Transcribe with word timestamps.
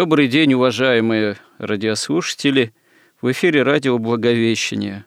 Добрый 0.00 0.28
день, 0.28 0.54
уважаемые 0.54 1.36
радиослушатели! 1.58 2.72
В 3.20 3.30
эфире 3.32 3.62
радио 3.64 3.98
«Благовещение». 3.98 5.04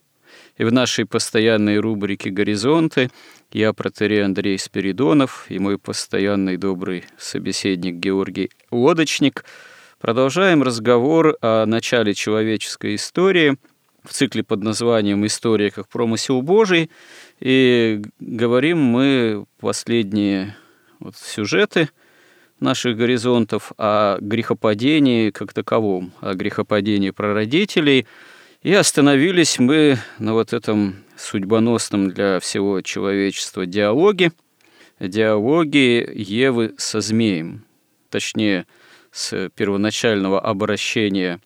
И 0.56 0.64
в 0.64 0.72
нашей 0.72 1.06
постоянной 1.08 1.80
рубрике 1.80 2.30
«Горизонты» 2.30 3.10
я, 3.52 3.74
протерей 3.74 4.24
Андрей 4.24 4.60
Спиридонов, 4.60 5.48
и 5.50 5.58
мой 5.58 5.80
постоянный 5.80 6.58
добрый 6.58 7.06
собеседник 7.18 7.96
Георгий 7.96 8.52
Лодочник 8.70 9.46
продолжаем 10.00 10.62
разговор 10.62 11.38
о 11.42 11.66
начале 11.66 12.14
человеческой 12.14 12.94
истории 12.94 13.58
в 14.04 14.14
цикле 14.14 14.44
под 14.44 14.62
названием 14.62 15.26
«История 15.26 15.72
как 15.72 15.88
промысел 15.88 16.44
Божий». 16.44 16.92
И 17.40 18.00
говорим 18.20 18.78
мы 18.78 19.46
последние 19.60 20.56
вот 21.00 21.16
сюжеты– 21.18 21.90
наших 22.64 22.98
горизонтов 22.98 23.74
о 23.78 24.18
грехопадении 24.20 25.30
как 25.30 25.54
таковом, 25.54 26.12
о 26.22 26.34
грехопадении 26.34 27.12
прародителей. 27.12 28.08
И 28.64 28.74
остановились 28.74 29.60
мы 29.60 29.98
на 30.18 30.34
вот 30.34 30.54
этом 30.54 31.04
судьбоносном 31.18 32.10
для 32.10 32.40
всего 32.40 32.82
человечества 32.82 33.66
диалоге, 33.66 34.32
диалоге 35.00 36.10
Евы 36.16 36.74
со 36.78 37.02
змеем, 37.02 37.66
точнее, 38.10 38.66
с 39.12 39.50
первоначального 39.50 40.40
обращения 40.42 41.42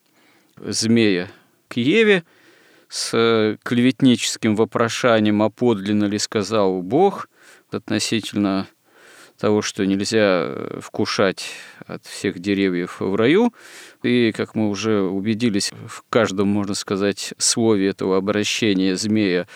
змея 0.57 1.29
к 1.67 1.77
Еве, 1.77 2.23
с 2.87 3.57
клеветническим 3.63 4.55
вопрошанием, 4.55 5.41
а 5.41 5.49
подлинно 5.49 6.05
ли 6.05 6.19
сказал 6.19 6.81
Бог 6.81 7.29
относительно 7.71 8.67
того, 9.37 9.61
что 9.61 9.85
нельзя 9.85 10.45
э, 10.45 10.79
вкушать 10.81 11.45
от 11.85 12.05
всех 12.05 12.39
деревьев 12.39 12.99
в 12.99 13.15
раю. 13.15 13.53
И, 14.03 14.31
как 14.35 14.55
мы 14.55 14.69
уже 14.69 15.01
убедились, 15.01 15.71
в 15.87 16.03
каждом, 16.09 16.47
можно 16.47 16.73
сказать, 16.73 17.33
слове 17.37 17.89
этого 17.89 18.17
обращения 18.17 18.95
змея 18.95 19.47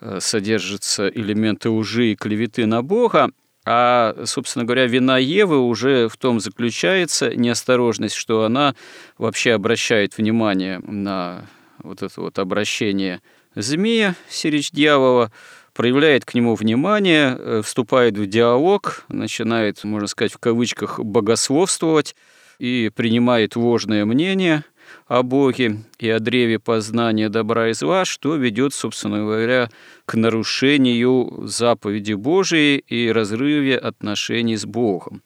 э, 0.00 0.18
содержатся 0.20 1.08
элементы 1.08 1.70
лжи 1.70 2.12
и 2.12 2.16
клеветы 2.16 2.66
на 2.66 2.82
Бога, 2.82 3.30
а, 3.64 4.24
собственно 4.24 4.64
говоря, 4.64 4.86
вина 4.86 5.18
Евы 5.18 5.60
уже 5.60 6.08
в 6.08 6.16
том 6.16 6.40
заключается 6.40 7.34
неосторожность, 7.34 8.16
что 8.16 8.42
она 8.42 8.74
вообще 9.18 9.52
обращает 9.52 10.18
внимание 10.18 10.80
на 10.80 11.46
вот 11.78 12.02
это 12.02 12.20
вот 12.20 12.38
обращение 12.40 13.20
змея, 13.54 14.16
сирич 14.28 14.72
дьявола, 14.72 15.30
проявляет 15.74 16.24
к 16.24 16.34
нему 16.34 16.54
внимание, 16.54 17.36
э, 17.38 17.62
вступает 17.64 18.16
в 18.16 18.26
диалог, 18.26 19.04
начинает, 19.08 19.82
можно 19.84 20.06
сказать, 20.06 20.32
в 20.32 20.38
кавычках 20.38 21.00
богословствовать 21.00 22.14
и 22.58 22.90
принимает 22.94 23.56
ложное 23.56 24.04
мнение 24.04 24.64
о 25.06 25.22
Боге 25.22 25.78
и 25.98 26.08
о 26.10 26.18
древе 26.18 26.58
познания 26.58 27.28
добра 27.28 27.70
и 27.70 27.72
зла, 27.72 28.04
что 28.04 28.36
ведет, 28.36 28.74
собственно 28.74 29.18
говоря, 29.18 29.70
к 30.04 30.14
нарушению 30.14 31.46
заповеди 31.46 32.12
Божией 32.12 32.78
и 32.78 33.10
разрыве 33.10 33.78
отношений 33.78 34.56
с 34.56 34.66
Богом. 34.66 35.22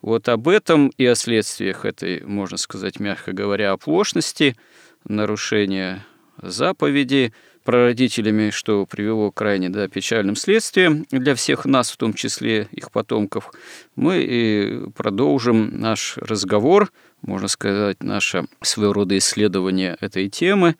Вот 0.00 0.28
об 0.28 0.48
этом 0.48 0.88
и 0.96 1.04
о 1.04 1.14
следствиях 1.14 1.84
этой, 1.84 2.22
можно 2.24 2.56
сказать, 2.56 2.98
мягко 2.98 3.32
говоря, 3.32 3.72
оплошности, 3.72 4.56
нарушения 5.04 6.04
заповеди– 6.40 7.34
прародителями, 7.62 8.50
что 8.50 8.86
привело 8.86 9.30
к 9.30 9.36
крайне 9.36 9.68
да, 9.68 9.88
печальным 9.88 10.36
следствием 10.36 11.06
для 11.10 11.34
всех 11.34 11.64
нас, 11.64 11.90
в 11.90 11.96
том 11.96 12.14
числе 12.14 12.68
их 12.70 12.90
потомков, 12.90 13.52
мы 13.96 14.22
и 14.22 14.90
продолжим 14.96 15.80
наш 15.80 16.16
разговор, 16.18 16.92
можно 17.22 17.48
сказать, 17.48 18.02
наше 18.02 18.46
своего 18.62 18.92
рода 18.92 19.16
исследование 19.18 19.96
этой 20.00 20.28
темы. 20.28 20.76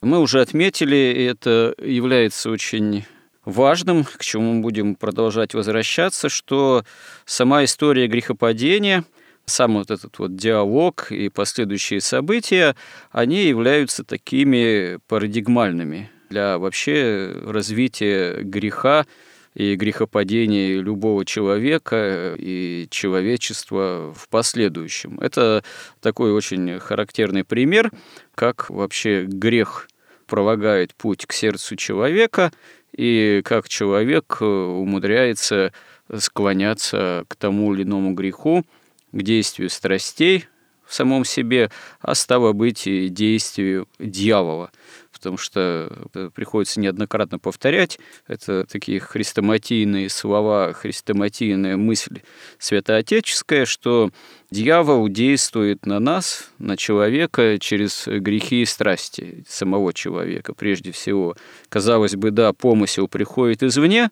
Мы 0.00 0.20
уже 0.20 0.40
отметили, 0.40 1.14
и 1.16 1.22
это 1.24 1.74
является 1.78 2.50
очень 2.50 3.04
важным, 3.44 4.04
к 4.04 4.22
чему 4.22 4.54
мы 4.54 4.60
будем 4.60 4.94
продолжать 4.94 5.54
возвращаться, 5.54 6.28
что 6.28 6.84
сама 7.24 7.64
история 7.64 8.06
грехопадения– 8.06 9.04
сам 9.46 9.74
вот 9.74 9.90
этот 9.90 10.18
вот 10.18 10.36
диалог 10.36 11.10
и 11.10 11.28
последующие 11.28 12.00
события, 12.00 12.76
они 13.12 13.44
являются 13.44 14.04
такими 14.04 14.98
парадигмальными 15.06 16.10
для 16.28 16.58
вообще 16.58 17.32
развития 17.44 18.42
греха 18.42 19.06
и 19.54 19.74
грехопадения 19.74 20.80
любого 20.80 21.24
человека 21.24 22.34
и 22.38 22.86
человечества 22.90 24.12
в 24.14 24.28
последующем. 24.28 25.18
Это 25.20 25.64
такой 26.00 26.32
очень 26.32 26.78
характерный 26.78 27.42
пример, 27.42 27.90
как 28.34 28.68
вообще 28.68 29.24
грех 29.24 29.88
пролагает 30.26 30.94
путь 30.94 31.24
к 31.24 31.32
сердцу 31.32 31.76
человека 31.76 32.52
и 32.92 33.40
как 33.44 33.68
человек 33.68 34.40
умудряется 34.40 35.72
склоняться 36.14 37.24
к 37.28 37.36
тому 37.36 37.74
или 37.74 37.82
иному 37.82 38.12
греху, 38.12 38.64
к 39.12 39.22
действию 39.22 39.70
страстей 39.70 40.46
в 40.84 40.94
самом 40.94 41.24
себе, 41.24 41.70
а 42.00 42.14
стало 42.14 42.52
быть 42.52 42.86
и 42.86 43.08
действию 43.08 43.88
дьявола 43.98 44.70
потому 45.16 45.38
что 45.38 45.90
приходится 46.34 46.78
неоднократно 46.78 47.38
повторять. 47.38 47.98
Это 48.26 48.64
такие 48.66 49.00
хрестоматийные 49.00 50.10
слова, 50.10 50.72
хрестоматийная 50.74 51.76
мысль 51.76 52.20
святоотеческая, 52.58 53.64
что 53.64 54.10
дьявол 54.50 55.08
действует 55.08 55.86
на 55.86 55.98
нас, 55.98 56.50
на 56.58 56.76
человека 56.76 57.58
через 57.58 58.06
грехи 58.06 58.62
и 58.62 58.66
страсти 58.66 59.44
самого 59.48 59.94
человека 59.94 60.52
прежде 60.54 60.92
всего. 60.92 61.34
Казалось 61.68 62.14
бы, 62.14 62.30
да, 62.30 62.52
помысел 62.52 63.08
приходит 63.08 63.62
извне, 63.62 64.10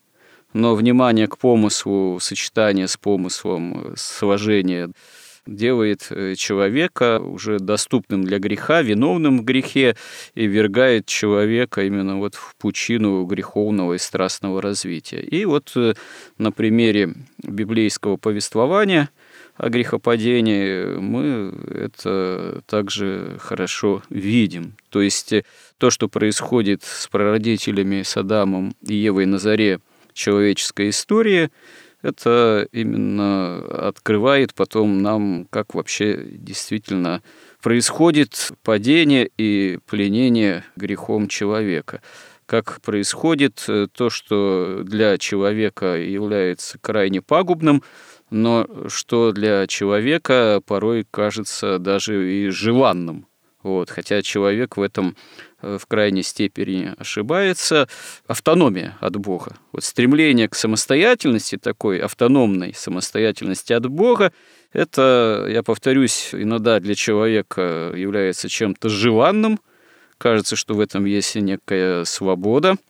но 0.54 0.74
внимание 0.74 1.28
к 1.28 1.36
помыслу, 1.36 2.18
сочетание 2.20 2.88
с 2.88 2.96
помыслом, 2.96 3.94
сложение– 3.96 4.90
делает 5.46 6.06
э, 6.10 6.34
человека 6.36 7.20
уже 7.20 7.58
доступным 7.58 8.24
для 8.24 8.38
греха, 8.38 8.82
виновным 8.82 9.40
в 9.40 9.44
грехе, 9.44 9.96
и 10.34 10.46
вергает 10.46 11.06
человека 11.06 11.84
именно 11.84 12.18
вот 12.18 12.34
в 12.34 12.54
пучину 12.56 13.24
греховного 13.24 13.94
и 13.94 13.98
страстного 13.98 14.62
развития. 14.62 15.20
И 15.20 15.44
вот 15.44 15.72
э, 15.76 15.94
на 16.38 16.52
примере 16.52 17.14
библейского 17.42 18.16
повествования 18.16 19.10
о 19.56 19.68
грехопадении 19.68 20.98
мы 20.98 21.54
это 21.70 22.62
также 22.66 23.36
хорошо 23.38 24.02
видим. 24.10 24.74
То 24.90 25.00
есть 25.02 25.32
э, 25.32 25.44
то, 25.78 25.90
что 25.90 26.08
происходит 26.08 26.82
с 26.82 27.06
прародителями 27.08 28.02
Садамом 28.02 28.74
и 28.86 28.94
Евой 28.94 29.26
на 29.26 29.38
заре 29.38 29.80
человеческой 30.14 30.90
истории– 30.90 31.50
это 32.04 32.68
именно 32.70 33.56
открывает 33.88 34.54
потом 34.54 35.02
нам, 35.02 35.46
как 35.50 35.74
вообще 35.74 36.22
действительно 36.24 37.22
происходит 37.62 38.52
падение 38.62 39.30
и 39.38 39.78
пленение 39.86 40.64
грехом 40.76 41.28
человека 41.28 42.00
как 42.46 42.82
происходит 42.82 43.64
э, 43.68 43.86
то, 43.90 44.10
что 44.10 44.82
для 44.84 45.16
человека 45.16 45.96
является 45.96 46.78
крайне 46.78 47.22
пагубным, 47.22 47.82
но 48.30 48.68
что 48.88 49.32
для 49.32 49.66
человека 49.66 50.60
порой 50.66 51.06
кажется 51.10 51.78
даже 51.78 52.30
и 52.30 52.50
желанным. 52.50 53.26
Вот, 53.62 53.88
хотя 53.88 54.20
человек 54.20 54.76
в 54.76 54.82
этом 54.82 55.16
в 55.78 55.86
крайней 55.86 56.22
степени 56.22 56.92
ошибается, 56.98 57.88
автономия 58.26 58.96
от 59.00 59.16
Бога. 59.16 59.56
Вот 59.72 59.84
стремление 59.84 60.48
к 60.48 60.54
самостоятельности, 60.54 61.56
такой 61.56 61.98
автономной 61.98 62.74
самостоятельности 62.74 63.72
от 63.72 63.86
Бога, 63.86 64.32
это, 64.72 65.46
я 65.48 65.62
повторюсь, 65.62 66.30
иногда 66.32 66.80
для 66.80 66.94
человека 66.94 67.92
является 67.96 68.48
чем-то 68.48 68.88
желанным. 68.88 69.60
Кажется, 70.18 70.56
что 70.56 70.74
в 70.74 70.80
этом 70.80 71.04
есть 71.04 71.34
некая 71.36 72.04
свобода– 72.04 72.76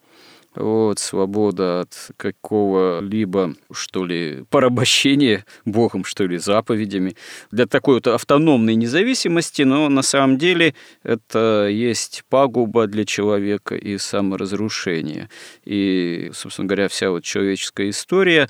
вот, 0.54 0.98
свобода 0.98 1.80
от 1.80 2.10
какого-либо, 2.16 3.54
что 3.72 4.04
ли, 4.04 4.44
порабощения 4.50 5.44
Богом, 5.64 6.04
что 6.04 6.26
ли, 6.26 6.38
заповедями. 6.38 7.16
Для 7.50 7.66
такой 7.66 7.96
вот 7.96 8.06
автономной 8.06 8.74
независимости, 8.74 9.62
но 9.62 9.88
на 9.88 10.02
самом 10.02 10.38
деле 10.38 10.74
это 11.02 11.68
есть 11.70 12.24
пагуба 12.28 12.86
для 12.86 13.04
человека 13.04 13.74
и 13.74 13.98
саморазрушение. 13.98 15.28
И, 15.64 16.30
собственно 16.32 16.68
говоря, 16.68 16.88
вся 16.88 17.10
вот 17.10 17.24
человеческая 17.24 17.90
история 17.90 18.48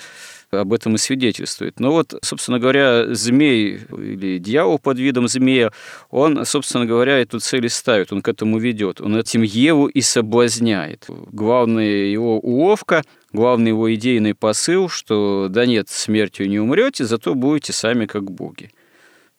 об 0.60 0.72
этом 0.72 0.94
и 0.94 0.98
свидетельствует. 0.98 1.80
Но 1.80 1.92
вот, 1.92 2.14
собственно 2.22 2.58
говоря, 2.58 3.14
змей 3.14 3.80
или 3.90 4.38
дьявол 4.38 4.78
под 4.78 4.98
видом 4.98 5.28
змея, 5.28 5.70
он, 6.10 6.44
собственно 6.44 6.86
говоря, 6.86 7.18
эту 7.18 7.40
цель 7.40 7.66
и 7.66 7.68
ставит, 7.68 8.12
он 8.12 8.22
к 8.22 8.28
этому 8.28 8.58
ведет. 8.58 9.00
Он 9.00 9.16
этим 9.16 9.42
Еву 9.42 9.86
и 9.86 10.00
соблазняет. 10.00 11.06
Главная 11.08 12.06
его 12.06 12.38
уловка, 12.38 13.02
главный 13.32 13.70
его 13.70 13.92
идейный 13.94 14.34
посыл, 14.34 14.88
что 14.88 15.48
да 15.50 15.66
нет, 15.66 15.88
смертью 15.88 16.48
не 16.48 16.58
умрете, 16.58 17.04
зато 17.04 17.34
будете 17.34 17.72
сами 17.72 18.06
как 18.06 18.30
боги. 18.30 18.70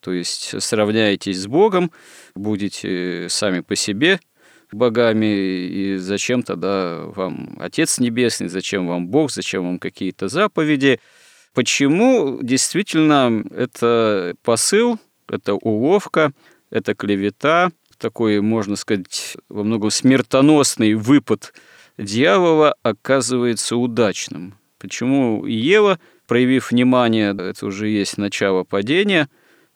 То 0.02 0.14
есть 0.14 0.62
сравняетесь 0.62 1.42
с 1.42 1.48
Богом, 1.48 1.92
будете 2.36 3.28
сами 3.30 3.62
по 3.62 3.76
себе, 3.76 4.20
богами, 4.72 5.26
и 5.26 5.98
зачем 5.98 6.44
тогда 6.44 7.04
вам 7.06 7.56
Отец 7.60 8.00
Небесный, 8.00 8.48
зачем 8.48 8.88
вам 8.88 9.08
Бог, 9.08 9.32
зачем 9.32 9.64
вам 9.64 9.80
какие-то 9.80 10.28
заповеди. 10.28 11.00
Почему 11.54 12.40
действительно 12.42 13.44
это 13.52 14.36
посыл, 14.44 15.00
это 15.30 15.54
уловка, 15.54 16.34
это 16.70 16.96
клевета, 16.96 17.72
такой, 17.98 18.42
можно 18.42 18.76
сказать, 18.76 19.38
во 19.48 19.64
многом 19.64 19.90
смертоносный 19.90 20.96
выпад 20.96 21.54
дьявола 21.98 22.76
оказывается 22.84 23.78
удачным. 23.78 24.56
Почему 24.80 25.46
Ева, 25.46 26.00
проявив 26.28 26.72
внимание, 26.72 27.34
это 27.38 27.66
уже 27.66 27.88
есть 27.88 28.18
начало 28.18 28.64
падения, 28.64 29.30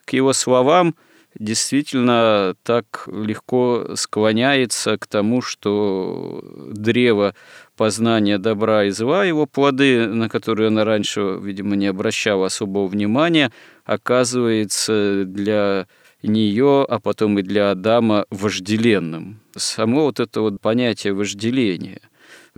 к 0.06 0.14
его 0.14 0.34
словам– 0.34 0.96
действительно 1.38 2.56
так 2.64 3.08
легко 3.08 3.96
склоняется 3.96 4.98
к 4.98 5.08
тому, 5.08 5.42
что 5.42 6.44
древо 6.74 7.36
познания 7.78 8.38
добра 8.38 8.86
и 8.86 8.90
зла, 8.90 9.24
его 9.24 9.46
плоды, 9.46 10.08
на 10.08 10.30
которые 10.30 10.68
она 10.68 10.86
раньше, 10.86 11.40
видимо, 11.42 11.76
не 11.76 11.88
обращала 11.88 12.48
особого 12.48 12.88
внимания, 12.88 13.52
оказывается 13.86 15.24
для 15.26 15.88
нее, 16.22 16.86
а 16.88 17.00
потом 17.00 17.40
и 17.40 17.42
для 17.42 17.72
Адама 17.72 18.26
вожделенным. 18.30 19.40
Само 19.56 20.04
вот 20.04 20.20
это 20.20 20.42
вот 20.42 20.60
понятие 20.62 21.14
вожделения– 21.14 22.02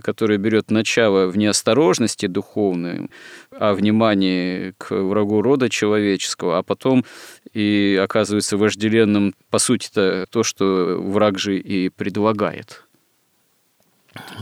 которое 0.02 0.38
берет 0.38 0.70
начало 0.70 1.26
в 1.26 1.36
неосторожности 1.36 2.26
духовной, 2.26 3.10
а 3.50 3.74
внимании 3.74 4.74
к 4.78 4.90
врагу 4.90 5.42
рода 5.42 5.68
человеческого, 5.68 6.58
а 6.58 6.62
потом 6.62 7.04
и 7.52 7.98
оказывается 8.02 8.56
вожделенным, 8.56 9.34
по 9.50 9.58
сути-то, 9.58 10.26
то, 10.30 10.42
что 10.42 11.00
враг 11.00 11.38
же 11.38 11.58
и 11.58 11.88
предлагает. 11.88 12.84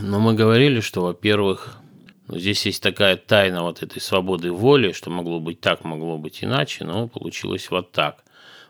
Но 0.00 0.18
мы 0.18 0.34
говорили, 0.34 0.80
что, 0.80 1.02
во-первых, 1.02 1.78
ну, 2.26 2.38
здесь 2.38 2.64
есть 2.66 2.82
такая 2.82 3.16
тайна 3.16 3.62
вот 3.62 3.82
этой 3.82 4.00
свободы 4.00 4.52
воли, 4.52 4.92
что 4.92 5.10
могло 5.10 5.40
быть 5.40 5.60
так, 5.60 5.84
могло 5.84 6.16
быть 6.16 6.44
иначе, 6.44 6.84
но 6.84 7.08
получилось 7.08 7.70
вот 7.70 7.92
так. 7.92 8.24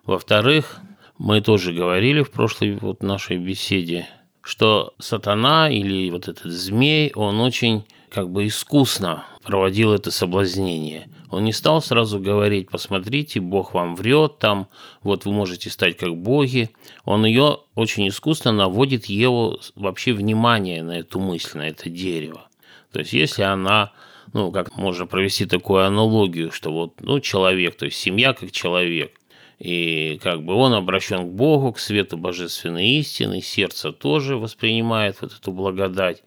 Во-вторых, 0.04 0.80
мы 1.18 1.42
тоже 1.42 1.72
говорили 1.72 2.22
в 2.22 2.30
прошлой 2.30 2.76
вот 2.76 3.02
нашей 3.02 3.36
беседе, 3.36 4.08
что 4.42 4.94
сатана 4.98 5.70
или 5.70 6.10
вот 6.10 6.28
этот 6.28 6.50
змей, 6.52 7.12
он 7.14 7.40
очень 7.40 7.84
как 8.10 8.30
бы 8.30 8.46
искусно 8.46 9.24
проводил 9.44 9.92
это 9.92 10.10
соблазнение. 10.10 11.08
Он 11.30 11.44
не 11.44 11.52
стал 11.52 11.80
сразу 11.80 12.18
говорить, 12.18 12.70
посмотрите, 12.70 13.40
Бог 13.40 13.72
вам 13.72 13.94
врет, 13.94 14.38
там, 14.38 14.68
вот 15.02 15.24
вы 15.24 15.32
можете 15.32 15.70
стать 15.70 15.96
как 15.96 16.16
боги. 16.16 16.70
Он 17.04 17.24
ее 17.24 17.60
очень 17.76 18.08
искусно 18.08 18.50
наводит 18.50 19.06
Еву 19.06 19.58
вообще 19.76 20.12
внимание 20.12 20.82
на 20.82 20.98
эту 20.98 21.20
мысль, 21.20 21.58
на 21.58 21.68
это 21.68 21.88
дерево. 21.88 22.48
То 22.92 22.98
есть 22.98 23.12
если 23.12 23.42
она, 23.42 23.92
ну, 24.32 24.50
как 24.50 24.76
можно 24.76 25.06
провести 25.06 25.46
такую 25.46 25.86
аналогию, 25.86 26.50
что 26.50 26.72
вот, 26.72 26.94
ну, 27.00 27.20
человек, 27.20 27.76
то 27.76 27.84
есть 27.84 27.98
семья 27.98 28.32
как 28.32 28.50
человек, 28.50 29.19
и 29.60 30.18
как 30.22 30.42
бы 30.42 30.54
он 30.54 30.72
обращен 30.72 31.28
к 31.28 31.32
Богу, 31.32 31.74
к 31.74 31.78
свету 31.78 32.16
божественной 32.16 32.88
истины, 32.98 33.42
сердце 33.42 33.92
тоже 33.92 34.36
воспринимает 34.36 35.18
вот 35.20 35.32
эту 35.38 35.52
благодать. 35.52 36.22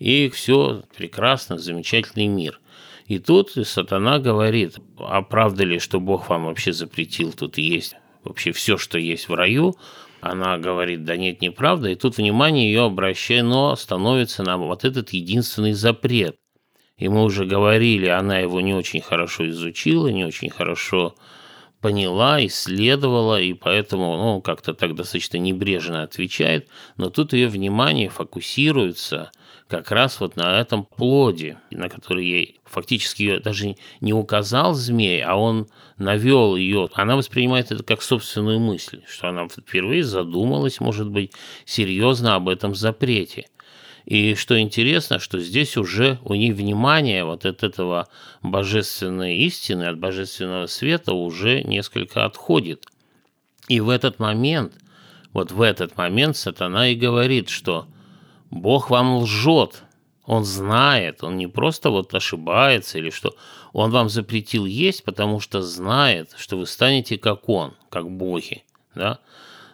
И 0.00 0.28
все 0.30 0.82
прекрасно, 0.96 1.58
замечательный 1.58 2.26
мир. 2.26 2.60
И 3.06 3.20
тут 3.20 3.50
сатана 3.50 4.18
говорит, 4.18 4.78
а 4.98 5.22
правда 5.22 5.62
ли, 5.62 5.78
что 5.78 6.00
Бог 6.00 6.28
вам 6.28 6.46
вообще 6.46 6.72
запретил 6.72 7.32
тут 7.32 7.56
есть 7.56 7.94
вообще 8.24 8.50
все, 8.52 8.76
что 8.76 8.98
есть 8.98 9.28
в 9.28 9.34
раю? 9.34 9.76
Она 10.20 10.58
говорит, 10.58 11.04
да 11.04 11.16
нет, 11.16 11.40
неправда. 11.40 11.88
И 11.88 11.94
тут 11.94 12.16
внимание 12.16 12.72
ее 12.72 12.84
обращено 12.84 13.76
становится 13.76 14.42
на 14.42 14.56
вот 14.56 14.84
этот 14.84 15.10
единственный 15.10 15.72
запрет. 15.72 16.36
И 16.96 17.08
мы 17.08 17.24
уже 17.24 17.44
говорили, 17.44 18.06
она 18.06 18.38
его 18.38 18.60
не 18.60 18.74
очень 18.74 19.00
хорошо 19.00 19.48
изучила, 19.48 20.08
не 20.08 20.24
очень 20.24 20.50
хорошо 20.50 21.14
поняла, 21.82 22.44
исследовала, 22.46 23.38
и 23.40 23.52
поэтому, 23.52 24.16
ну, 24.16 24.40
как-то 24.40 24.72
так 24.72 24.94
достаточно 24.94 25.36
небрежно 25.36 26.04
отвечает, 26.04 26.68
но 26.96 27.10
тут 27.10 27.34
ее 27.34 27.48
внимание 27.48 28.08
фокусируется 28.08 29.32
как 29.68 29.90
раз 29.90 30.20
вот 30.20 30.36
на 30.36 30.60
этом 30.60 30.84
плоде, 30.84 31.58
на 31.70 31.88
который 31.88 32.24
ей 32.24 32.60
фактически 32.64 33.22
ее 33.22 33.40
даже 33.40 33.76
не 34.00 34.12
указал 34.12 34.74
змей, 34.74 35.22
а 35.22 35.34
он 35.34 35.66
навел 35.98 36.56
ее. 36.56 36.88
Она 36.94 37.16
воспринимает 37.16 37.72
это 37.72 37.82
как 37.82 38.02
собственную 38.02 38.60
мысль, 38.60 39.02
что 39.08 39.28
она 39.28 39.48
впервые 39.48 40.04
задумалась, 40.04 40.78
может 40.78 41.10
быть, 41.10 41.32
серьезно 41.64 42.36
об 42.36 42.48
этом 42.48 42.74
запрете. 42.74 43.46
И 44.04 44.34
что 44.34 44.58
интересно, 44.60 45.18
что 45.18 45.38
здесь 45.38 45.76
уже 45.76 46.18
у 46.24 46.34
них 46.34 46.54
внимание 46.54 47.24
вот 47.24 47.44
от 47.44 47.62
этого 47.62 48.08
божественной 48.42 49.36
истины, 49.38 49.84
от 49.84 49.98
божественного 49.98 50.66
света 50.66 51.12
уже 51.12 51.62
несколько 51.62 52.24
отходит. 52.24 52.86
И 53.68 53.80
в 53.80 53.88
этот 53.88 54.18
момент, 54.18 54.74
вот 55.32 55.52
в 55.52 55.62
этот 55.62 55.96
момент 55.96 56.36
сатана 56.36 56.88
и 56.88 56.96
говорит, 56.96 57.48
что 57.48 57.86
Бог 58.50 58.90
вам 58.90 59.18
лжет, 59.18 59.84
он 60.24 60.44
знает, 60.44 61.22
он 61.24 61.36
не 61.36 61.46
просто 61.46 61.90
вот 61.90 62.14
ошибается 62.14 62.98
или 62.98 63.10
что, 63.10 63.34
он 63.72 63.90
вам 63.90 64.08
запретил 64.08 64.66
есть, 64.66 65.04
потому 65.04 65.40
что 65.40 65.62
знает, 65.62 66.34
что 66.36 66.58
вы 66.58 66.66
станете 66.66 67.18
как 67.18 67.48
он, 67.48 67.74
как 67.88 68.10
боги, 68.10 68.64
да? 68.94 69.20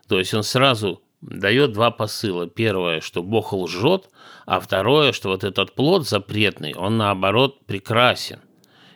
То 0.07 0.19
есть 0.19 0.33
он 0.33 0.43
сразу 0.43 1.03
дает 1.21 1.73
два 1.73 1.91
посыла. 1.91 2.47
Первое, 2.47 3.01
что 3.01 3.23
Бог 3.23 3.53
лжет, 3.53 4.09
а 4.49 4.61
второе, 4.61 5.13
что 5.13 5.29
вот 5.29 5.45
этот 5.45 5.75
плод 5.75 6.09
запретный, 6.09 6.73
он 6.73 6.97
наоборот 6.97 7.67
прекрасен. 7.67 8.41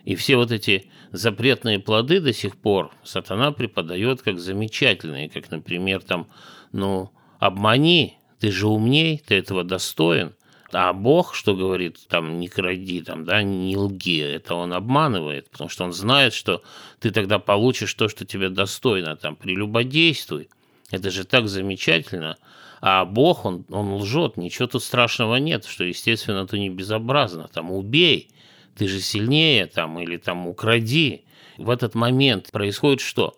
И 0.02 0.14
все 0.14 0.36
вот 0.36 0.50
эти 0.50 0.90
запретные 1.10 1.78
плоды 1.78 2.20
до 2.20 2.32
сих 2.32 2.56
пор 2.56 2.90
сатана 3.04 3.52
преподает 3.52 4.22
как 4.22 4.40
замечательные, 4.40 5.28
как, 5.28 5.50
например, 5.50 6.00
там, 6.00 6.26
ну, 6.72 7.10
обмани, 7.38 8.16
ты 8.40 8.50
же 8.50 8.66
умней, 8.66 9.22
ты 9.26 9.34
этого 9.34 9.62
достоин. 9.62 10.32
А 10.72 10.94
Бог, 10.94 11.34
что 11.34 11.54
говорит, 11.54 11.98
там, 12.08 12.40
не 12.40 12.48
кради, 12.48 13.02
там, 13.02 13.26
да, 13.26 13.42
не 13.42 13.76
лги, 13.76 14.22
это 14.22 14.54
он 14.54 14.72
обманывает, 14.72 15.50
потому 15.50 15.68
что 15.68 15.84
он 15.84 15.92
знает, 15.92 16.32
что 16.32 16.62
ты 16.98 17.10
тогда 17.10 17.38
получишь 17.38 17.92
то, 17.92 18.08
что 18.08 18.24
тебе 18.24 18.48
достойно, 18.48 19.16
там, 19.16 19.36
прелюбодействуй. 19.36 20.48
Это 20.90 21.10
же 21.10 21.24
так 21.24 21.46
замечательно. 21.46 22.38
А 22.84 23.04
Бог, 23.04 23.46
он, 23.46 23.64
он 23.70 23.94
лжет, 23.94 24.36
ничего 24.36 24.66
тут 24.66 24.82
страшного 24.82 25.36
нет, 25.36 25.64
что, 25.64 25.84
естественно, 25.84 26.48
то 26.48 26.58
не 26.58 26.68
безобразно. 26.68 27.48
Там 27.54 27.70
убей, 27.70 28.30
ты 28.76 28.88
же 28.88 29.00
сильнее, 29.00 29.66
там, 29.66 30.00
или 30.00 30.16
там 30.16 30.48
укради. 30.48 31.22
В 31.58 31.70
этот 31.70 31.94
момент 31.94 32.50
происходит 32.50 33.00
что? 33.00 33.36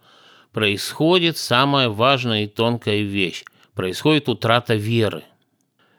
Происходит 0.53 1.37
самая 1.37 1.91
важная 1.91 2.45
и 2.45 2.47
тонкая 2.47 3.03
вещь. 3.03 3.45
Происходит 3.75 4.31
утрата 4.31 4.77
веры. 4.77 5.25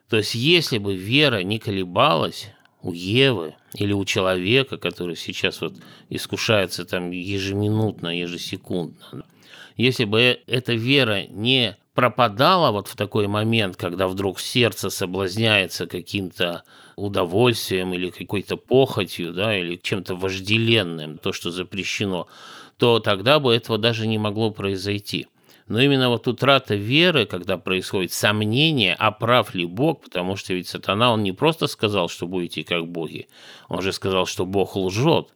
То 0.09 0.17
есть, 0.17 0.33
если 0.33 0.79
бы 0.79 0.95
вера 0.95 1.43
не 1.43 1.59
колебалась 1.59 2.51
у 2.81 2.93
Евы 2.93 3.53
или 3.75 3.93
у 3.93 4.05
человека, 4.05 4.77
который 4.77 5.15
сейчас 5.15 5.61
вот 5.61 5.75
искушается 6.09 6.83
там 6.83 7.11
ежеминутно, 7.11 8.17
ежесекундно, 8.17 9.23
если 9.77 10.05
бы 10.05 10.39
эта 10.47 10.73
вера 10.73 11.27
не 11.27 11.77
пропадало 11.95 12.71
вот 12.71 12.89
в 12.89 12.95
такой 12.95 13.27
момент, 13.27 13.77
когда 13.77 14.07
вдруг 14.07 14.39
сердце 14.39 14.89
соблазняется 14.89 15.87
каким-то 15.87 16.63
удовольствием 16.97 17.93
или 17.93 18.09
какой-то 18.09 18.57
похотью, 18.57 19.33
да, 19.33 19.57
или 19.57 19.77
чем-то 19.77 20.15
вожделенным, 20.15 21.17
то, 21.17 21.31
что 21.31 21.51
запрещено, 21.51 22.27
то 22.77 22.99
тогда 22.99 23.39
бы 23.39 23.55
этого 23.55 23.77
даже 23.77 24.07
не 24.07 24.17
могло 24.17 24.51
произойти. 24.51 25.27
Но 25.67 25.81
именно 25.81 26.09
вот 26.09 26.27
утрата 26.27 26.75
веры, 26.75 27.25
когда 27.25 27.57
происходит 27.57 28.11
сомнение, 28.11 28.93
а 28.99 29.11
прав 29.11 29.55
ли 29.55 29.65
Бог, 29.65 30.03
потому 30.03 30.35
что 30.35 30.53
ведь 30.53 30.67
сатана, 30.67 31.11
он 31.11 31.23
не 31.23 31.31
просто 31.31 31.65
сказал, 31.67 32.07
что 32.09 32.27
будете 32.27 32.63
как 32.63 32.87
боги, 32.87 33.27
он 33.67 33.81
же 33.81 33.93
сказал, 33.93 34.25
что 34.27 34.45
Бог 34.45 34.75
лжет. 34.75 35.29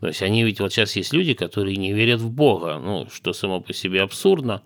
То 0.00 0.08
есть 0.08 0.22
они 0.22 0.42
ведь 0.44 0.60
вот 0.60 0.72
сейчас 0.72 0.96
есть 0.96 1.12
люди, 1.12 1.34
которые 1.34 1.76
не 1.76 1.92
верят 1.92 2.20
в 2.20 2.30
Бога, 2.30 2.80
ну, 2.82 3.06
что 3.12 3.32
само 3.32 3.60
по 3.60 3.72
себе 3.72 4.02
абсурдно, 4.02 4.62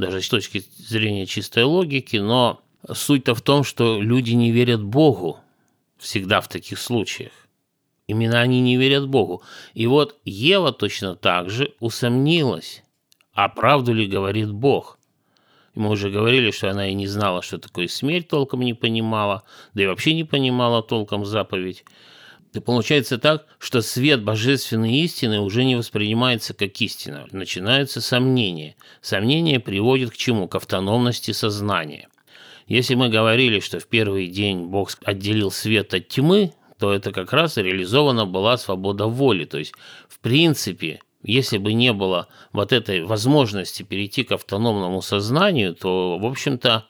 даже 0.00 0.22
с 0.22 0.28
точки 0.28 0.64
зрения 0.76 1.26
чистой 1.26 1.64
логики, 1.64 2.16
но 2.16 2.60
суть-то 2.90 3.34
в 3.34 3.42
том, 3.42 3.64
что 3.64 4.00
люди 4.00 4.32
не 4.32 4.50
верят 4.50 4.82
Богу 4.82 5.38
всегда 5.98 6.40
в 6.40 6.48
таких 6.48 6.78
случаях. 6.78 7.32
Именно 8.06 8.40
они 8.40 8.60
не 8.60 8.76
верят 8.76 9.06
Богу. 9.08 9.42
И 9.74 9.86
вот 9.86 10.18
Ева 10.24 10.72
точно 10.72 11.14
так 11.14 11.48
же 11.48 11.74
усомнилась, 11.78 12.82
а 13.32 13.48
правду 13.48 13.92
ли 13.92 14.06
говорит 14.06 14.50
Бог. 14.50 14.98
Мы 15.74 15.90
уже 15.90 16.10
говорили, 16.10 16.50
что 16.50 16.68
она 16.70 16.88
и 16.88 16.94
не 16.94 17.06
знала, 17.06 17.42
что 17.42 17.58
такое 17.58 17.86
смерть, 17.86 18.28
толком 18.28 18.62
не 18.62 18.74
понимала, 18.74 19.44
да 19.74 19.84
и 19.84 19.86
вообще 19.86 20.14
не 20.14 20.24
понимала 20.24 20.82
толком 20.82 21.24
заповедь. 21.24 21.84
И 22.52 22.58
получается 22.58 23.18
так, 23.18 23.46
что 23.58 23.80
свет 23.80 24.24
божественной 24.24 24.92
истины 24.98 25.40
уже 25.40 25.64
не 25.64 25.76
воспринимается 25.76 26.52
как 26.52 26.80
истина. 26.80 27.26
Начинаются 27.30 28.00
сомнения. 28.00 28.74
Сомнения 29.00 29.60
приводят 29.60 30.10
к 30.10 30.16
чему? 30.16 30.48
К 30.48 30.56
автономности 30.56 31.30
сознания. 31.30 32.08
Если 32.66 32.94
мы 32.94 33.08
говорили, 33.08 33.60
что 33.60 33.78
в 33.78 33.86
первый 33.86 34.26
день 34.26 34.66
Бог 34.66 34.90
отделил 35.04 35.50
свет 35.50 35.94
от 35.94 36.08
тьмы, 36.08 36.52
то 36.78 36.92
это 36.92 37.12
как 37.12 37.32
раз 37.32 37.56
реализована 37.56 38.26
была 38.26 38.56
свобода 38.56 39.06
воли. 39.06 39.44
То 39.44 39.58
есть, 39.58 39.74
в 40.08 40.18
принципе, 40.18 41.00
если 41.22 41.58
бы 41.58 41.72
не 41.72 41.92
было 41.92 42.28
вот 42.52 42.72
этой 42.72 43.04
возможности 43.04 43.82
перейти 43.82 44.24
к 44.24 44.32
автономному 44.32 45.02
сознанию, 45.02 45.74
то, 45.74 46.18
в 46.18 46.24
общем-то, 46.24 46.86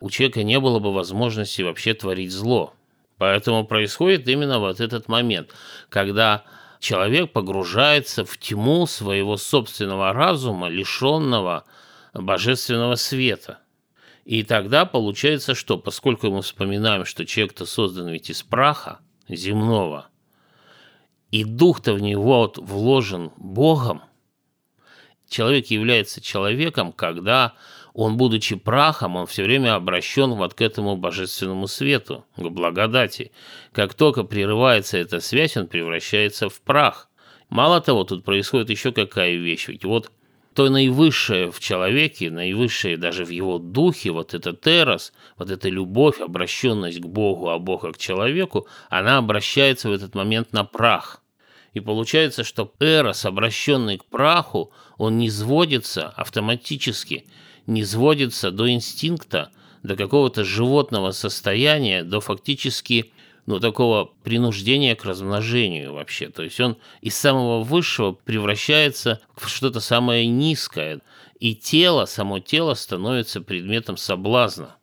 у 0.00 0.10
человека 0.10 0.42
не 0.42 0.58
было 0.60 0.78
бы 0.78 0.92
возможности 0.92 1.62
вообще 1.62 1.94
творить 1.94 2.30
зло. 2.30 2.74
Поэтому 3.22 3.64
происходит 3.64 4.26
именно 4.26 4.58
вот 4.58 4.80
этот 4.80 5.06
момент, 5.06 5.54
когда 5.88 6.42
человек 6.80 7.30
погружается 7.30 8.24
в 8.24 8.36
тьму 8.36 8.88
своего 8.88 9.36
собственного 9.36 10.12
разума, 10.12 10.66
лишенного 10.66 11.64
божественного 12.14 12.96
света. 12.96 13.60
И 14.24 14.42
тогда 14.42 14.86
получается 14.86 15.54
что? 15.54 15.78
Поскольку 15.78 16.32
мы 16.32 16.42
вспоминаем, 16.42 17.04
что 17.04 17.24
человек-то 17.24 17.64
создан 17.64 18.08
ведь 18.08 18.28
из 18.28 18.42
праха 18.42 18.98
земного, 19.28 20.08
и 21.30 21.44
дух-то 21.44 21.94
в 21.94 22.00
него 22.02 22.38
вот 22.38 22.58
вложен 22.58 23.30
Богом, 23.36 24.02
человек 25.28 25.66
является 25.68 26.20
человеком, 26.20 26.90
когда 26.90 27.54
он, 27.94 28.16
будучи 28.16 28.56
прахом, 28.56 29.16
он 29.16 29.26
все 29.26 29.44
время 29.44 29.74
обращен 29.74 30.32
вот 30.32 30.54
к 30.54 30.62
этому 30.62 30.96
божественному 30.96 31.66
свету, 31.66 32.24
к 32.36 32.48
благодати. 32.48 33.32
Как 33.72 33.94
только 33.94 34.24
прерывается 34.24 34.96
эта 34.98 35.20
связь, 35.20 35.56
он 35.56 35.66
превращается 35.66 36.48
в 36.48 36.60
прах. 36.62 37.08
Мало 37.50 37.80
того, 37.80 38.04
тут 38.04 38.24
происходит 38.24 38.70
еще 38.70 38.92
какая 38.92 39.34
вещь. 39.34 39.68
Ведь 39.68 39.84
вот 39.84 40.10
то 40.54 40.68
наивысшее 40.68 41.50
в 41.50 41.60
человеке, 41.60 42.30
наивысшее 42.30 42.96
даже 42.96 43.24
в 43.24 43.30
его 43.30 43.58
духе, 43.58 44.10
вот 44.10 44.34
этот 44.34 44.60
терос, 44.60 45.12
вот 45.38 45.50
эта 45.50 45.68
любовь, 45.68 46.20
обращенность 46.20 47.00
к 47.00 47.06
Богу, 47.06 47.48
а 47.48 47.58
Бога 47.58 47.92
к 47.92 47.98
человеку, 47.98 48.66
она 48.90 49.18
обращается 49.18 49.88
в 49.88 49.92
этот 49.92 50.14
момент 50.14 50.52
на 50.52 50.64
прах. 50.64 51.22
И 51.72 51.80
получается, 51.80 52.44
что 52.44 52.72
эрос, 52.80 53.24
обращенный 53.24 53.98
к 53.98 54.04
праху, 54.04 54.72
он 54.98 55.16
не 55.16 55.30
сводится 55.30 56.08
автоматически, 56.08 57.26
не 57.66 57.84
сводится 57.84 58.50
до 58.50 58.70
инстинкта, 58.70 59.50
до 59.82 59.96
какого-то 59.96 60.44
животного 60.44 61.10
состояния, 61.12 62.04
до 62.04 62.20
фактически 62.20 63.12
ну, 63.46 63.58
такого 63.58 64.12
принуждения 64.22 64.94
к 64.94 65.04
размножению 65.04 65.94
вообще. 65.94 66.28
То 66.28 66.42
есть 66.42 66.60
он 66.60 66.76
из 67.00 67.16
самого 67.16 67.62
высшего 67.62 68.12
превращается 68.12 69.20
в 69.34 69.48
что-то 69.48 69.80
самое 69.80 70.26
низкое. 70.26 71.00
И 71.40 71.56
тело, 71.56 72.04
само 72.04 72.38
тело 72.38 72.74
становится 72.74 73.40
предметом 73.40 73.96
соблазна. 73.96 74.76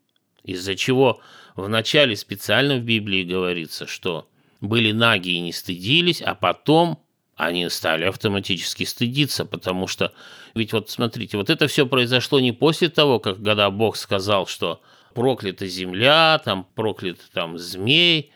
Из-за 0.43 0.75
чего 0.75 1.21
вначале 1.55 2.15
специально 2.17 2.77
в 2.77 2.81
Библии 2.81 3.23
говорится, 3.23 3.87
что 3.87 4.27
были 4.59 4.91
наги 4.91 5.29
и 5.29 5.39
не 5.39 5.53
стыдились, 5.53 6.21
а 6.21 6.35
потом 6.35 6.99
они 7.39 7.69
стали 7.69 8.03
автоматически 8.03 8.83
стыдиться, 8.83 9.45
потому 9.45 9.87
что, 9.87 10.11
ведь 10.55 10.73
вот 10.73 10.89
смотрите, 10.89 11.37
вот 11.37 11.49
это 11.49 11.67
все 11.67 11.87
произошло 11.87 12.41
не 12.41 12.51
после 12.51 12.89
того, 12.89 13.19
как 13.19 13.37
когда 13.37 13.71
Бог 13.71 13.95
сказал, 13.95 14.45
что 14.45 14.81
проклята 15.13 15.65
земля, 15.65 16.41
там 16.43 16.67
проклят 16.75 17.19
там 17.33 17.57
змей, 17.57 18.33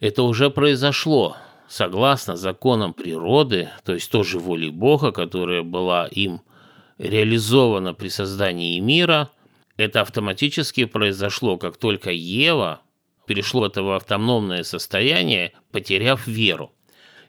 это 0.00 0.22
уже 0.22 0.48
произошло 0.48 1.36
согласно 1.68 2.36
законам 2.36 2.94
природы, 2.94 3.68
то 3.84 3.92
есть 3.92 4.10
тоже 4.10 4.38
воле 4.38 4.70
Бога, 4.70 5.12
которая 5.12 5.62
была 5.62 6.06
им 6.06 6.40
реализована 6.96 7.92
при 7.92 8.08
создании 8.08 8.78
мира, 8.80 9.30
это 9.76 10.00
автоматически 10.00 10.86
произошло, 10.86 11.58
как 11.58 11.76
только 11.76 12.10
Ева 12.10 12.80
перешло 13.26 13.60
в 13.60 13.64
это 13.64 13.96
автономное 13.96 14.62
состояние, 14.62 15.52
потеряв 15.72 16.26
веру. 16.26 16.72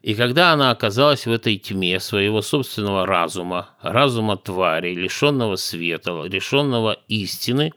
И 0.02 0.14
когда 0.14 0.52
она 0.52 0.70
оказалась 0.70 1.26
в 1.26 1.32
этой 1.32 1.56
тьме 1.56 1.98
своего 2.00 2.40
собственного 2.40 3.04
разума, 3.06 3.70
разума 3.82 4.36
твари, 4.36 4.94
лишенного 4.94 5.56
света, 5.56 6.22
лишенного 6.24 6.98
истины, 7.08 7.72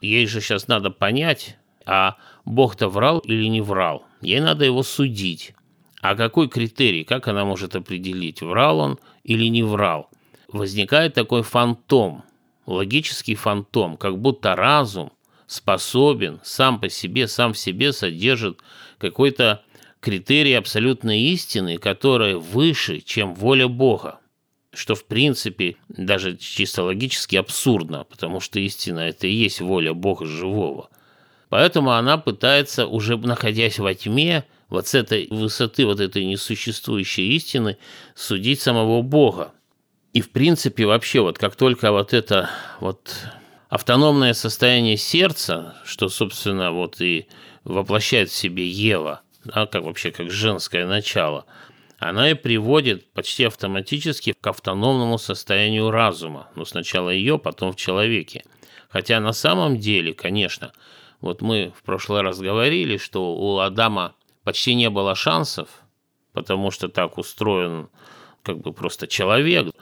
ей 0.00 0.26
же 0.26 0.40
сейчас 0.40 0.68
надо 0.68 0.90
понять, 0.90 1.56
а 1.84 2.16
Бог-то 2.44 2.88
врал 2.88 3.18
или 3.20 3.46
не 3.46 3.60
врал. 3.60 4.04
Ей 4.20 4.40
надо 4.40 4.64
его 4.64 4.82
судить. 4.82 5.54
А 6.00 6.14
какой 6.14 6.48
критерий, 6.48 7.04
как 7.04 7.28
она 7.28 7.44
может 7.44 7.76
определить, 7.76 8.42
врал 8.42 8.78
он 8.78 8.98
или 9.22 9.46
не 9.46 9.62
врал? 9.62 10.10
Возникает 10.48 11.14
такой 11.14 11.42
фантом, 11.42 12.24
логический 12.66 13.34
фантом, 13.34 13.96
как 13.96 14.18
будто 14.18 14.54
разум 14.54 15.12
способен 15.46 16.40
сам 16.42 16.80
по 16.80 16.88
себе, 16.88 17.28
сам 17.28 17.52
в 17.52 17.58
себе 17.58 17.92
содержит 17.92 18.58
какой-то 18.98 19.62
критерий 20.04 20.52
абсолютной 20.52 21.18
истины, 21.22 21.78
которая 21.78 22.36
выше, 22.36 23.00
чем 23.00 23.34
воля 23.34 23.68
Бога. 23.68 24.20
Что, 24.70 24.94
в 24.94 25.06
принципе, 25.06 25.76
даже 25.88 26.36
чисто 26.36 26.82
логически 26.82 27.36
абсурдно, 27.36 28.04
потому 28.04 28.40
что 28.40 28.60
истина– 28.60 29.00
это 29.00 29.26
и 29.26 29.32
есть 29.32 29.62
воля 29.62 29.94
Бога 29.94 30.26
живого. 30.26 30.90
Поэтому 31.48 31.92
она 31.92 32.18
пытается, 32.18 32.86
уже 32.86 33.16
находясь 33.16 33.78
во 33.78 33.94
тьме, 33.94 34.44
вот 34.68 34.88
с 34.88 34.94
этой 34.94 35.26
высоты, 35.30 35.86
вот 35.86 36.00
этой 36.00 36.26
несуществующей 36.26 37.34
истины, 37.36 37.78
судить 38.14 38.60
самого 38.60 39.00
Бога. 39.00 39.52
И, 40.12 40.20
в 40.20 40.30
принципе, 40.32 40.84
вообще, 40.84 41.20
вот 41.20 41.38
как 41.38 41.56
только 41.56 41.92
вот 41.92 42.12
это 42.12 42.50
вот 42.80 43.16
автономное 43.70 44.34
состояние 44.34 44.98
сердца, 44.98 45.76
что, 45.86 46.10
собственно, 46.10 46.72
вот 46.72 47.00
и 47.00 47.26
воплощает 47.62 48.28
в 48.28 48.34
себе 48.34 48.68
Ева, 48.68 49.22
да, 49.44 49.66
как 49.66 49.84
вообще 49.84 50.10
как 50.10 50.30
женское 50.30 50.86
начало, 50.86 51.46
она 51.98 52.30
и 52.30 52.34
приводит 52.34 53.10
почти 53.12 53.44
автоматически 53.44 54.34
к 54.38 54.46
автономному 54.46 55.18
состоянию 55.18 55.90
разума. 55.90 56.48
Ну, 56.54 56.64
сначала 56.64 57.10
ее, 57.10 57.38
потом 57.38 57.72
в 57.72 57.76
человеке. 57.76 58.44
Хотя 58.88 59.20
на 59.20 59.32
самом 59.32 59.78
деле, 59.78 60.12
конечно, 60.12 60.72
вот 61.20 61.40
мы 61.40 61.72
в 61.76 61.82
прошлый 61.82 62.22
раз 62.22 62.38
говорили, 62.40 62.96
что 62.96 63.34
у 63.34 63.58
Адама 63.58 64.14
почти 64.42 64.74
не 64.74 64.90
было 64.90 65.14
шансов, 65.14 65.68
потому 66.32 66.70
что 66.70 66.88
так 66.88 67.16
устроен 67.18 67.88
как 68.42 68.58
бы 68.58 68.72
просто 68.72 69.06
человек. 69.06 69.74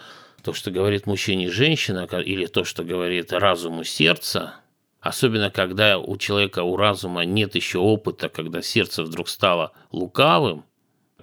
То, 0.43 0.53
что 0.53 0.71
говорит 0.71 1.07
мужчине 1.07 1.51
женщина, 1.51 2.09
или 2.25 2.47
то, 2.47 2.65
что 2.65 2.85
говорит 2.85 3.33
разуму 3.33 3.85
сердца, 3.85 4.57
Особенно, 5.03 5.51
когда 5.51 5.99
у 5.99 6.17
человека, 6.17 6.63
у 6.63 6.77
разума 6.77 7.25
нет 7.25 7.57
еще 7.57 7.79
опыта, 7.79 8.29
когда 8.29 8.63
сердце 8.63 9.03
вдруг 9.03 9.29
стало 9.29 9.73
лукавым, 9.91 10.65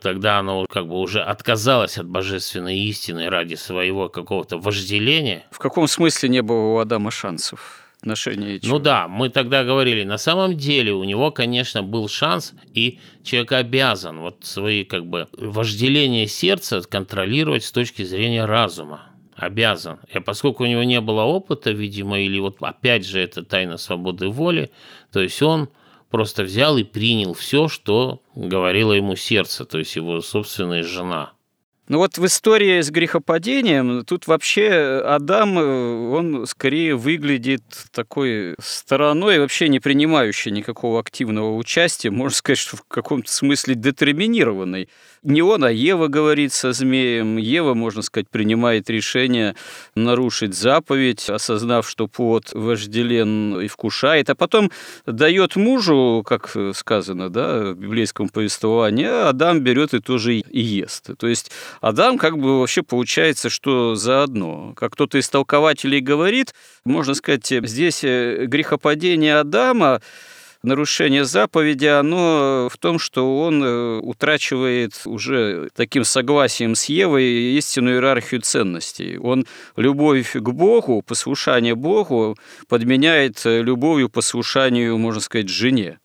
тогда 0.02 0.40
оно 0.40 0.66
как 0.70 0.86
бы 0.88 1.00
уже 1.00 1.22
отказалось 1.22 1.98
от 1.98 2.06
божественной 2.06 2.78
истины 2.78 3.30
ради 3.30 3.56
своего 3.56 4.10
какого-то 4.10 4.58
вожделения. 4.58 5.46
В 5.52 5.60
каком 5.60 5.88
смысле 5.88 6.28
не 6.28 6.42
было 6.42 6.76
у 6.76 6.78
Адама 6.78 7.10
шансов? 7.10 7.86
Отношения 8.02 8.60
ну 8.64 8.80
да, 8.80 9.10
мы 9.10 9.30
тогда 9.30 9.66
говорили, 9.66 10.04
на 10.04 10.18
самом 10.18 10.56
деле 10.56 10.94
у 10.94 11.04
него, 11.04 11.32
конечно, 11.32 11.84
был 11.84 12.08
шанс, 12.08 12.54
и 12.74 13.00
человек 13.24 13.52
обязан 13.54 14.20
вот 14.20 14.46
свои 14.46 14.86
как 14.86 15.06
бы 15.06 15.28
вожделения 15.34 16.28
сердца 16.28 16.82
контролировать 16.82 17.66
с 17.66 17.72
точки 17.74 18.04
зрения 18.04 18.46
разума 18.46 19.09
обязан. 19.40 20.00
И 20.14 20.20
поскольку 20.20 20.64
у 20.64 20.68
него 20.68 20.84
не 20.84 21.02
было 21.02 21.24
опыта, 21.24 21.72
видимо, 21.72 22.20
или 22.20 22.40
вот 22.40 22.58
опять 22.62 23.06
же 23.06 23.20
это 23.20 23.44
тайна 23.44 23.78
свободы 23.78 24.28
воли, 24.28 24.72
то 25.12 25.22
есть 25.22 25.42
он 25.42 25.70
просто 26.10 26.44
взял 26.44 26.78
и 26.78 26.84
принял 26.84 27.34
все, 27.34 27.68
что 27.68 28.22
говорило 28.36 28.94
ему 28.94 29.16
сердце, 29.16 29.66
то 29.66 29.80
есть 29.80 29.96
его 29.96 30.22
собственная 30.22 30.84
жена. 30.84 31.34
Ну 31.90 31.98
вот 31.98 32.20
в 32.20 32.26
истории 32.28 32.82
с 32.82 32.92
грехопадением 32.92 34.06
тут 34.06 34.28
вообще 34.28 35.02
Адам, 35.04 35.58
э, 35.58 36.12
он 36.12 36.46
скорее 36.46 36.96
выглядит 36.96 37.64
такой 37.92 38.54
стороной, 38.62 39.40
вообще 39.40 39.70
не 39.70 39.80
принимающей 39.80 40.52
никакого 40.52 41.00
активного 41.00 41.56
участия, 41.56 42.12
можно 42.12 42.36
сказать, 42.36 42.60
что 42.60 42.78
в 42.78 42.84
каком-то 42.84 43.32
смысле 43.32 43.74
детерминированной. 43.74 44.88
Не 45.24 45.42
он, 45.42 45.64
а 45.64 45.72
Ева 45.72 46.08
говорит 46.08 46.54
со 46.54 46.72
змеем. 46.72 47.38
Ева, 47.38 47.74
можно 47.74 48.02
сказать, 48.02 48.30
принимает 48.30 48.90
решение 48.90 49.56
нарушить 49.96 50.54
заповедь, 50.54 51.30
осознав, 51.30 51.90
что 51.90 52.08
плод 52.08 52.52
вожделен 52.54 53.60
и 53.60 53.68
вкушает, 53.68 54.30
а 54.30 54.36
потом 54.36 54.72
дает 55.06 55.56
мужу, 55.56 56.24
как 56.26 56.56
сказано 56.74 57.30
да, 57.30 57.72
в 57.72 57.76
библейском 57.76 58.30
повествовании, 58.30 59.06
а 59.06 59.30
Адам 59.30 59.60
берет 59.60 59.94
и 59.94 60.00
тоже 60.00 60.38
и 60.38 60.62
ест. 60.62 61.10
То 61.18 61.28
есть 61.28 61.52
Адам 61.82 62.18
как 62.18 62.38
бы 62.38 62.60
вообще 62.60 62.82
получается, 62.84 63.50
что 63.50 63.96
заодно. 63.96 64.74
Как 64.76 64.94
кто-то 64.94 65.18
из 65.18 65.30
толкователей 65.30 66.00
говорит, 66.00 66.54
можно 66.86 67.14
сказать, 67.14 67.48
здесь 67.48 68.04
э, 68.04 68.46
грехопадение 68.46 69.38
Адама 69.40 70.02
нарушение 70.64 71.26
заповеди, 71.26 71.86
оно 71.86 72.70
в 72.72 72.78
том, 72.78 73.00
что 73.00 73.42
он 73.42 73.64
э, 73.64 74.00
утрачивает 74.00 75.02
уже 75.06 75.70
таким 75.76 76.04
согласием 76.04 76.76
с 76.76 76.86
Евой 76.86 77.24
истинную 77.58 77.96
иерархию 77.96 78.42
ценностей. 78.42 79.18
Он 79.18 79.46
любовь 79.76 80.34
к 80.34 80.50
Богу, 80.50 81.02
послушание 81.02 81.76
Богу 81.76 82.38
подменяет 82.68 83.46
э, 83.46 83.62
любовью, 83.62 84.10
послушанию, 84.10 84.98
можно 84.98 85.22
сказать, 85.22 85.50
жене 85.50 86.00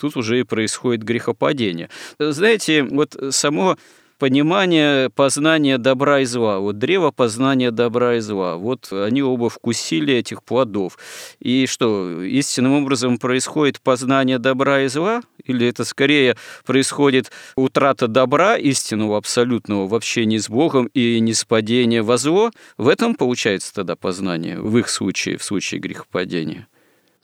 тут 0.00 0.16
уже 0.16 0.40
и 0.40 0.42
происходит 0.42 1.04
грехопадение. 1.04 1.88
Знаете, 2.18 2.82
вот 2.82 3.16
само 3.30 3.76
понимание 4.22 5.10
познания 5.10 5.78
добра 5.78 6.20
и 6.20 6.24
зла. 6.24 6.60
Вот 6.60 6.78
древо 6.78 7.10
познания 7.10 7.72
добра 7.72 8.18
и 8.18 8.20
зла. 8.20 8.54
Вот 8.54 8.92
они 8.92 9.20
оба 9.20 9.50
вкусили 9.50 10.14
этих 10.14 10.44
плодов. 10.44 10.96
И 11.40 11.66
что, 11.66 12.22
истинным 12.22 12.74
образом 12.74 13.18
происходит 13.18 13.80
познание 13.80 14.38
добра 14.38 14.82
и 14.82 14.86
зла? 14.86 15.22
Или 15.44 15.66
это 15.66 15.84
скорее 15.84 16.36
происходит 16.64 17.32
утрата 17.56 18.06
добра 18.06 18.56
истинного, 18.56 19.16
абсолютного 19.16 19.88
в 19.88 19.94
общении 19.96 20.38
с 20.38 20.48
Богом 20.48 20.86
и 20.94 21.18
неспадение 21.18 22.02
во 22.02 22.16
зло? 22.16 22.52
В 22.78 22.86
этом 22.86 23.16
получается 23.16 23.74
тогда 23.74 23.96
познание, 23.96 24.60
в 24.60 24.78
их 24.78 24.88
случае, 24.88 25.36
в 25.36 25.42
случае 25.42 25.80
грехопадения. 25.80 26.68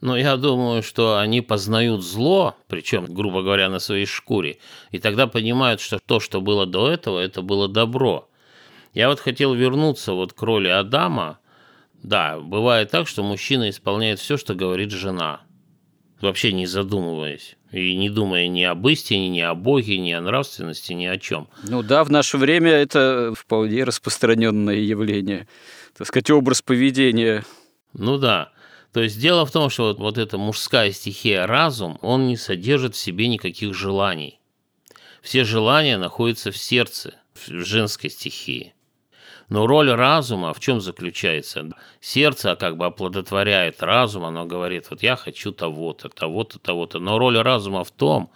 Но 0.01 0.17
я 0.17 0.37
думаю, 0.37 0.83
что 0.83 1.19
они 1.19 1.41
познают 1.41 2.05
зло, 2.05 2.55
причем, 2.69 3.07
грубо 3.07 3.43
говоря, 3.43 3.69
на 3.69 3.81
своей 3.81 4.07
шкуре, 4.07 4.59
и 4.93 4.99
тогда 4.99 5.27
понимают, 5.27 5.81
что 5.81 5.99
то, 5.99 6.21
что 6.21 6.41
было 6.41 6.67
до 6.67 6.89
этого, 6.89 7.19
это 7.19 7.43
было 7.43 7.69
добро. 7.69 8.29
Я 8.95 9.09
вот 9.09 9.19
хотел 9.19 9.55
вернуться 9.55 10.13
вот 10.13 10.33
к 10.33 10.43
роли 10.43 10.69
Адама. 10.69 11.39
Да, 12.03 12.39
бывает 12.39 12.91
так, 12.91 13.09
что 13.09 13.25
мужчина 13.25 13.71
исполняет 13.71 14.21
все, 14.21 14.37
что 14.37 14.55
говорит 14.55 14.93
жена, 14.93 15.41
вообще 16.21 16.53
не 16.53 16.67
задумываясь. 16.67 17.57
И 17.73 17.97
не 17.97 18.09
думая 18.09 18.49
ни 18.49 18.63
об 18.63 18.87
истине, 18.89 19.29
ни 19.29 19.41
о 19.41 19.55
Боге, 19.55 19.99
ни 19.99 20.13
о 20.13 20.21
нравственности, 20.21 20.95
ни 20.95 21.05
о 21.05 21.19
чем. 21.19 21.49
Ну 21.65 21.83
да, 21.83 22.03
в 22.03 22.11
наше 22.11 22.39
время 22.39 22.71
это 22.71 23.35
вполне 23.37 23.85
распространенное 23.85 24.77
явление. 24.77 25.49
Так 25.97 26.07
сказать, 26.07 26.31
образ 26.31 26.63
поведения. 26.63 27.45
Ну 27.93 28.17
да. 28.17 28.53
То 28.93 29.01
есть 29.03 29.21
дело 29.21 29.45
в 29.45 29.51
том, 29.51 29.71
что 29.71 29.85
вот, 29.89 29.99
вот 29.99 30.19
эта 30.19 30.39
мужская 30.39 30.93
стихия 30.93 31.47
разум, 31.47 31.99
он 32.01 32.27
не 32.27 32.37
содержит 32.37 32.95
в 32.95 32.99
себе 32.99 33.29
никаких 33.29 33.75
желаний. 33.75 34.41
Все 35.23 35.45
желания 35.45 35.99
находятся 35.99 36.51
в 36.51 36.57
сердце, 36.57 37.15
в 37.35 37.49
женской 37.65 38.11
стихии. 38.11 38.75
Но 39.49 39.67
роль 39.67 39.91
разума 39.91 40.53
в 40.53 40.61
чем 40.61 40.81
заключается? 40.81 41.71
Сердце 42.01 42.55
как 42.57 42.77
бы 42.77 42.87
оплодотворяет 42.87 43.83
разум, 43.83 44.25
оно 44.25 44.45
говорит, 44.45 44.89
вот 44.91 45.03
я 45.03 45.17
хочу 45.17 45.53
того-то, 45.53 46.09
того-то, 46.09 46.59
того-то. 46.59 46.99
Но 46.99 47.19
роль 47.19 47.39
разума 47.39 47.85
в 47.85 47.91
том, 47.91 48.31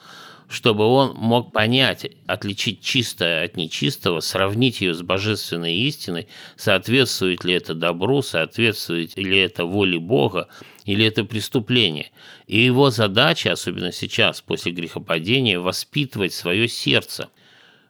чтобы 0.52 0.84
он 0.84 1.14
мог 1.16 1.50
понять, 1.52 2.10
отличить 2.26 2.82
чистое 2.82 3.44
от 3.44 3.56
нечистого, 3.56 4.20
сравнить 4.20 4.82
ее 4.82 4.92
с 4.94 5.00
божественной 5.00 5.74
истиной, 5.74 6.28
соответствует 6.56 7.42
ли 7.44 7.54
это 7.54 7.74
добру, 7.74 8.22
соответствует 8.22 9.16
ли 9.16 9.38
это 9.38 9.64
воле 9.64 9.98
Бога, 9.98 10.48
или 10.84 11.06
это 11.06 11.24
преступление. 11.24 12.10
И 12.46 12.60
его 12.60 12.90
задача, 12.90 13.52
особенно 13.52 13.92
сейчас, 13.92 14.42
после 14.42 14.72
грехопадения, 14.72 15.58
воспитывать 15.58 16.34
свое 16.34 16.68
сердце. 16.68 17.30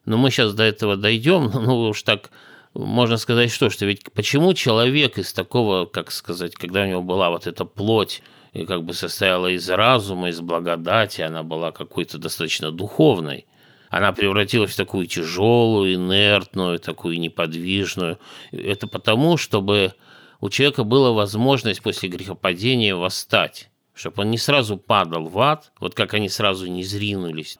Но 0.05 0.17
мы 0.17 0.31
сейчас 0.31 0.55
до 0.55 0.63
этого 0.63 0.97
дойдем, 0.97 1.51
ну 1.55 1.89
уж 1.89 2.03
так 2.03 2.31
можно 2.75 3.17
сказать, 3.17 3.51
что, 3.51 3.71
что 3.71 3.87
ведь 3.87 4.11
почему 4.13 4.55
человек 4.55 5.19
из 5.19 5.33
такого, 5.33 5.85
как 5.85 6.11
сказать, 6.11 6.55
когда 6.55 6.83
у 6.83 6.87
него 6.87 7.03
была 7.03 7.31
вот 7.31 7.47
эта 7.47 7.65
плоть, 7.65 8.23
и 8.53 8.67
как 8.67 8.85
бы 8.85 8.93
состояла 8.93 9.49
из 9.49 9.69
разума, 9.71 10.29
из 10.29 10.41
благодати, 10.41 11.23
она 11.23 11.43
была 11.43 11.73
какой-то 11.73 12.19
достаточно 12.19 12.71
духовной. 12.71 13.47
Она 13.89 14.13
превратилась 14.13 14.73
в 14.73 14.77
такую 14.77 15.07
тяжелую, 15.07 15.95
инертную, 15.95 16.79
такую 16.79 17.19
неподвижную. 17.19 18.19
Это 18.51 18.87
потому, 18.87 19.37
чтобы 19.37 19.95
у 20.41 20.51
человека 20.51 20.85
была 20.85 21.13
возможность 21.13 21.83
после 21.83 22.09
грехопадения 22.09 22.95
восстать, 22.95 23.71
чтобы 23.95 24.23
он 24.23 24.31
не 24.31 24.39
сразу 24.39 24.77
падал 24.77 25.27
в 25.27 25.39
ад, 25.39 25.73
вот 25.79 25.95
как 25.95 26.15
они 26.15 26.29
сразу 26.29 26.67
не 26.67 26.85
зринулись 26.85 27.59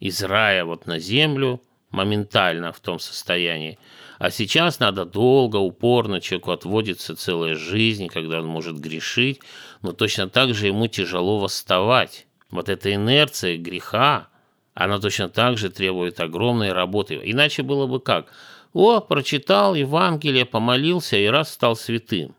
из 0.00 0.22
рая 0.22 0.64
вот 0.64 0.86
на 0.86 0.98
землю, 0.98 1.60
моментально 1.90 2.72
в 2.72 2.80
том 2.80 2.98
состоянии, 2.98 3.78
а 4.18 4.30
сейчас 4.30 4.80
надо 4.80 5.04
долго, 5.04 5.56
упорно, 5.56 6.20
человеку 6.20 6.50
отводится 6.50 7.16
целая 7.16 7.54
жизнь, 7.54 8.08
когда 8.08 8.40
он 8.40 8.46
может 8.46 8.78
грешить, 8.78 9.40
но 9.84 9.92
точно 9.92 10.30
так 10.30 10.54
же 10.54 10.68
ему 10.68 10.86
тяжело 10.86 11.38
восставать. 11.38 12.26
Вот 12.50 12.70
эта 12.70 12.94
инерция 12.94 13.58
греха, 13.58 14.28
она 14.72 14.98
точно 14.98 15.28
так 15.28 15.58
же 15.58 15.68
требует 15.68 16.20
огромной 16.20 16.72
работы. 16.72 17.20
Иначе 17.22 17.62
было 17.62 17.86
бы 17.86 18.00
как? 18.00 18.32
О, 18.72 19.00
прочитал 19.00 19.74
Евангелие, 19.74 20.46
помолился 20.46 21.18
и 21.18 21.26
раз 21.26 21.52
стал 21.52 21.76
святым. 21.76 22.34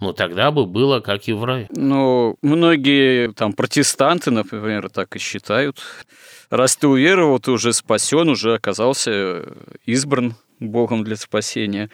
Ну, 0.00 0.12
тогда 0.12 0.50
бы 0.50 0.66
было 0.66 1.00
как 1.00 1.28
и 1.28 1.32
в 1.32 1.44
раю. 1.44 1.66
Ну, 1.70 2.36
многие 2.42 3.32
там 3.32 3.54
протестанты, 3.54 4.30
например, 4.30 4.90
так 4.90 5.16
и 5.16 5.18
считают. 5.18 5.78
Раз 6.50 6.76
ты 6.76 6.88
уверовал, 6.88 7.38
ты 7.40 7.52
уже 7.52 7.72
спасен, 7.72 8.28
уже 8.28 8.54
оказался 8.54 9.46
избран 9.86 10.34
Богом 10.60 11.04
для 11.04 11.16
спасения. 11.16 11.88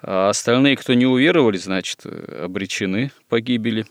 А 0.00 0.30
остальные, 0.30 0.76
кто 0.76 0.94
не 0.94 1.04
уверовали, 1.04 1.58
значит, 1.58 2.06
обречены 2.06 3.12
погибели. 3.28 3.84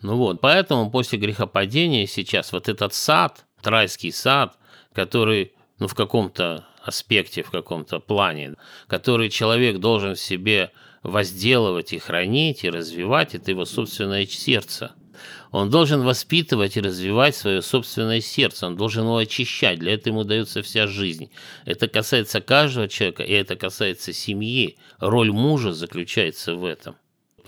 Ну 0.00 0.16
вот, 0.16 0.40
поэтому 0.40 0.90
после 0.90 1.18
грехопадения 1.18 2.06
сейчас 2.06 2.52
вот 2.52 2.68
этот 2.68 2.94
сад, 2.94 3.44
райский 3.62 4.12
сад, 4.12 4.56
который, 4.92 5.52
ну, 5.78 5.88
в 5.88 5.94
каком-то 5.94 6.66
аспекте, 6.82 7.42
в 7.42 7.50
каком-то 7.50 7.98
плане, 7.98 8.54
который 8.86 9.28
человек 9.28 9.78
должен 9.78 10.14
в 10.14 10.20
себе 10.20 10.70
возделывать 11.02 11.92
и 11.92 11.98
хранить, 11.98 12.64
и 12.64 12.70
развивать, 12.70 13.34
это 13.34 13.50
его 13.50 13.64
собственное 13.64 14.26
сердце– 14.26 14.92
он 15.50 15.70
должен 15.70 16.02
воспитывать 16.02 16.76
и 16.76 16.80
развивать 16.80 17.34
свое 17.36 17.62
собственное 17.62 18.20
сердце, 18.20 18.66
он 18.66 18.76
должен 18.76 19.04
его 19.04 19.16
очищать, 19.16 19.78
для 19.78 19.94
этого 19.94 20.14
ему 20.14 20.24
дается 20.24 20.62
вся 20.62 20.86
жизнь. 20.86 21.30
Это 21.64 21.88
касается 21.88 22.40
каждого 22.40 22.88
человека, 22.88 23.22
и 23.22 23.32
это 23.32 23.56
касается 23.56 24.12
семьи. 24.12 24.78
Роль 24.98 25.32
мужа 25.32 25.72
заключается 25.72 26.54
в 26.54 26.64
этом. 26.64 26.96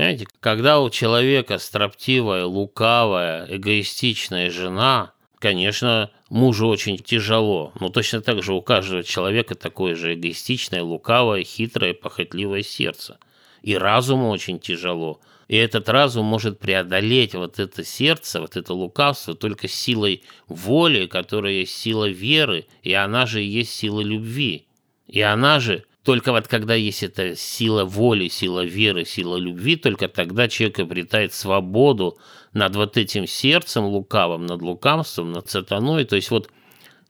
Понимаете, 0.00 0.28
когда 0.40 0.80
у 0.80 0.88
человека 0.88 1.58
строптивая, 1.58 2.46
лукавая, 2.46 3.44
эгоистичная 3.54 4.50
жена, 4.50 5.12
конечно, 5.38 6.10
мужу 6.30 6.68
очень 6.68 6.96
тяжело, 6.96 7.74
но 7.78 7.90
точно 7.90 8.22
так 8.22 8.42
же 8.42 8.54
у 8.54 8.62
каждого 8.62 9.02
человека 9.02 9.54
такое 9.56 9.94
же 9.94 10.14
эгоистичное, 10.14 10.82
лукавое, 10.82 11.44
хитрое, 11.44 11.92
похотливое 11.92 12.62
сердце. 12.62 13.18
И 13.60 13.76
разуму 13.76 14.30
очень 14.30 14.58
тяжело, 14.58 15.20
и 15.48 15.56
этот 15.56 15.90
разум 15.90 16.24
может 16.24 16.58
преодолеть 16.58 17.34
вот 17.34 17.58
это 17.58 17.84
сердце, 17.84 18.40
вот 18.40 18.56
это 18.56 18.72
лукавство 18.72 19.34
только 19.34 19.68
силой 19.68 20.22
воли, 20.48 21.08
которая 21.08 21.52
есть 21.52 21.76
сила 21.76 22.08
веры, 22.08 22.66
и 22.82 22.94
она 22.94 23.26
же 23.26 23.42
есть 23.42 23.74
сила 23.74 24.00
любви. 24.00 24.66
И 25.08 25.20
она 25.20 25.60
же 25.60 25.84
только 26.02 26.32
вот 26.32 26.48
когда 26.48 26.74
есть 26.74 27.02
эта 27.02 27.36
сила 27.36 27.84
воли, 27.84 28.28
сила 28.28 28.64
веры, 28.64 29.04
сила 29.04 29.36
любви, 29.36 29.76
только 29.76 30.08
тогда 30.08 30.48
человек 30.48 30.80
обретает 30.80 31.32
свободу 31.34 32.18
над 32.52 32.74
вот 32.76 32.96
этим 32.96 33.26
сердцем 33.26 33.84
лукавым, 33.84 34.46
над 34.46 34.62
лукавством, 34.62 35.32
над 35.32 35.50
сатаной. 35.50 36.04
То 36.04 36.16
есть 36.16 36.30
вот 36.30 36.50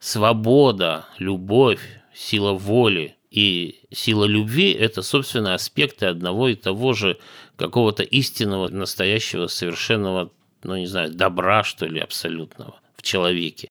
свобода, 0.01 1.07
любовь, 1.19 1.81
сила 2.15 2.53
воли, 2.53 3.17
и 3.31 3.85
сила 3.93 4.25
любви– 4.25 4.73
это, 4.79 5.03
собственно, 5.03 5.55
аспекты 5.55 6.07
одного 6.07 6.49
и 6.49 6.57
того 6.57 6.93
же 6.95 7.19
какого-то 7.57 8.03
истинного, 8.03 8.69
настоящего, 8.69 9.47
совершенного, 9.47 10.33
ну, 10.65 10.77
не 10.77 10.87
знаю, 10.87 11.13
добра, 11.15 11.63
что 11.63 11.87
ли, 11.87 12.01
абсолютного 12.01 12.81
в 12.97 13.03
человеке. 13.03 13.69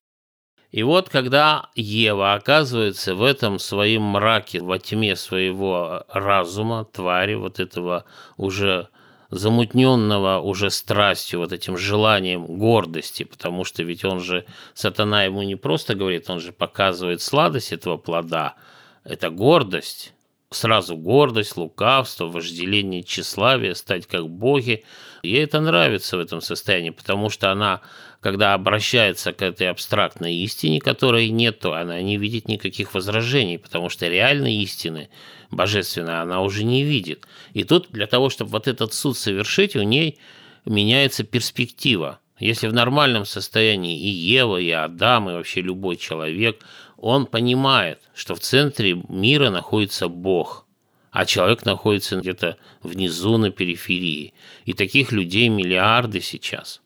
И 0.71 0.83
вот 0.83 1.09
когда 1.09 1.69
Ева 1.75 2.35
оказывается 2.35 3.15
в 3.15 3.23
этом 3.23 3.57
своем 3.57 4.03
мраке, 4.03 4.61
во 4.61 4.77
тьме 4.77 5.15
своего 5.15 6.03
разума, 6.09 6.85
твари, 6.85 7.33
вот 7.33 7.59
этого 7.59 8.05
уже 8.37 8.89
замутненного 9.31 10.39
уже 10.39 10.69
страстью, 10.69 11.39
вот 11.39 11.53
этим 11.53 11.77
желанием 11.77 12.45
гордости, 12.45 13.23
потому 13.23 13.63
что 13.63 13.83
ведь 13.83 14.03
он 14.03 14.19
же, 14.19 14.45
сатана 14.73 15.23
ему 15.23 15.41
не 15.43 15.55
просто 15.55 15.95
говорит, 15.95 16.29
он 16.29 16.39
же 16.39 16.51
показывает 16.51 17.21
сладость 17.21 17.71
этого 17.71 17.97
плода, 17.97 18.55
это 19.03 19.29
гордость, 19.29 20.13
сразу 20.51 20.95
гордость, 20.95 21.57
лукавство, 21.57 22.25
вожделение, 22.25 23.03
тщеславие, 23.03 23.75
стать 23.75 24.07
как 24.07 24.27
боги. 24.27 24.83
Ей 25.21 25.43
это 25.43 25.61
нравится 25.61 26.17
в 26.17 26.19
этом 26.19 26.41
состоянии, 26.41 26.89
потому 26.89 27.29
что 27.29 27.51
она, 27.51 27.81
когда 28.19 28.53
обращается 28.53 29.31
к 29.31 29.41
этой 29.41 29.69
абстрактной 29.69 30.35
истине, 30.37 30.81
которой 30.81 31.29
нет, 31.29 31.59
то 31.59 31.73
она 31.73 32.01
не 32.01 32.17
видит 32.17 32.47
никаких 32.47 32.93
возражений, 32.93 33.59
потому 33.59 33.89
что 33.89 34.07
реальной 34.07 34.55
истины, 34.55 35.09
божественной, 35.51 36.21
она 36.21 36.41
уже 36.41 36.63
не 36.63 36.83
видит. 36.83 37.27
И 37.53 37.63
тут 37.63 37.89
для 37.91 38.07
того, 38.07 38.29
чтобы 38.29 38.51
вот 38.51 38.67
этот 38.67 38.93
суд 38.93 39.17
совершить, 39.17 39.75
у 39.75 39.83
ней 39.83 40.19
меняется 40.65 41.23
перспектива. 41.23 42.19
Если 42.39 42.67
в 42.67 42.73
нормальном 42.73 43.25
состоянии 43.25 43.99
и 43.99 44.07
Ева, 44.07 44.57
и 44.57 44.71
Адам, 44.71 45.29
и 45.29 45.33
вообще 45.33 45.61
любой 45.61 45.97
человек, 45.97 46.63
он 47.01 47.25
понимает, 47.25 47.99
что 48.13 48.35
в 48.35 48.39
центре 48.39 49.01
мира 49.07 49.49
находится 49.49 50.07
Бог, 50.07 50.65
а 51.11 51.25
человек 51.25 51.65
находится 51.65 52.17
где-то 52.17 52.57
внизу 52.83 53.37
на 53.37 53.51
периферии. 53.51 54.33
И 54.65 54.73
таких 54.73 55.11
людей 55.11 55.49
миллиарды 55.49 56.21
сейчас. 56.21 56.81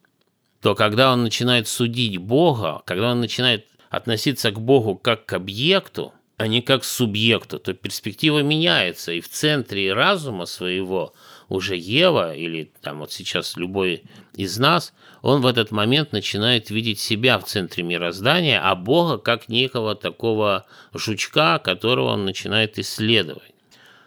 То 0.61 0.75
когда 0.75 1.11
он 1.11 1.23
начинает 1.23 1.67
судить 1.67 2.17
Бога, 2.17 2.81
когда 2.85 3.11
он 3.11 3.19
начинает 3.19 3.67
относиться 3.89 4.51
к 4.51 4.59
Богу 4.59 4.95
как 4.95 5.25
к 5.25 5.33
объекту, 5.33 6.13
а 6.37 6.47
не 6.47 6.61
как 6.61 6.81
к 6.81 6.85
субъекту, 6.85 7.59
то 7.59 7.73
перспектива 7.73 8.39
меняется, 8.39 9.11
и 9.11 9.21
в 9.21 9.29
центре 9.29 9.93
разума 9.93 10.45
своего 10.45 11.13
уже 11.53 11.77
Ева 11.77 12.35
или 12.35 12.71
там 12.81 12.99
вот 12.99 13.11
сейчас 13.11 13.57
любой 13.57 14.03
из 14.33 14.57
нас, 14.57 14.91
он 15.21 15.41
в 15.41 15.45
этот 15.45 15.69
момент 15.69 16.11
начинает 16.11 16.71
видеть 16.71 16.99
себя 16.99 17.37
в 17.37 17.43
центре 17.43 17.83
мироздания, 17.83 18.59
а 18.59 18.73
Бога 18.73 19.19
как 19.19 19.49
некого 19.49 19.93
такого 19.93 20.65
жучка, 20.93 21.59
которого 21.59 22.13
он 22.13 22.25
начинает 22.25 22.79
исследовать. 22.79 23.53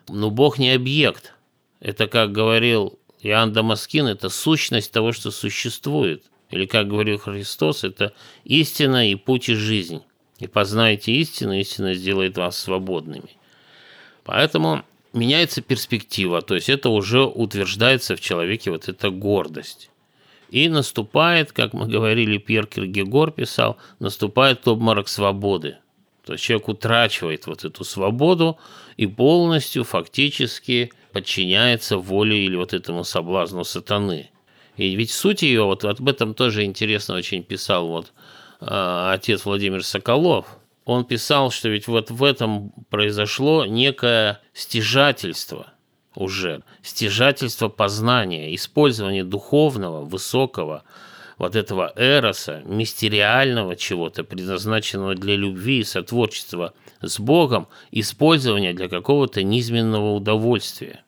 Но 0.08 0.30
Бог 0.30 0.58
не 0.58 0.72
объект. 0.72 1.34
Это, 1.78 2.08
как 2.08 2.32
говорил 2.32 2.98
Иоанн 3.20 3.52
Дамаскин, 3.52 4.08
это 4.08 4.28
сущность 4.28 4.90
того, 4.90 5.12
что 5.12 5.30
существует. 5.30 6.24
Или, 6.50 6.66
как 6.66 6.88
говорил 6.88 7.18
Христос, 7.18 7.84
это 7.84 8.12
истина 8.42 9.08
и 9.08 9.14
путь 9.14 9.48
и 9.48 9.54
жизнь. 9.54 10.02
И 10.40 10.48
познаете 10.48 11.12
истину, 11.12 11.52
истина 11.52 11.94
сделает 11.94 12.36
вас 12.36 12.58
свободными. 12.58 13.36
Поэтому 14.24 14.84
меняется 15.16 15.62
перспектива, 15.62 16.42
то 16.42 16.54
есть 16.54 16.68
это 16.68 16.90
уже 16.90 17.24
утверждается 17.24 18.14
в 18.14 18.20
человеке 18.20 18.70
вот 18.70 18.88
эта 18.88 19.10
гордость. 19.10 19.90
И 20.50 20.68
наступает, 20.68 21.52
как 21.52 21.72
мы 21.72 21.88
говорили, 21.88 22.38
Пьер 22.38 22.66
Киргегор 22.66 23.32
писал, 23.32 23.78
наступает 23.98 24.66
обморок 24.68 25.08
свободы. 25.08 25.78
То 26.24 26.34
есть 26.34 26.44
человек 26.44 26.68
утрачивает 26.68 27.46
вот 27.46 27.64
эту 27.64 27.84
свободу 27.84 28.58
и 28.96 29.06
полностью 29.06 29.84
фактически 29.84 30.92
подчиняется 31.12 31.98
воле 31.98 32.44
или 32.44 32.56
вот 32.56 32.74
этому 32.74 33.02
соблазну 33.02 33.64
сатаны. 33.64 34.30
И 34.76 34.94
ведь 34.94 35.10
суть 35.10 35.42
ее, 35.42 35.64
вот 35.64 35.84
об 35.84 36.08
этом 36.08 36.34
тоже 36.34 36.64
интересно 36.64 37.14
очень 37.16 37.42
писал 37.42 37.88
вот 37.88 38.12
э, 38.60 39.10
отец 39.12 39.44
Владимир 39.44 39.82
Соколов– 39.82 40.46
он 40.86 41.04
писал, 41.04 41.50
что 41.50 41.68
ведь 41.68 41.88
вот 41.88 42.10
в 42.10 42.22
этом 42.22 42.70
произошло 42.90 43.66
некое 43.66 44.40
стяжательство 44.54 45.72
уже, 46.14 46.62
стяжательство 46.80 47.68
познания, 47.68 48.54
использование 48.54 49.24
духовного, 49.24 50.04
высокого, 50.04 50.84
вот 51.38 51.56
этого 51.56 51.92
эроса, 51.96 52.62
мистериального 52.64 53.74
чего-то, 53.74 54.22
предназначенного 54.22 55.16
для 55.16 55.34
любви 55.34 55.80
и 55.80 55.84
сотворчества 55.84 56.72
с 57.02 57.18
Богом, 57.18 57.66
использование 57.90 58.72
для 58.72 58.88
какого-то 58.88 59.42
низменного 59.42 60.14
удовольствия. 60.14 61.02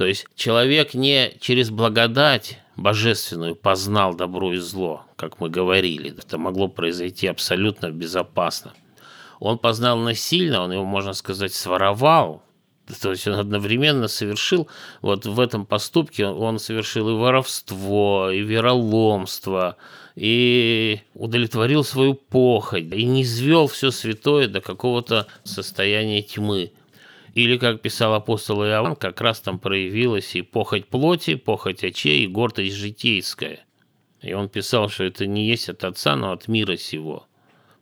То 0.00 0.06
есть 0.06 0.24
человек 0.34 0.94
не 0.94 1.34
через 1.40 1.68
благодать 1.68 2.58
божественную 2.74 3.54
познал 3.54 4.14
добро 4.14 4.54
и 4.54 4.56
зло, 4.56 5.04
как 5.16 5.40
мы 5.40 5.50
говорили. 5.50 6.16
Это 6.16 6.38
могло 6.38 6.68
произойти 6.68 7.26
абсолютно 7.26 7.90
безопасно. 7.90 8.72
Он 9.40 9.58
познал 9.58 9.98
насильно, 9.98 10.62
он 10.62 10.72
его, 10.72 10.86
можно 10.86 11.12
сказать, 11.12 11.52
своровал, 11.52 12.42
то 13.02 13.10
есть 13.10 13.28
он 13.28 13.34
одновременно 13.34 14.08
совершил, 14.08 14.68
вот 15.02 15.26
в 15.26 15.38
этом 15.38 15.66
поступке 15.66 16.28
он 16.28 16.58
совершил 16.58 17.10
и 17.10 17.12
воровство, 17.12 18.30
и 18.30 18.40
вероломство, 18.40 19.76
и 20.16 21.00
удовлетворил 21.12 21.84
свою 21.84 22.14
похоть, 22.14 22.84
и 22.90 23.04
не 23.04 23.24
извел 23.24 23.66
все 23.66 23.90
святое 23.90 24.48
до 24.48 24.62
какого-то 24.62 25.26
состояния 25.44 26.22
тьмы. 26.22 26.72
Или, 27.34 27.58
как 27.58 27.80
писал 27.80 28.14
апостол 28.14 28.64
Иоанн, 28.64 28.96
как 28.96 29.20
раз 29.20 29.40
там 29.40 29.58
проявилась 29.58 30.34
и 30.34 30.42
похоть 30.42 30.86
плоти, 30.86 31.36
похоть 31.36 31.84
очей, 31.84 32.24
и 32.24 32.26
гордость 32.26 32.74
житейская. 32.74 33.60
И 34.20 34.32
он 34.32 34.48
писал, 34.48 34.88
что 34.88 35.04
это 35.04 35.26
не 35.26 35.46
есть 35.46 35.68
от 35.68 35.84
Отца, 35.84 36.16
но 36.16 36.32
от 36.32 36.48
мира 36.48 36.76
сего. 36.76 37.26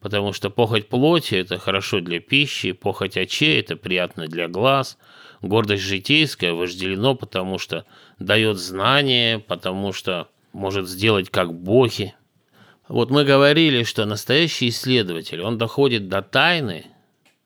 Потому 0.01 0.33
что 0.33 0.51
похоть 0.51 0.89
плоти– 0.89 1.35
это 1.37 1.59
хорошо 1.59 2.01
для 2.01 2.21
пищи, 2.21 2.73
похоть 2.73 3.17
очей– 3.17 3.59
это 3.61 3.77
приятно 3.77 4.29
для 4.29 4.49
глаз, 4.49 4.99
гордость 5.43 5.83
житейская 5.83 6.53
вожделено, 6.53 7.15
потому 7.15 7.59
что 7.59 7.85
дает 8.19 8.59
знание, 8.59 9.39
потому 9.41 9.93
что 9.93 10.29
может 10.53 10.89
сделать 10.89 11.31
как 11.31 11.53
боги. 11.53 12.15
Вот 12.87 13.11
мы 13.11 13.25
говорили, 13.25 13.83
что 13.83 14.05
настоящий 14.05 14.69
исследователь, 14.69 15.43
он 15.43 15.59
доходит 15.59 16.09
до 16.09 16.23
тайны, 16.23 16.87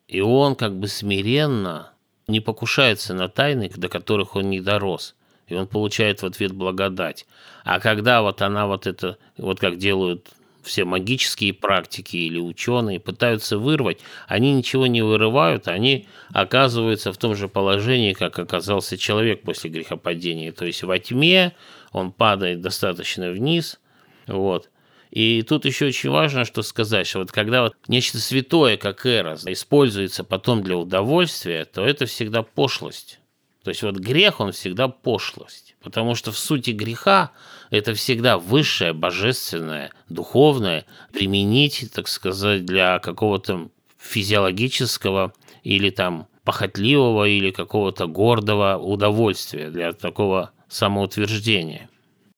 и 0.07 0.21
он 0.21 0.55
как 0.55 0.77
бы 0.77 0.87
смиренно 0.87 1.92
не 2.27 2.39
покушается 2.39 3.13
на 3.13 3.27
тайны, 3.29 3.71
до 3.75 3.89
которых 3.89 4.35
он 4.35 4.49
не 4.49 4.61
дорос. 4.61 5.15
И 5.47 5.55
он 5.55 5.67
получает 5.67 6.21
в 6.21 6.25
ответ 6.25 6.53
благодать. 6.53 7.25
А 7.63 7.79
когда 7.79 8.21
вот 8.21 8.41
она 8.41 8.65
вот 8.65 8.87
это, 8.87 9.17
вот 9.37 9.59
как 9.59 9.77
делают 9.77 10.29
все 10.63 10.85
магические 10.85 11.53
практики 11.53 12.15
или 12.15 12.39
ученые 12.39 12.99
пытаются 12.99 13.57
вырвать, 13.57 13.99
они 14.27 14.53
ничего 14.53 14.87
не 14.87 15.01
вырывают, 15.01 15.67
они 15.67 16.07
оказываются 16.31 17.11
в 17.11 17.17
том 17.17 17.35
же 17.35 17.49
положении, 17.49 18.13
как 18.13 18.39
оказался 18.39 18.97
человек 18.97 19.41
после 19.41 19.69
грехопадения. 19.69 20.51
То 20.53 20.65
есть 20.65 20.83
во 20.83 20.97
тьме 20.99 21.53
он 21.91 22.11
падает 22.11 22.61
достаточно 22.61 23.29
вниз, 23.31 23.79
вот, 24.25 24.69
и 25.13 25.43
тут 25.43 25.65
еще 25.65 25.85
очень 25.85 26.09
важно, 26.09 26.43
что 26.43 26.63
сказать, 26.63 27.05
что 27.05 27.19
вот 27.19 27.31
когда 27.31 27.61
вот 27.61 27.75
нечто 27.87 28.17
святое, 28.17 28.77
как 28.77 29.05
эрос, 29.05 29.45
используется 29.45 30.23
потом 30.23 30.63
для 30.63 30.75
удовольствия, 30.75 31.65
то 31.65 31.85
это 31.85 32.07
всегда 32.07 32.41
пошлость. 32.41 33.19
То 33.63 33.69
есть 33.69 33.83
вот 33.83 33.97
грех, 33.97 34.39
он 34.39 34.53
всегда 34.53 34.87
пошлость. 34.87 35.75
Потому 35.83 36.15
что 36.15 36.31
в 36.31 36.37
сути 36.39 36.71
греха 36.71 37.29
это 37.69 37.93
всегда 37.93 38.39
высшее, 38.39 38.93
божественное, 38.93 39.91
духовное, 40.09 40.85
применить, 41.13 41.91
так 41.93 42.07
сказать, 42.07 42.65
для 42.65 42.97
какого-то 42.97 43.69
физиологического 43.99 45.31
или 45.61 45.91
там 45.91 46.27
похотливого 46.43 47.25
или 47.25 47.51
какого-то 47.51 48.07
гордого 48.07 48.79
удовольствия, 48.79 49.69
для 49.69 49.93
такого 49.93 50.53
самоутверждения. 50.69 51.87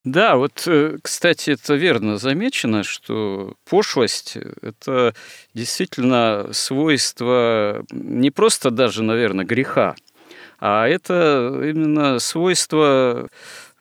Да, 0.05 0.35
вот, 0.35 0.65
э, 0.67 0.97
кстати, 1.01 1.49
это 1.49 1.73
верно 1.73 2.17
замечено, 2.17 2.83
что 2.83 3.55
пошлость– 3.67 4.37
это 4.61 5.15
действительно 5.55 6.49
свойство 6.51 7.83
не 7.91 8.29
просто 8.29 8.69
даже, 8.69 9.01
наверное, 9.01 9.45
греха, 9.45 9.95
а 10.59 10.87
это 10.87 11.59
именно 11.59 12.19
свойство 12.19 13.29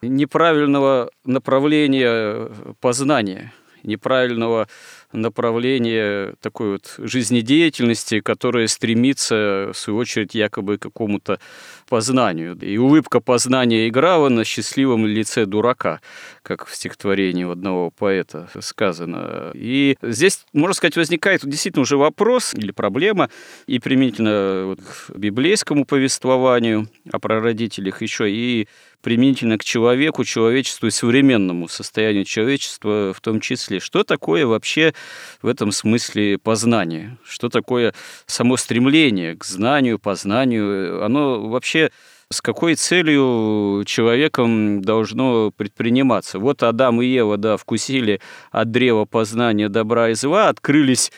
неправильного 0.01 1.11
направления 1.25 2.49
познания, 2.81 3.53
неправильного 3.83 4.67
направление 5.15 6.35
такой 6.41 6.73
вот 6.73 6.95
жизнедеятельности, 6.97 8.19
которое 8.19 8.67
стремится, 8.67 9.71
в 9.73 9.77
свою 9.77 9.99
очередь, 9.99 10.35
якобы 10.35 10.77
к 10.77 10.83
какому-то 10.83 11.39
познанию. 11.87 12.57
И 12.61 12.77
улыбка 12.77 13.19
познания 13.19 13.87
играла 13.87 14.29
на 14.29 14.43
счастливом 14.43 15.05
лице 15.05 15.45
дурака, 15.45 16.01
как 16.41 16.67
в 16.67 16.75
стихотворении 16.75 17.49
одного 17.49 17.91
поэта 17.91 18.49
сказано. 18.59 19.51
И 19.53 19.97
здесь, 20.01 20.45
можно 20.53 20.73
сказать, 20.73 20.97
возникает 20.97 21.45
действительно 21.45 21.83
уже 21.83 21.97
вопрос 21.97 22.53
или 22.53 22.71
проблема, 22.71 23.29
и 23.67 23.79
применительно 23.79 24.63
вот 24.65 24.79
к 24.81 25.15
библейскому 25.15 25.85
повествованию 25.85 26.87
о 27.11 27.19
прародителях 27.19 28.01
еще, 28.01 28.29
и 28.29 28.67
применительно 29.05 29.59
к 29.59 29.63
человеку, 29.63 30.23
человечеству 30.23 30.87
и 30.87 30.89
современному 30.89 31.67
состоянию 31.67 32.25
человечества 32.25 33.13
в 33.15 33.21
том 33.21 33.39
числе. 33.39 33.79
Что 33.79 34.03
такое 34.03 34.47
вообще 34.47 34.95
в 35.43 35.47
этом 35.47 35.71
смысле 35.71 36.39
познание? 36.39 37.19
Что 37.23 37.49
такое 37.49 37.93
само 38.25 38.57
стремление 38.57 39.35
к 39.37 39.45
знанию, 39.45 39.99
познанию? 39.99 41.05
Оно 41.05 41.47
вообще 41.47 41.91
с 42.31 42.41
какой 42.41 42.73
целью 42.73 43.83
человеком 43.85 44.81
должно 44.81 45.51
предприниматься. 45.51 46.39
Вот 46.39 46.63
Адам 46.63 46.99
и 46.99 47.05
Ева, 47.05 47.37
да, 47.37 47.57
вкусили 47.57 48.21
от 48.49 48.71
древа 48.71 49.05
познания 49.05 49.69
добра 49.69 50.09
и 50.09 50.15
зла, 50.15 50.49
открылись 50.49 51.11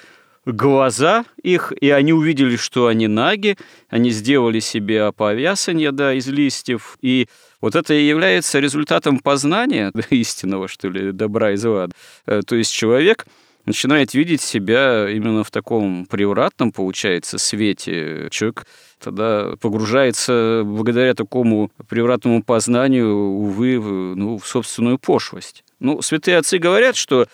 глаза 0.47 1.25
их, 1.41 1.73
и 1.79 1.89
они 1.89 2.13
увидели, 2.13 2.55
что 2.55 2.87
они 2.87 3.07
наги, 3.07 3.57
они 3.89 4.09
сделали 4.11 4.59
себе 4.59 5.03
оповясание, 5.03 5.91
да, 5.91 6.13
из 6.13 6.27
листьев, 6.27 6.97
и 7.01 7.27
вот 7.61 7.75
это 7.75 7.93
и 7.93 8.07
является 8.07 8.59
результатом 8.59 9.19
познания 9.19 9.91
истинного, 10.09 10.67
что 10.67 10.89
ли, 10.89 11.11
добра 11.11 11.51
и 11.51 11.55
зла. 11.55 11.89
Э, 12.25 12.41
то 12.45 12.55
есть 12.55 12.71
человек 12.71 13.25
начинает 13.65 14.13
видеть 14.13 14.41
себя 14.41 15.09
именно 15.09 15.43
в 15.43 15.51
таком 15.51 16.05
превратном, 16.05 16.71
получается, 16.71 17.37
свете. 17.37 18.29
Человек 18.31 18.65
тогда 18.99 19.55
погружается 19.59 20.63
благодаря 20.65 21.13
такому 21.13 21.69
превратному 21.89 22.41
познанию, 22.41 23.13
увы, 23.13 23.79
ну, 24.15 24.37
в 24.37 24.47
собственную 24.47 24.97
пошлость. 24.97 25.65
Ну, 25.79 26.01
святые 26.01 26.37
отцы 26.37 26.57
говорят, 26.57 26.95
что 26.95 27.27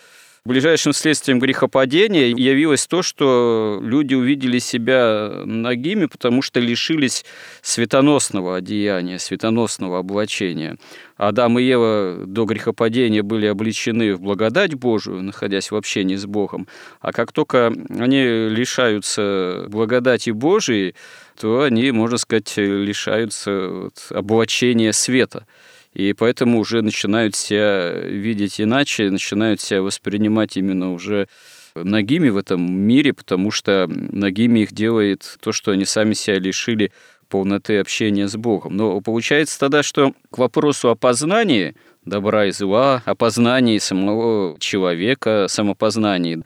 Ближайшим 0.46 0.92
следствием 0.92 1.40
грехопадения 1.40 2.36
явилось 2.36 2.86
то, 2.86 3.02
что 3.02 3.80
люди 3.82 4.14
увидели 4.14 4.60
себя 4.60 5.42
нагими, 5.46 6.08
потому 6.08 6.42
что 6.42 6.60
лишились 6.60 7.24
светоносного 7.62 8.58
одеяния, 8.58 9.20
светоносного 9.20 10.00
облачения. 10.00 10.78
Адам 11.16 11.60
и 11.60 11.64
Ева 11.64 12.26
до 12.28 12.44
грехопадения 12.44 13.24
были 13.24 13.46
обличены 13.46 14.16
в 14.16 14.20
благодать 14.20 14.74
Божию, 14.74 15.24
находясь 15.24 15.72
в 15.72 15.78
общении 15.78 16.18
с 16.18 16.26
Богом. 16.26 16.68
А 17.00 17.14
как 17.14 17.32
только 17.32 17.68
они 17.68 18.50
лишаются 18.50 19.68
благодати 19.70 20.32
Божией, 20.32 20.94
то 21.40 21.62
они, 21.62 21.90
можно 21.92 22.18
сказать, 22.18 22.52
лишаются 22.58 23.70
вот, 23.70 24.08
облачения 24.10 24.92
света– 24.92 25.48
и 25.94 26.14
поэтому 26.14 26.60
уже 26.60 26.82
начинают 26.82 27.36
себя 27.36 27.92
видеть 27.92 28.60
иначе, 28.60 29.10
начинают 29.10 29.62
себя 29.62 29.82
воспринимать 29.82 30.58
именно 30.58 30.94
уже 30.94 31.28
ногими 31.76 32.30
в 32.30 32.38
этом 32.38 32.62
мире, 32.72 33.14
потому 33.14 33.52
что 33.52 33.88
ногими 33.88 34.62
их 34.62 34.74
делает 34.74 35.38
то, 35.42 35.52
что 35.52 35.72
они 35.72 35.86
сами 35.86 36.14
себя 36.14 36.40
лишили 36.40 36.92
полноты 37.30 37.80
общения 37.80 38.28
с 38.28 38.36
Богом. 38.36 38.78
Но 38.78 39.02
получается 39.02 39.60
тогда, 39.60 39.82
что 39.82 40.14
к 40.30 40.38
вопросу 40.38 40.90
о 40.90 40.96
познании 40.96 41.76
добра 42.06 42.46
и 42.46 42.52
зла, 42.52 43.02
о 43.06 43.16
познании 43.16 43.78
самого 43.78 44.60
человека, 44.60 45.48
самопознании 45.50 46.44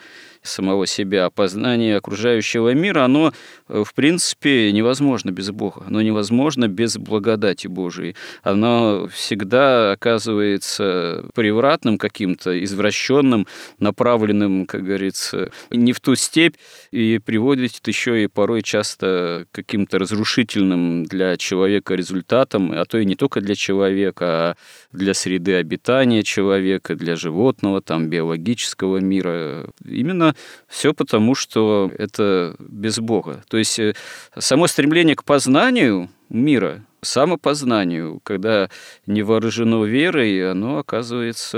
самого 0.48 0.88
себя, 0.88 1.30
познание 1.30 1.98
окружающего 1.98 2.74
мира, 2.74 3.04
оно, 3.04 3.34
э, 3.68 3.84
в 3.84 3.94
принципе, 3.94 4.72
невозможно 4.72 5.32
без 5.32 5.52
Бога. 5.52 5.84
Оно 5.88 6.02
невозможно 6.02 6.68
без 6.68 6.98
благодати 6.98 7.68
Божией. 7.68 8.16
Оно 8.44 9.08
всегда 9.14 9.92
оказывается 9.92 11.26
превратным 11.34 11.98
каким-то, 11.98 12.64
извращенным, 12.64 13.48
направленным, 13.80 14.66
как 14.66 14.84
говорится, 14.84 15.52
не 15.72 15.94
в 15.94 16.00
ту 16.00 16.16
степь, 16.16 16.56
и 16.92 17.20
приводит 17.20 17.88
еще 17.88 18.24
и 18.24 18.28
порой 18.28 18.62
часто 18.62 19.46
каким-то 19.52 20.00
разрушительным 20.00 21.06
для 21.06 21.38
человека 21.38 21.96
результатом, 21.96 22.72
а 22.72 22.86
то 22.86 22.98
и 22.98 23.06
не 23.06 23.16
только 23.16 23.42
для 23.42 23.56
человека, 23.56 24.26
а 24.28 24.56
для 24.92 25.14
среды 25.14 25.56
обитания 25.56 26.24
человека, 26.24 26.96
для 26.96 27.16
животного, 27.16 27.82
там, 27.82 28.10
биологического 28.10 28.98
мира. 28.98 29.70
Именно 29.86 30.36
все 30.68 30.94
потому, 30.94 31.36
что 31.36 31.92
это 31.98 32.56
без 32.60 33.00
Бога. 33.00 33.44
То 33.50 33.58
есть 33.58 33.80
э, 33.80 33.94
само 34.38 34.68
стремление 34.68 35.16
к 35.16 35.24
познанию 35.24 36.10
мира, 36.30 36.84
самопознанию, 37.02 38.20
когда 38.24 38.70
не 39.06 39.24
вооружено 39.24 39.86
верой, 39.86 40.52
оно 40.52 40.80
оказывается 40.80 41.58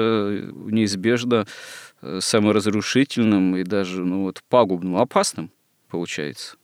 неизбежно 0.54 1.48
э, 2.02 2.20
саморазрушительным 2.22 3.58
и 3.58 3.64
даже 3.64 4.04
ну, 4.04 4.24
вот, 4.24 4.42
пагубным, 4.50 4.98
опасным 4.98 5.52
получается. 5.90 6.56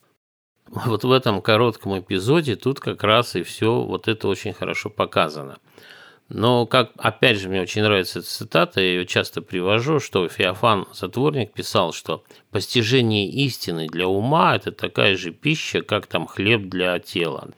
Вот 0.68 1.04
в 1.04 1.12
этом 1.12 1.42
коротком 1.42 2.00
эпизоде 2.00 2.56
тут 2.56 2.80
как 2.80 3.04
раз 3.04 3.36
и 3.36 3.44
все 3.44 3.82
вот 3.82 4.08
это 4.08 4.28
очень 4.28 4.54
хорошо 4.54 4.90
показано. 4.90 5.58
Но, 6.30 6.66
как, 6.66 6.92
опять 6.98 7.38
же, 7.38 7.50
мне 7.50 7.62
очень 7.62 7.84
нравится 7.84 8.20
эта 8.20 8.28
цитата, 8.28 8.82
я 8.82 8.88
ее 8.88 9.06
часто 9.06 9.44
привожу, 9.44 10.00
что 10.00 10.28
Феофан 10.28 10.88
Затворник 10.92 11.54
писал, 11.54 11.94
что 11.94 12.24
постижение 12.50 13.30
истины 13.30 13.88
для 13.88 14.08
ума– 14.08 14.56
это 14.58 14.72
такая 14.72 15.18
же 15.18 15.32
пища, 15.32 15.84
как 15.84 16.08
там 16.08 16.26
хлеб 16.26 16.64
для 16.64 16.98
тела. 16.98 17.52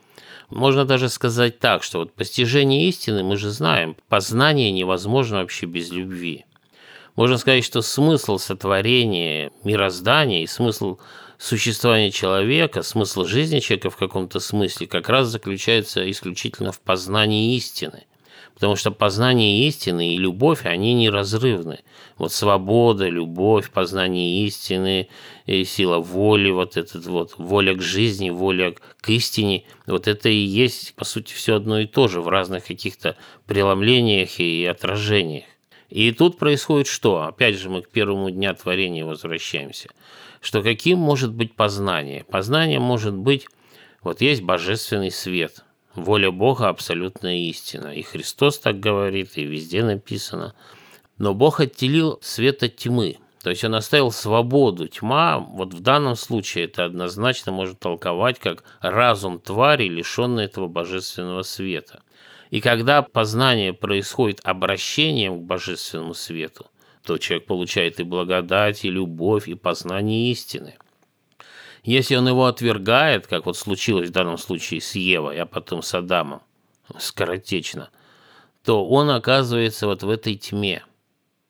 Можно 0.50 0.84
даже 0.84 1.08
сказать 1.08 1.60
так, 1.60 1.82
что 1.82 2.00
вот 2.00 2.14
постижение 2.14 2.90
истины, 2.90 3.24
мы 3.24 3.38
же 3.38 3.52
знаем, 3.52 3.96
познание 4.10 4.72
невозможно 4.72 5.38
вообще 5.38 5.66
без 5.66 5.90
любви. 5.92 6.46
Можно 7.16 7.38
сказать, 7.38 7.64
что 7.64 7.82
смысл 7.82 8.38
сотворения 8.38 9.52
мироздания 9.64 10.44
и 10.44 10.48
смысл 10.48 10.98
существования 11.38 12.12
человека, 12.12 12.84
смысл 12.84 13.24
жизни 13.24 13.60
человека 13.60 13.92
в 13.92 13.98
каком-то 13.98 14.42
смысле 14.42 14.88
как 14.88 15.08
раз 15.08 15.28
заключается 15.30 16.10
исключительно 16.12 16.74
в 16.74 16.82
познании 16.82 17.56
истины– 17.56 18.04
Потому 18.58 18.76
что 18.76 18.90
познание 18.90 19.68
истины 19.68 20.16
и 20.16 20.18
любовь, 20.18 20.66
они 20.66 20.96
неразрывны. 20.96 21.82
Вот 22.18 22.34
свобода, 22.34 23.08
любовь, 23.08 23.70
познание 23.70 24.48
истины, 24.48 25.10
и 25.46 25.64
сила 25.64 26.00
воли, 26.00 26.50
вот 26.50 26.76
этот 26.76 27.06
вот 27.06 27.36
воля 27.38 27.76
к 27.76 27.84
жизни, 27.84 28.32
воля 28.32 28.74
к 29.00 29.10
истине, 29.10 29.66
вот 29.86 30.08
это 30.08 30.30
и 30.30 30.40
есть, 30.40 30.96
по 30.96 31.06
сути, 31.06 31.34
все 31.34 31.58
одно 31.58 31.82
и 31.82 31.86
то 31.86 32.08
же 32.08 32.20
в 32.20 32.30
разных 32.30 32.66
каких-то 32.66 33.16
преломлениях 33.46 34.40
и 34.40 34.66
отражениях. 34.66 35.46
И 35.90 36.12
тут 36.12 36.40
происходит 36.40 36.88
что? 36.88 37.22
Опять 37.22 37.60
же, 37.60 37.70
мы 37.70 37.84
к 37.84 37.90
первому 37.90 38.32
дня 38.32 38.56
творения 38.56 39.06
возвращаемся. 39.06 39.90
Что 40.42 40.64
каким 40.64 40.98
может 40.98 41.32
быть 41.32 41.54
познание? 41.54 42.24
Познание 42.24 42.80
может 42.80 43.14
быть, 43.14 43.46
вот 44.02 44.22
есть 44.22 44.42
божественный 44.42 45.12
свет– 45.12 45.64
Воля 45.98 46.30
Бога– 46.30 46.68
абсолютная 46.70 47.38
истина. 47.38 47.88
И 47.88 48.04
Христос 48.04 48.60
так 48.60 48.80
говорит, 48.80 49.32
и 49.36 49.44
везде 49.44 49.84
написано. 49.84 50.54
Но 51.18 51.34
Бог 51.34 51.60
отделил 51.60 52.20
свет 52.22 52.62
от 52.62 52.76
тьмы. 52.76 53.18
То 53.42 53.50
есть 53.50 53.64
он 53.64 53.74
оставил 53.74 54.12
свободу. 54.12 54.88
Тьма, 54.88 55.40
вот 55.40 55.74
в 55.74 55.80
данном 55.80 56.16
случае 56.16 56.66
это 56.66 56.86
однозначно 56.86 57.52
можно 57.52 57.76
толковать 57.76 58.38
как 58.38 58.64
разум 58.80 59.40
твари, 59.40 59.86
лишенный 59.86 60.46
этого 60.46 60.68
божественного 60.68 61.42
света. 61.42 62.04
И 62.52 62.62
когда 62.62 63.02
познание 63.02 63.74
происходит 63.74 64.40
обращением 64.44 65.40
к 65.40 65.46
божественному 65.46 66.14
свету, 66.14 66.68
то 67.04 67.18
человек 67.18 67.48
получает 67.48 68.00
и 68.00 68.04
благодать, 68.04 68.86
и 68.86 68.92
любовь, 68.92 69.48
и 69.48 69.56
познание 69.56 70.32
истины– 70.32 70.76
если 71.88 72.16
он 72.18 72.28
его 72.28 72.48
отвергает, 72.48 73.28
как 73.28 73.46
вот 73.46 73.56
случилось 73.56 74.10
в 74.10 74.12
данном 74.12 74.38
случае 74.38 74.82
с 74.82 74.96
Евой, 74.96 75.40
а 75.40 75.46
потом 75.46 75.82
с 75.82 75.94
Адамом, 75.96 76.42
скоротечно, 77.00 77.90
то 78.66 78.86
он 78.86 79.10
оказывается 79.10 79.88
вот 79.88 80.04
в 80.04 80.10
этой 80.10 80.36
тьме, 80.36 80.84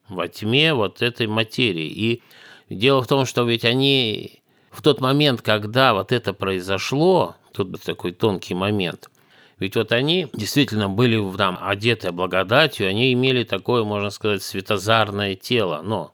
во 0.08 0.28
тьме 0.28 0.76
вот 0.76 1.02
этой 1.02 1.26
материи. 1.26 1.88
И 1.88 2.24
дело 2.70 3.02
в 3.02 3.08
том, 3.08 3.26
что 3.26 3.46
ведь 3.46 3.66
они 3.66 4.44
в 4.70 4.84
тот 4.84 5.02
момент, 5.02 5.42
когда 5.42 5.96
вот 5.96 6.12
это 6.12 6.34
произошло, 6.34 7.36
тут 7.52 7.82
такой 7.82 8.12
тонкий 8.12 8.54
момент, 8.54 9.10
ведь 9.58 9.76
вот 9.76 9.92
они 9.92 10.28
действительно 10.34 10.88
были 10.88 11.20
там 11.36 11.58
одеты 11.60 12.12
благодатью, 12.12 12.88
они 12.88 13.12
имели 13.12 13.44
такое, 13.44 13.84
можно 13.84 14.12
сказать, 14.12 14.44
светозарное 14.44 15.34
тело, 15.34 15.82
но 15.84 16.14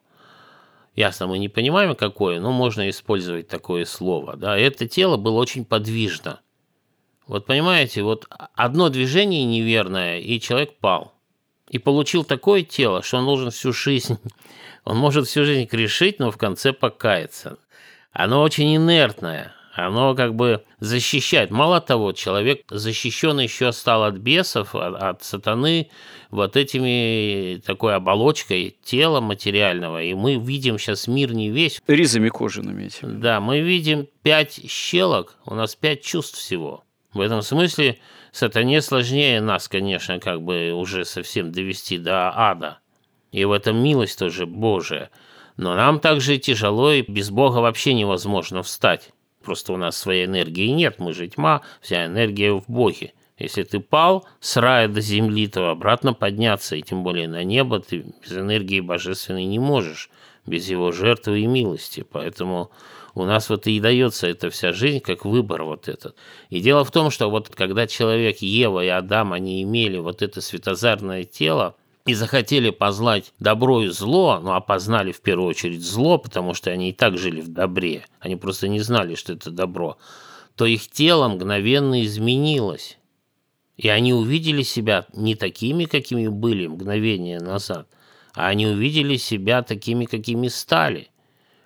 Ясно, 0.95 1.25
мы 1.25 1.39
не 1.39 1.49
понимаем, 1.49 1.95
какое, 1.95 2.39
но 2.39 2.51
можно 2.51 2.87
использовать 2.89 3.47
такое 3.47 3.85
слово. 3.85 4.35
Да? 4.35 4.57
Это 4.57 4.87
тело 4.87 5.17
было 5.17 5.39
очень 5.39 5.65
подвижно. 5.65 6.41
Вот 7.25 7.45
понимаете, 7.45 8.03
вот 8.03 8.27
одно 8.53 8.89
движение 8.89 9.45
неверное, 9.45 10.19
и 10.19 10.39
человек 10.39 10.77
пал. 10.79 11.13
и 11.69 11.79
получил 11.79 12.23
такое 12.23 12.61
тело, 12.61 13.01
что 13.01 13.17
он 13.17 13.25
должен 13.25 13.49
всю 13.49 13.73
жизнь, 13.73 14.19
он 14.83 14.97
может 14.97 15.27
всю 15.27 15.45
жизнь 15.45 15.67
грешить, 15.67 16.19
но 16.19 16.29
в 16.29 16.37
конце 16.37 16.73
покаяться. 16.73 17.57
Оно 18.11 18.43
очень 18.43 18.75
инертное, 18.75 19.53
оно 19.73 20.13
как 20.13 20.35
бы 20.35 20.63
защищает. 20.79 21.49
Мало 21.49 21.81
того, 21.81 22.11
человек 22.11 22.61
защищен 22.69 23.39
еще 23.39 23.71
стал 23.71 24.03
от 24.03 24.17
бесов, 24.17 24.75
от, 24.75 24.95
от 25.01 25.23
сатаны, 25.23 25.89
вот 26.29 26.55
этими 26.55 27.59
такой 27.65 27.95
оболочкой 27.95 28.77
тела 28.83 29.19
материального. 29.19 30.03
И 30.03 30.13
мы 30.13 30.35
видим 30.35 30.77
сейчас 30.77 31.07
мир 31.07 31.33
не 31.33 31.49
весь. 31.49 31.81
Ризами 31.87 32.29
кожаными. 32.29 32.85
Этими. 32.85 33.19
Да, 33.19 33.39
мы 33.39 33.61
видим 33.61 34.07
пять 34.21 34.69
щелок, 34.69 35.37
у 35.45 35.55
нас 35.55 35.75
пять 35.75 36.03
чувств 36.03 36.37
всего. 36.37 36.83
В 37.13 37.21
этом 37.21 37.41
смысле 37.41 37.99
сатане 38.31 38.81
сложнее 38.81 39.41
нас, 39.41 39.67
конечно, 39.67 40.19
как 40.19 40.41
бы 40.43 40.71
уже 40.71 41.03
совсем 41.03 41.51
довести 41.51 41.97
до 41.97 42.31
ада. 42.35 42.79
И 43.31 43.43
в 43.45 43.51
этом 43.51 43.77
милость 43.77 44.19
тоже 44.19 44.45
Божия. 44.45 45.09
Но 45.57 45.75
нам 45.75 45.99
также 45.99 46.37
тяжело, 46.37 46.91
и 46.91 47.01
без 47.01 47.31
Бога 47.31 47.57
вообще 47.57 47.93
невозможно 47.93 48.61
встать. 48.61 49.09
Просто 49.43 49.73
у 49.73 49.77
нас 49.77 49.97
своей 49.97 50.25
энергии 50.25 50.67
нет, 50.67 50.99
мы 50.99 51.13
же 51.13 51.27
тьма, 51.27 51.61
вся 51.81 52.05
энергия 52.05 52.53
в 52.53 52.63
Боге. 52.67 53.13
Если 53.37 53.63
ты 53.63 53.79
пал 53.79 54.25
с 54.39 54.57
рая 54.57 54.87
до 54.87 55.01
земли, 55.01 55.47
то 55.47 55.69
обратно 55.69 56.13
подняться, 56.13 56.75
и 56.75 56.81
тем 56.81 57.03
более 57.03 57.27
на 57.27 57.43
небо, 57.43 57.79
ты 57.79 58.05
без 58.21 58.31
энергии 58.31 58.79
божественной 58.79 59.45
не 59.45 59.59
можешь, 59.59 60.09
без 60.45 60.69
его 60.69 60.91
жертвы 60.91 61.41
и 61.41 61.47
милости. 61.47 62.05
Поэтому 62.09 62.71
у 63.15 63.25
нас 63.25 63.49
вот 63.49 63.67
и 63.67 63.79
дается 63.79 64.27
эта 64.27 64.49
вся 64.49 64.71
жизнь, 64.71 64.99
как 64.99 65.25
выбор 65.25 65.63
вот 65.63 65.89
этот. 65.89 66.15
И 66.49 66.59
дело 66.59 66.85
в 66.85 66.91
том, 66.91 67.11
что 67.11 67.29
вот 67.29 67.49
когда 67.49 67.85
человек, 67.87 68.37
Ева 68.37 68.83
и 68.83 68.87
Адам, 68.87 69.33
они 69.33 69.61
имели 69.63 69.97
вот 69.97 70.21
это 70.21 70.39
светозарное 70.39 71.23
тело, 71.23 71.75
и 72.05 72.13
захотели 72.13 72.69
познать 72.69 73.33
добро 73.39 73.83
и 73.83 73.87
зло, 73.87 74.39
ну, 74.41 74.53
опознали 74.53 75.11
в 75.11 75.21
первую 75.21 75.47
очередь 75.47 75.83
зло, 75.83 76.17
потому 76.17 76.53
что 76.53 76.69
они 76.69 76.89
и 76.89 76.93
так 76.93 77.17
жили 77.17 77.41
в 77.41 77.47
добре, 77.47 78.05
они 78.19 78.35
просто 78.35 78.67
не 78.67 78.81
знали, 78.81 79.15
что 79.15 79.33
это 79.33 79.51
добро, 79.51 79.97
то 80.55 80.65
их 80.65 80.89
тело 80.89 81.29
мгновенно 81.29 82.03
изменилось. 82.03 82.97
И 83.77 83.87
они 83.87 84.13
увидели 84.13 84.61
себя 84.61 85.07
не 85.13 85.35
такими, 85.35 85.85
какими 85.85 86.27
были 86.27 86.67
мгновение 86.67 87.39
назад, 87.39 87.87
а 88.35 88.47
они 88.47 88.67
увидели 88.67 89.15
себя 89.15 89.63
такими, 89.63 90.05
какими 90.05 90.47
стали. 90.47 91.09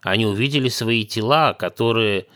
Они 0.01 0.25
увидели 0.25 0.69
свои 0.69 1.03
тела, 1.03 1.53
которые, 1.53 2.27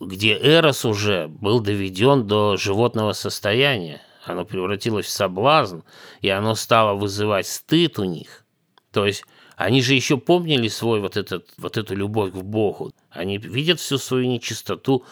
где 0.00 0.34
Эрос 0.34 0.84
уже 0.84 1.28
был 1.28 1.60
доведен 1.60 2.26
до 2.26 2.56
животного 2.56 3.12
состояния 3.12 4.00
оно 4.28 4.44
превратилось 4.44 5.06
в 5.06 5.10
соблазн, 5.10 5.80
и 6.20 6.28
оно 6.28 6.54
стало 6.54 6.94
вызывать 6.94 7.46
стыд 7.46 7.98
у 7.98 8.04
них. 8.04 8.44
То 8.92 9.06
есть 9.06 9.24
они 9.56 9.82
же 9.82 9.94
еще 9.94 10.18
помнили 10.18 10.68
свой 10.68 11.00
вот, 11.00 11.16
этот, 11.16 11.48
вот 11.58 11.76
эту 11.76 11.94
любовь 11.94 12.32
к 12.32 12.36
Богу. 12.36 12.92
Они 13.10 13.38
видят 13.38 13.80
всю 13.80 13.98
свою 13.98 14.26
нечистоту. 14.26 15.04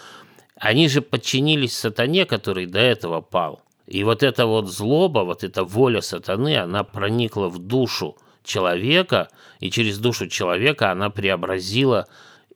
Они 0.57 0.89
же 0.89 1.03
подчинились 1.03 1.77
сатане, 1.77 2.27
который 2.27 2.67
до 2.67 2.79
этого 2.79 3.21
пал. 3.21 3.61
И 3.87 4.05
вот 4.05 4.23
эта 4.23 4.47
вот 4.47 4.69
злоба, 4.69 5.21
вот 5.21 5.45
эта 5.45 5.65
воля 5.65 6.01
сатаны, 6.01 6.57
она 6.57 6.85
проникла 6.85 7.49
в 7.49 7.59
душу 7.59 8.17
человека, 8.43 9.29
и 9.61 9.71
через 9.71 9.99
душу 9.99 10.29
человека 10.29 10.91
она 10.91 11.11
преобразила 11.11 12.07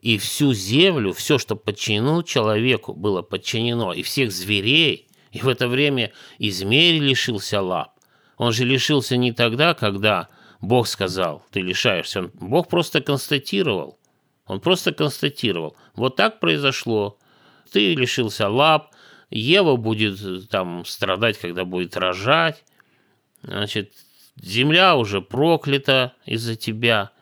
и 0.00 0.16
всю 0.16 0.52
землю, 0.54 1.12
все, 1.12 1.38
что 1.38 1.56
подчинено 1.56 2.22
человеку, 2.22 2.94
было 2.94 3.22
подчинено, 3.22 3.92
и 3.92 4.02
всех 4.02 4.32
зверей, 4.32 5.08
и 5.32 5.40
в 5.40 5.48
это 5.48 5.68
время 5.68 6.12
и 6.38 6.50
змей 6.50 6.98
лишился 6.98 7.60
лап. 7.60 7.94
Он 8.36 8.52
же 8.52 8.64
лишился 8.64 9.16
не 9.16 9.32
тогда, 9.32 9.74
когда 9.74 10.28
Бог 10.60 10.88
сказал, 10.88 11.44
ты 11.50 11.60
лишаешься. 11.60 12.20
Он, 12.20 12.30
Бог 12.34 12.68
просто 12.68 13.00
констатировал. 13.00 13.98
Он 14.46 14.60
просто 14.60 14.92
констатировал. 14.92 15.76
Вот 15.94 16.16
так 16.16 16.40
произошло. 16.40 17.18
Ты 17.70 17.94
лишился 17.94 18.48
лап. 18.48 18.90
Ева 19.30 19.76
будет 19.76 20.20
э, 20.22 20.40
там 20.50 20.84
страдать, 20.84 21.38
когда 21.38 21.64
будет 21.64 21.96
рожать. 21.96 22.64
Значит, 23.42 23.92
земля 24.36 24.96
уже 24.96 25.20
проклята 25.22 26.14
из-за 26.26 26.56
тебя. 26.56 27.12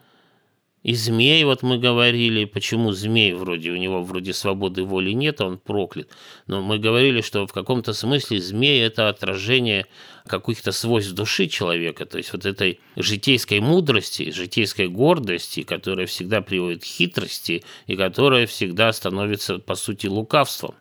И 0.88 0.94
змей, 0.94 1.44
вот 1.44 1.62
мы 1.62 1.76
говорили, 1.76 2.46
почему 2.46 2.92
змей 2.92 3.34
вроде, 3.34 3.72
у 3.72 3.76
него 3.76 4.02
вроде 4.02 4.32
свободы 4.32 4.84
воли 4.84 5.10
нет, 5.10 5.38
а 5.42 5.44
он 5.44 5.58
проклят. 5.58 6.08
Но 6.46 6.62
мы 6.62 6.78
говорили, 6.78 7.20
что 7.20 7.46
в 7.46 7.52
каком-то 7.52 7.92
смысле 7.92 8.40
змей– 8.40 8.80
это 8.86 9.10
отражение 9.10 9.84
каких-то 10.26 10.72
свойств 10.72 11.12
души 11.12 11.46
человека, 11.46 12.06
то 12.06 12.16
есть 12.16 12.32
вот 12.32 12.46
этой 12.46 12.80
житейской 12.96 13.60
мудрости, 13.60 14.30
житейской 14.30 14.88
гордости, 14.88 15.62
которая 15.62 16.06
всегда 16.06 16.40
приводит 16.40 16.84
к 16.84 16.86
хитрости 16.86 17.64
и 17.86 17.94
которая 17.94 18.46
всегда 18.46 18.90
становится, 18.94 19.58
по 19.58 19.74
сути, 19.74 20.06
лукавством. 20.06 20.74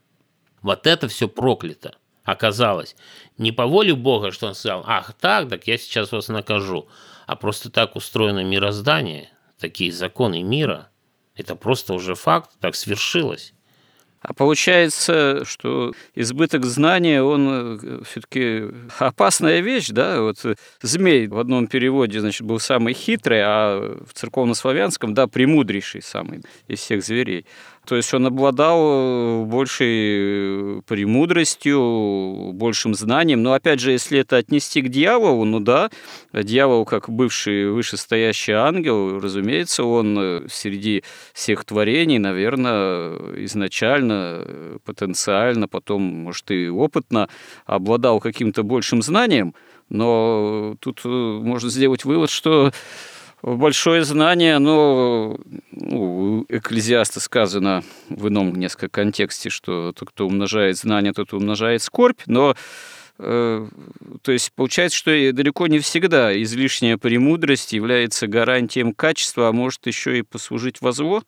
Вот 0.62 0.88
это 0.88 1.10
все 1.10 1.28
проклято 1.28 1.98
оказалось. 2.24 2.96
Не 3.38 3.52
по 3.52 3.66
воле 3.66 3.94
Бога, 3.94 4.32
что 4.32 4.48
он 4.48 4.56
сказал, 4.56 4.86
ах 4.88 5.12
так, 5.20 5.50
так 5.50 5.68
я 5.68 5.78
сейчас 5.78 6.14
вас 6.14 6.30
накажу, 6.30 6.88
а 7.26 7.36
просто 7.36 7.70
так 7.70 7.98
устроено 7.98 8.42
мироздание– 8.46 9.32
такие 9.60 9.92
законы 9.92 10.44
мира. 10.44 10.90
Это 11.36 11.56
просто 11.56 11.94
уже 11.94 12.16
факт, 12.16 12.52
так 12.60 12.76
свершилось. 12.76 13.54
А 14.22 14.34
получается, 14.34 15.46
что 15.46 15.94
избыток 16.16 16.66
знания, 16.66 17.22
он 17.22 17.80
э, 17.82 18.02
все-таки 18.04 18.64
опасная 19.00 19.60
вещь, 19.60 19.90
да? 19.90 20.22
Вот 20.22 20.44
змей 20.82 21.28
в 21.28 21.38
одном 21.38 21.68
переводе, 21.68 22.20
значит, 22.20 22.42
был 22.42 22.60
самый 22.60 22.94
хитрый, 22.94 23.42
а 23.44 23.98
в 24.06 24.14
церковнославянском, 24.14 25.14
да, 25.14 25.28
премудрейший 25.28 26.02
самый 26.02 26.44
из 26.68 26.80
всех 26.80 27.04
зверей. 27.04 27.46
То 27.88 27.96
есть 27.96 28.14
он 28.14 28.26
обладал 28.26 28.80
э, 28.82 29.44
большей 29.46 30.82
премудростью, 30.88 32.52
большим 32.54 32.94
знанием. 32.94 33.42
Но 33.42 33.54
опять 33.54 33.80
же, 33.80 33.94
если 33.94 34.20
это 34.20 34.36
отнести 34.36 34.82
к 34.82 34.90
дьяволу, 34.90 35.46
ну 35.46 35.62
да, 35.62 35.90
дьявол, 36.34 36.84
как 36.84 37.10
бывший 37.10 37.72
вышестоящий 37.72 38.52
ангел, 38.52 39.22
разумеется, 39.22 39.86
он 39.86 40.18
э, 40.20 40.48
среди 40.50 41.06
всех 41.34 41.64
творений, 41.64 42.18
наверное, 42.18 43.46
изначально, 43.46 44.42
э, 44.44 44.78
потенциально, 44.84 45.70
потом, 45.70 46.02
может, 46.02 46.52
и 46.52 46.68
опытно 46.68 47.30
обладал 47.66 48.20
каким-то 48.20 48.64
большим 48.64 49.02
знанием. 49.02 49.56
Но 49.88 50.76
тут 50.82 51.06
можно 51.06 51.70
сделать 51.70 52.04
вывод, 52.04 52.30
что 52.30 52.74
большое 53.42 54.04
знание, 54.04 54.60
но 54.60 55.38
ну, 55.72 56.46
экклезиаста 56.50 57.20
сказано 57.20 57.84
в 58.10 58.28
ином 58.28 58.56
несколько 58.56 58.90
контексте, 58.90 59.50
что 59.50 59.94
тот, 59.94 60.10
кто 60.10 60.26
умножает 60.26 60.78
знание, 60.78 61.14
тот 61.14 61.34
умножает 61.34 61.82
скорбь, 61.82 62.22
но 62.26 62.56
э, 63.20 63.68
то 64.22 64.32
есть 64.32 64.52
получается, 64.54 64.98
что 64.98 65.12
далеко 65.34 65.68
не 65.68 65.80
всегда 65.80 66.40
излишняя 66.42 66.98
премудрость 66.98 67.74
является 67.74 68.28
гарантием 68.28 68.94
качества, 68.94 69.50
а 69.50 69.52
может 69.52 69.86
еще 69.88 70.18
и 70.20 70.24
послужить 70.24 70.82
во 70.82 70.92
зло? 70.92 71.24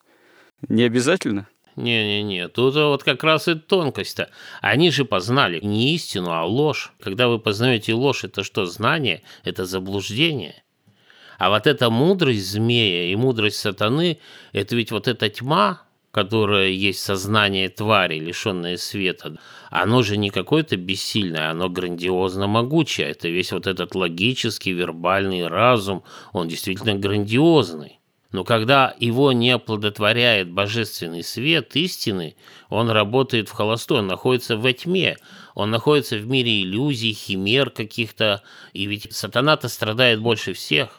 Не 0.67 0.83
обязательно? 0.83 1.47
Не-не-не, 1.75 2.49
тут 2.49 2.75
вот 2.75 3.03
как 3.03 3.23
раз 3.23 3.47
и 3.47 3.55
тонкость-то. 3.55 4.29
Они 4.59 4.91
же 4.91 5.05
познали 5.05 5.61
не 5.61 5.95
истину, 5.95 6.31
а 6.31 6.43
ложь. 6.43 6.91
Когда 6.99 7.29
вы 7.29 7.39
познаете 7.39 7.93
ложь, 7.93 8.25
это 8.25 8.43
что, 8.43 8.65
знание? 8.65 9.21
Это 9.45 9.65
заблуждение. 9.65 10.61
А 11.39 11.49
вот 11.49 11.67
эта 11.67 11.89
мудрость 11.89 12.51
змея 12.51 13.05
и 13.05 13.15
мудрость 13.15 13.59
сатаны, 13.59 14.19
это 14.51 14.75
ведь 14.75 14.91
вот 14.91 15.07
эта 15.07 15.29
тьма, 15.29 15.83
которая 16.11 16.67
есть 16.67 16.99
сознание 16.99 17.69
твари, 17.69 18.19
лишенное 18.19 18.75
света, 18.75 19.37
оно 19.69 20.03
же 20.03 20.17
не 20.17 20.31
какое-то 20.31 20.75
бессильное, 20.75 21.49
оно 21.49 21.69
грандиозно 21.69 22.47
могучее. 22.47 23.07
Это 23.07 23.29
весь 23.29 23.53
вот 23.53 23.67
этот 23.67 23.95
логический, 23.95 24.73
вербальный 24.73 25.47
разум, 25.47 26.03
он 26.33 26.49
действительно 26.49 26.95
грандиозный. 26.95 28.01
Но 28.33 28.43
когда 28.43 28.93
его 28.99 29.31
не 29.31 29.51
оплодотворяет 29.51 30.51
божественный 30.51 31.23
свет 31.23 31.73
истины, 31.77 32.35
он 32.67 32.89
работает 32.89 33.47
в 33.47 33.53
холостой, 33.53 33.99
он 33.99 34.07
находится 34.07 34.57
во 34.57 34.73
тьме, 34.73 35.15
он 35.55 35.71
находится 35.71 36.17
в 36.17 36.27
мире 36.27 36.63
иллюзий, 36.63 37.13
химер 37.13 37.69
каких-то, 37.69 38.43
и 38.73 38.87
ведь 38.87 39.13
сатана-то 39.15 39.69
страдает 39.69 40.19
больше 40.19 40.51
всех 40.51 40.98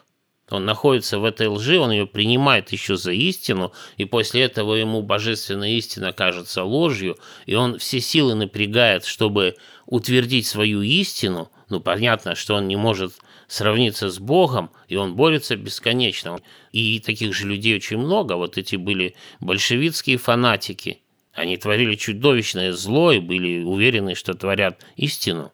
он 0.51 0.65
находится 0.65 1.19
в 1.19 1.25
этой 1.25 1.47
лжи, 1.47 1.79
он 1.79 1.91
ее 1.91 2.05
принимает 2.05 2.71
еще 2.71 2.97
за 2.97 3.11
истину, 3.11 3.71
и 3.97 4.05
после 4.05 4.41
этого 4.41 4.75
ему 4.75 5.01
божественная 5.01 5.69
истина 5.71 6.11
кажется 6.11 6.63
ложью, 6.63 7.17
и 7.45 7.55
он 7.55 7.79
все 7.79 7.99
силы 8.01 8.35
напрягает, 8.35 9.05
чтобы 9.05 9.55
утвердить 9.85 10.47
свою 10.47 10.81
истину. 10.81 11.51
Ну, 11.69 11.79
понятно, 11.79 12.35
что 12.35 12.55
он 12.55 12.67
не 12.67 12.75
может 12.75 13.13
сравниться 13.47 14.09
с 14.09 14.19
Богом, 14.19 14.71
и 14.87 14.95
он 14.95 15.15
борется 15.15 15.55
бесконечно. 15.55 16.39
И 16.71 16.99
таких 16.99 17.33
же 17.35 17.47
людей 17.47 17.75
очень 17.75 17.97
много. 17.97 18.33
Вот 18.33 18.57
эти 18.57 18.77
были 18.77 19.15
большевистские 19.39 20.17
фанатики. 20.17 21.01
Они 21.33 21.57
творили 21.57 21.95
чудовищное 21.95 22.73
зло 22.73 23.11
и 23.11 23.19
были 23.19 23.63
уверены, 23.63 24.15
что 24.15 24.33
творят 24.33 24.85
истину. 24.95 25.51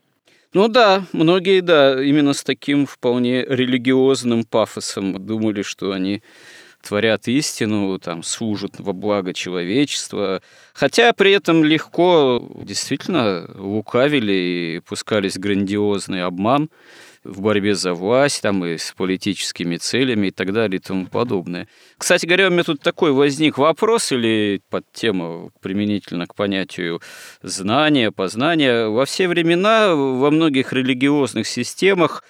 Ну 0.54 0.68
да, 0.70 1.04
многие, 1.12 1.62
да, 1.62 2.02
именно 2.02 2.34
с 2.34 2.44
таким 2.44 2.86
вполне 2.86 3.44
религиозным 3.44 4.46
пафосом 4.46 5.26
думали, 5.26 5.62
что 5.62 5.92
они 5.92 6.22
творят 6.82 7.28
истину, 7.28 8.00
там, 8.00 8.24
служат 8.24 8.80
во 8.80 8.94
благо 8.94 9.34
человечества. 9.34 10.42
Хотя 10.74 11.12
при 11.12 11.32
этом 11.34 11.66
легко 11.66 12.42
действительно 12.64 13.50
лукавили 13.56 14.32
и 14.78 14.82
пускались 14.88 15.36
в 15.36 15.40
грандиозный 15.40 16.24
обман 16.24 16.70
в 17.28 17.42
борьбе 17.42 17.76
за 17.76 17.94
власть, 17.94 18.42
там 18.42 18.66
и 18.66 18.78
с 18.78 18.94
политическими 18.96 19.78
целями 19.78 20.28
и 20.28 20.32
так 20.32 20.54
далее 20.54 20.80
и 20.80 20.82
тому 20.82 21.06
подобное. 21.06 21.68
Кстати 21.98 22.26
говоря, 22.26 22.48
у 22.48 22.52
меня 22.52 22.64
тут 22.64 22.82
такой 22.82 23.12
возник 23.12 23.58
вопрос 23.58 24.12
или 24.12 24.62
под 24.70 24.92
тему 24.92 25.52
применительно 25.62 26.26
к 26.26 26.36
понятию 26.36 27.02
знания, 27.42 28.12
познания. 28.12 28.88
Во 28.88 29.06
все 29.06 29.28
времена 29.28 29.94
во 29.96 30.32
многих 30.32 30.74
религиозных 30.74 31.48
системах 31.48 32.24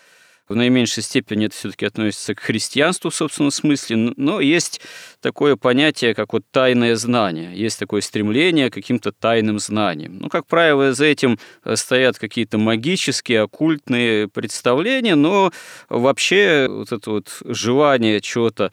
в 0.48 0.56
наименьшей 0.56 1.04
степени 1.04 1.48
это 1.48 1.56
все-таки 1.56 1.86
относится 1.86 2.36
к 2.36 2.40
христианству 2.40 3.10
в 3.10 3.16
собственном 3.16 3.52
смысле, 3.52 4.14
но 4.16 4.40
есть 4.40 4.82
такое 5.22 5.56
понятие, 5.56 6.14
как 6.16 6.34
вот 6.34 6.44
тайное 6.52 6.96
знание, 6.96 7.56
есть 7.56 7.80
такое 7.80 8.02
стремление 8.02 8.70
к 8.70 8.74
каким-то 8.74 9.12
тайным 9.12 9.60
знаниям. 9.60 10.18
Ну, 10.20 10.30
как 10.30 10.48
правило, 10.48 10.94
за 10.94 11.06
этим 11.06 11.40
стоят 11.76 12.18
какие-то 12.18 12.58
магические, 12.58 13.42
оккультные 13.42 14.28
представления, 14.28 15.16
но 15.16 15.52
вообще 15.90 16.68
вот 16.70 16.92
это 16.92 17.12
вот 17.12 17.42
желание 17.46 18.22
чего-то 18.22 18.72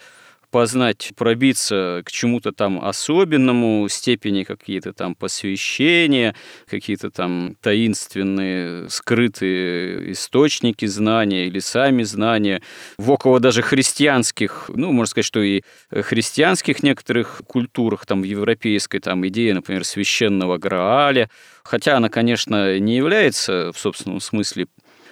познать, 0.54 1.10
пробиться 1.16 2.02
к 2.04 2.12
чему-то 2.12 2.52
там 2.52 2.78
особенному, 2.78 3.88
степени 3.88 4.44
какие-то 4.44 4.92
там 4.92 5.16
посвящения, 5.16 6.36
какие-то 6.70 7.10
там 7.10 7.56
таинственные, 7.60 8.88
скрытые 8.88 10.12
источники 10.12 10.86
знания 10.86 11.48
или 11.48 11.58
сами 11.58 12.04
знания. 12.04 12.62
В 12.98 13.10
около 13.10 13.40
даже 13.40 13.62
христианских, 13.62 14.70
ну, 14.72 14.92
можно 14.92 15.10
сказать, 15.10 15.26
что 15.26 15.42
и 15.42 15.62
христианских 15.90 16.84
некоторых 16.84 17.42
культурах, 17.48 18.06
там, 18.06 18.22
в 18.22 18.24
европейской, 18.24 19.00
там, 19.00 19.26
идея, 19.26 19.54
например, 19.54 19.84
священного 19.84 20.58
Грааля, 20.58 21.30
хотя 21.64 21.96
она, 21.96 22.08
конечно, 22.08 22.78
не 22.78 22.94
является 22.94 23.72
в 23.72 23.78
собственном 23.80 24.20
смысле 24.20 24.68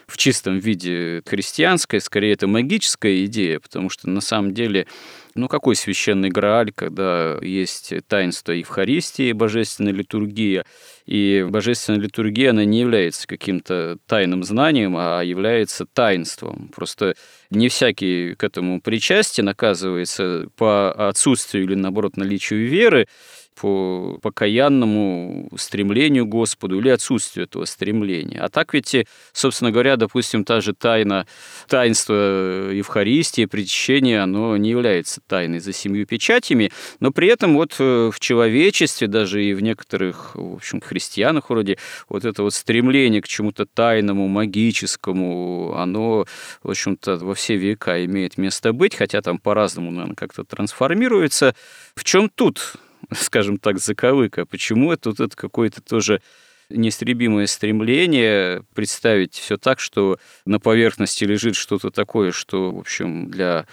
в 0.07 0.16
чистом 0.16 0.59
виде 0.59 1.22
христианская, 1.26 2.01
скорее 2.01 2.34
это 2.34 2.47
магическая 2.47 3.24
идея, 3.24 3.61
потому 3.61 3.88
что 3.88 4.11
на 4.11 4.20
самом 4.20 4.53
деле 4.53 4.86
ну, 5.35 5.49
какой 5.49 5.76
священный 5.76 6.28
Грааль, 6.28 6.72
когда 6.72 7.39
есть 7.41 7.93
таинство 8.09 8.53
Евхаристии, 8.53 9.33
божественная 9.33 9.93
литургия, 9.93 10.64
и 11.07 11.45
божественная 11.49 12.01
литургия, 12.01 12.51
она 12.51 12.64
не 12.64 12.80
является 12.80 13.26
каким-то 13.26 13.99
тайным 14.07 14.45
знанием, 14.45 14.95
а 14.97 15.22
является 15.22 15.87
таинством. 15.87 16.70
Просто 16.74 17.14
не 17.51 17.68
всякий 17.68 18.35
к 18.35 18.45
этому 18.45 18.80
причастен 18.80 19.49
оказывается 19.49 20.47
по 20.57 20.93
отсутствию 21.09 21.64
или, 21.64 21.74
наоборот, 21.74 22.16
наличию 22.16 22.68
веры, 22.68 23.09
по 23.55 24.18
покаянному 24.22 25.48
стремлению 25.57 26.26
Господу 26.26 26.78
или 26.78 26.88
отсутствию 26.88 27.44
этого 27.44 27.64
стремления. 27.64 28.40
А 28.40 28.48
так 28.48 28.74
ведь, 28.74 28.96
собственно 29.32 29.70
говоря, 29.70 29.96
допустим, 29.96 30.44
та 30.44 30.61
же 30.61 30.74
тайна, 30.74 31.26
таинство 31.68 32.70
Евхаристии, 32.70 33.46
причащения, 33.46 34.22
оно 34.22 34.57
не 34.57 34.70
является 34.70 35.20
тайной 35.26 35.61
за 35.61 35.72
семью 35.72 36.07
печатями, 36.07 36.70
но 37.00 37.11
при 37.11 37.28
этом 37.28 37.55
вот 37.55 37.76
э, 37.78 38.11
в 38.12 38.18
человечестве, 38.20 39.07
даже 39.09 39.44
и 39.44 39.55
в 39.55 39.62
некоторых, 39.62 40.34
в 40.34 40.55
общем, 40.55 40.80
христианах 40.80 41.50
вроде, 41.50 41.78
вот 42.09 42.24
это 42.24 42.42
вот 42.42 42.55
стремление 42.55 43.22
к 43.22 43.28
чему-то 43.28 43.66
тайному, 43.66 44.28
магическому, 44.28 45.74
оно, 45.76 46.26
в 46.62 46.70
общем-то, 46.70 47.16
во 47.16 47.34
все 47.34 47.57
века 47.57 48.05
имеет 48.05 48.38
место 48.38 48.72
быть, 48.72 48.94
хотя 48.94 49.22
там 49.22 49.38
по-разному, 49.38 49.90
наверное, 49.90 50.16
как-то 50.16 50.44
трансформируется. 50.44 51.55
В 51.94 52.05
чем 52.05 52.28
тут 52.28 52.76
скажем 53.17 53.59
так, 53.59 53.79
заковыка. 53.79 54.47
Почему 54.47 54.93
это 54.93 55.11
вот 55.11 55.21
это 55.21 55.37
какое-то 55.37 55.81
тоже 55.81 56.23
неистребимое 56.71 57.47
стремление 57.47 58.65
представить 58.75 59.35
все 59.35 59.57
так, 59.57 59.81
что 59.81 60.19
на 60.47 60.59
поверхности 60.59 61.25
лежит 61.25 61.57
что-то 61.57 61.91
такое, 61.91 62.33
что, 62.33 62.73
в 62.73 62.79
общем, 62.79 63.31
для, 63.31 63.67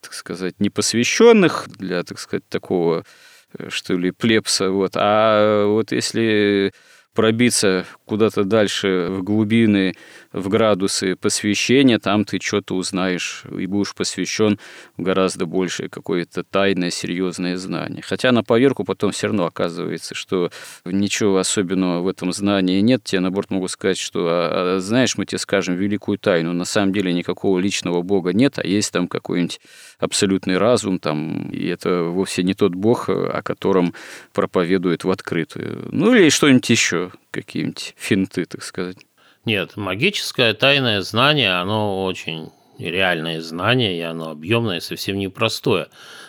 так 0.00 0.14
сказать, 0.14 0.54
непосвященных, 0.58 1.68
для, 1.78 2.02
так 2.02 2.18
сказать, 2.18 2.48
такого 2.48 3.04
э, 3.58 3.68
что 3.70 3.94
ли, 3.94 4.10
плепса, 4.10 4.70
вот. 4.70 4.92
А 4.94 5.66
вот 5.66 5.92
если 5.92 6.72
пробиться 7.16 7.86
куда-то 8.04 8.44
дальше 8.44 9.08
в 9.10 9.22
глубины, 9.22 9.94
в 10.36 10.48
градусы 10.48 11.16
посвящения, 11.16 11.98
там 11.98 12.26
ты 12.26 12.38
что-то 12.38 12.76
узнаешь 12.76 13.44
и 13.58 13.66
будешь 13.66 13.94
посвящен 13.94 14.58
в 14.98 15.02
гораздо 15.02 15.46
больше 15.46 15.88
какое-то 15.88 16.44
тайное, 16.44 16.90
серьезное 16.90 17.56
знание. 17.56 18.02
Хотя 18.02 18.32
на 18.32 18.44
поверку 18.44 18.84
потом 18.84 19.12
все 19.12 19.28
равно 19.28 19.46
оказывается, 19.46 20.14
что 20.14 20.50
ничего 20.84 21.38
особенного 21.38 22.02
в 22.02 22.08
этом 22.08 22.32
знании 22.34 22.80
нет. 22.80 23.02
Тебе, 23.04 23.20
наоборот, 23.20 23.50
могу 23.50 23.68
сказать, 23.68 23.98
что, 23.98 24.26
а, 24.28 24.76
а, 24.76 24.80
знаешь, 24.80 25.16
мы 25.16 25.24
тебе 25.24 25.38
скажем 25.38 25.74
великую 25.74 26.18
тайну. 26.18 26.52
На 26.52 26.66
самом 26.66 26.92
деле 26.92 27.14
никакого 27.14 27.58
личного 27.58 28.02
Бога 28.02 28.34
нет, 28.34 28.58
а 28.58 28.66
есть 28.66 28.92
там 28.92 29.08
какой-нибудь 29.08 29.60
абсолютный 29.98 30.58
разум, 30.58 30.98
там, 30.98 31.48
и 31.48 31.66
это 31.66 32.02
вовсе 32.02 32.42
не 32.42 32.52
тот 32.52 32.74
Бог, 32.74 33.08
о 33.08 33.40
котором 33.42 33.94
проповедует 34.34 35.04
в 35.04 35.10
открытую. 35.10 35.88
Ну 35.90 36.14
или 36.14 36.28
что-нибудь 36.28 36.68
еще 36.68 37.10
какие-нибудь 37.30 37.94
финты, 37.96 38.44
так 38.44 38.62
сказать. 38.62 38.98
Нет, 39.46 39.76
магическое 39.76 40.54
тайное 40.54 41.02
знание, 41.02 41.52
оно 41.52 42.04
очень 42.04 42.50
реальное 42.78 43.40
знание, 43.40 43.96
и 43.96 44.00
оно 44.00 44.30
объемное, 44.30 44.80
совсем 44.80 45.18
непростое. 45.18 45.86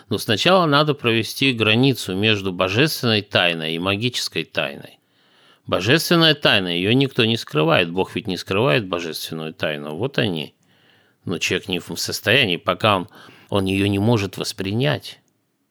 Но 0.10 0.20
сначала 0.20 0.68
надо 0.68 0.94
провести 0.94 1.52
границу 1.52 2.16
между 2.16 2.54
божественной 2.54 3.24
тайной 3.24 3.74
и 3.74 3.80
магической 3.80 4.44
тайной. 4.44 5.00
Божественная 5.66 6.36
тайна, 6.36 6.68
ее 6.68 6.94
никто 6.94 7.26
не 7.26 7.38
скрывает. 7.38 7.90
Бог 7.90 8.16
ведь 8.16 8.28
не 8.28 8.38
скрывает 8.38 8.88
божественную 8.88 9.52
тайну. 9.52 9.96
Вот 9.96 10.20
они. 10.20 10.54
Но 11.26 11.40
человек 11.40 11.68
не 11.70 11.80
в 11.80 11.94
состоянии, 11.98 12.58
пока 12.58 12.98
он, 12.98 13.10
он 13.50 13.66
ее 13.66 13.90
не 13.90 14.00
может 14.00 14.38
воспринять. 14.38 15.20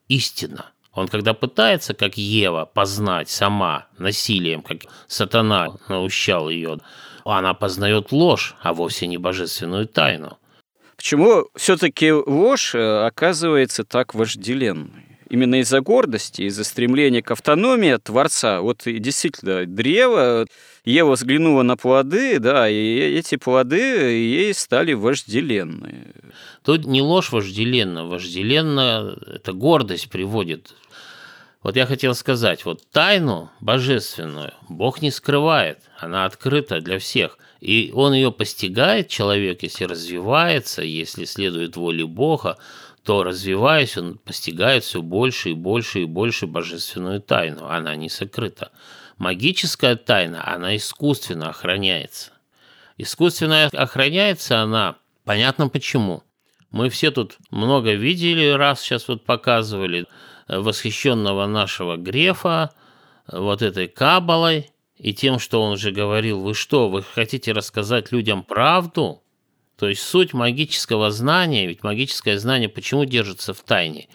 Истина. 0.08 0.72
Он 0.92 1.08
когда 1.08 1.32
пытается, 1.32 1.94
как 1.94 2.16
Ева, 2.16 2.64
познать 2.64 3.28
сама 3.28 3.86
насилием, 3.98 4.62
как 4.62 4.78
сатана 5.06 5.76
наущал 5.88 6.48
ее, 6.48 6.78
она 7.32 7.54
познает 7.54 8.12
ложь, 8.12 8.54
а 8.62 8.72
вовсе 8.72 9.06
не 9.06 9.18
божественную 9.18 9.86
тайну. 9.86 10.38
Почему 10.96 11.46
все-таки 11.54 12.12
ложь 12.12 12.74
э, 12.74 13.06
оказывается 13.06 13.84
так 13.84 14.14
вожделенной? 14.14 15.04
Именно 15.28 15.60
из-за 15.60 15.80
гордости, 15.80 16.42
из-за 16.42 16.62
стремления 16.62 17.20
к 17.20 17.32
автономии 17.32 17.96
Творца. 17.96 18.60
Вот 18.60 18.82
действительно, 18.86 19.66
древо, 19.66 20.46
Ева 20.84 21.12
взглянула 21.12 21.62
на 21.62 21.76
плоды, 21.76 22.38
да, 22.38 22.68
и 22.68 22.74
эти 22.74 23.36
плоды 23.36 23.76
ей 23.76 24.54
стали 24.54 24.92
вожделенные. 24.92 26.12
Тут 26.64 26.86
не 26.86 27.02
ложь 27.02 27.32
вожделенна, 27.32 28.06
вожделенна– 28.06 29.18
это 29.26 29.52
гордость 29.52 30.10
приводит 30.10 30.74
вот 31.66 31.74
я 31.74 31.84
хотел 31.84 32.14
сказать, 32.14 32.64
вот 32.64 32.88
тайну 32.92 33.50
божественную 33.60 34.54
Бог 34.68 35.02
не 35.02 35.10
скрывает, 35.10 35.80
она 35.98 36.24
открыта 36.24 36.80
для 36.80 37.00
всех. 37.00 37.38
И 37.60 37.90
он 37.92 38.14
ее 38.14 38.30
постигает, 38.30 39.08
человек, 39.08 39.64
если 39.64 39.82
развивается, 39.82 40.82
если 40.82 41.24
следует 41.24 41.74
воле 41.74 42.06
Бога, 42.06 42.56
то, 43.02 43.24
развиваясь, 43.24 43.98
он 43.98 44.18
постигает 44.18 44.84
все 44.84 45.02
больше 45.02 45.50
и 45.50 45.54
больше 45.54 46.02
и 46.02 46.04
больше 46.04 46.46
божественную 46.46 47.20
тайну. 47.20 47.66
Она 47.66 47.96
не 47.96 48.10
сокрыта. 48.10 48.70
Магическая 49.18 49.96
тайна, 49.96 50.46
она 50.46 50.76
искусственно 50.76 51.48
охраняется. 51.48 52.30
Искусственно 52.96 53.64
охраняется 53.72 54.60
она, 54.60 54.98
понятно 55.24 55.68
почему. 55.68 56.22
Мы 56.70 56.90
все 56.90 57.10
тут 57.10 57.38
много 57.50 57.94
видели, 57.94 58.50
раз 58.50 58.80
сейчас 58.82 59.08
вот 59.08 59.24
показывали– 59.24 60.06
восхищенного 60.48 61.46
нашего 61.46 61.96
Грефа 61.96 62.72
вот 63.30 63.62
этой 63.62 63.88
кабалой 63.88 64.70
и 64.96 65.12
тем, 65.12 65.38
что 65.38 65.62
он 65.62 65.76
же 65.76 65.90
говорил, 65.92 66.40
вы 66.40 66.54
что, 66.54 66.88
вы 66.88 67.02
хотите 67.02 67.52
рассказать 67.52 68.12
людям 68.12 68.42
правду? 68.42 69.22
То 69.76 69.88
есть 69.88 70.02
суть 70.02 70.32
магического 70.32 71.10
знания, 71.10 71.66
ведь 71.66 71.82
магическое 71.82 72.38
знание 72.38 72.68
почему 72.68 73.04
держится 73.04 73.52
в 73.52 73.60
тайне? 73.60 74.08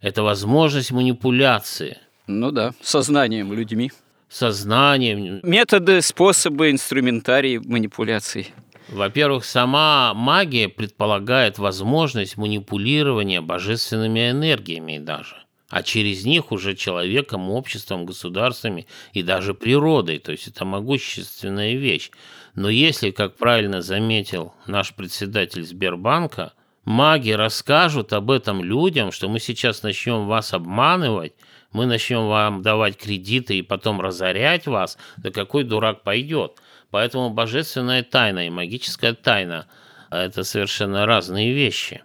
Это 0.00 0.22
возможность 0.22 0.92
манипуляции. 0.92 1.98
Ну 2.26 2.52
да, 2.52 2.74
сознанием 2.80 3.52
людьми. 3.52 3.90
Сознанием. 4.28 5.40
Методы, 5.42 6.00
способы, 6.00 6.70
инструментарии 6.70 7.58
манипуляций. 7.58 8.54
Во-первых, 8.88 9.44
сама 9.44 10.14
магия 10.14 10.68
предполагает 10.68 11.58
возможность 11.58 12.36
манипулирования 12.36 13.40
божественными 13.40 14.30
энергиями 14.30 14.98
даже 14.98 15.40
а 15.70 15.84
через 15.84 16.24
них 16.24 16.50
уже 16.52 16.74
человеком, 16.74 17.48
обществом, 17.48 18.04
государствами 18.04 18.86
и 19.12 19.22
даже 19.22 19.54
природой. 19.54 20.18
То 20.18 20.32
есть 20.32 20.48
это 20.48 20.64
могущественная 20.64 21.74
вещь. 21.74 22.10
Но 22.54 22.68
если, 22.68 23.12
как 23.12 23.36
правильно 23.36 23.80
заметил 23.80 24.52
наш 24.66 24.92
председатель 24.92 25.64
Сбербанка, 25.64 26.52
маги 26.84 27.30
расскажут 27.30 28.12
об 28.12 28.32
этом 28.32 28.64
людям, 28.64 29.12
что 29.12 29.28
мы 29.28 29.38
сейчас 29.38 29.84
начнем 29.84 30.26
вас 30.26 30.52
обманывать, 30.52 31.34
мы 31.72 31.86
начнем 31.86 32.26
вам 32.26 32.62
давать 32.62 32.96
кредиты 32.96 33.56
и 33.56 33.62
потом 33.62 34.00
разорять 34.00 34.66
вас, 34.66 34.98
да 35.18 35.30
какой 35.30 35.62
дурак 35.62 36.02
пойдет? 36.02 36.60
Поэтому 36.90 37.30
божественная 37.30 38.02
тайна 38.02 38.48
и 38.48 38.50
магическая 38.50 39.14
тайна– 39.14 39.68
это 40.10 40.42
совершенно 40.42 41.06
разные 41.06 41.52
вещи. 41.52 42.02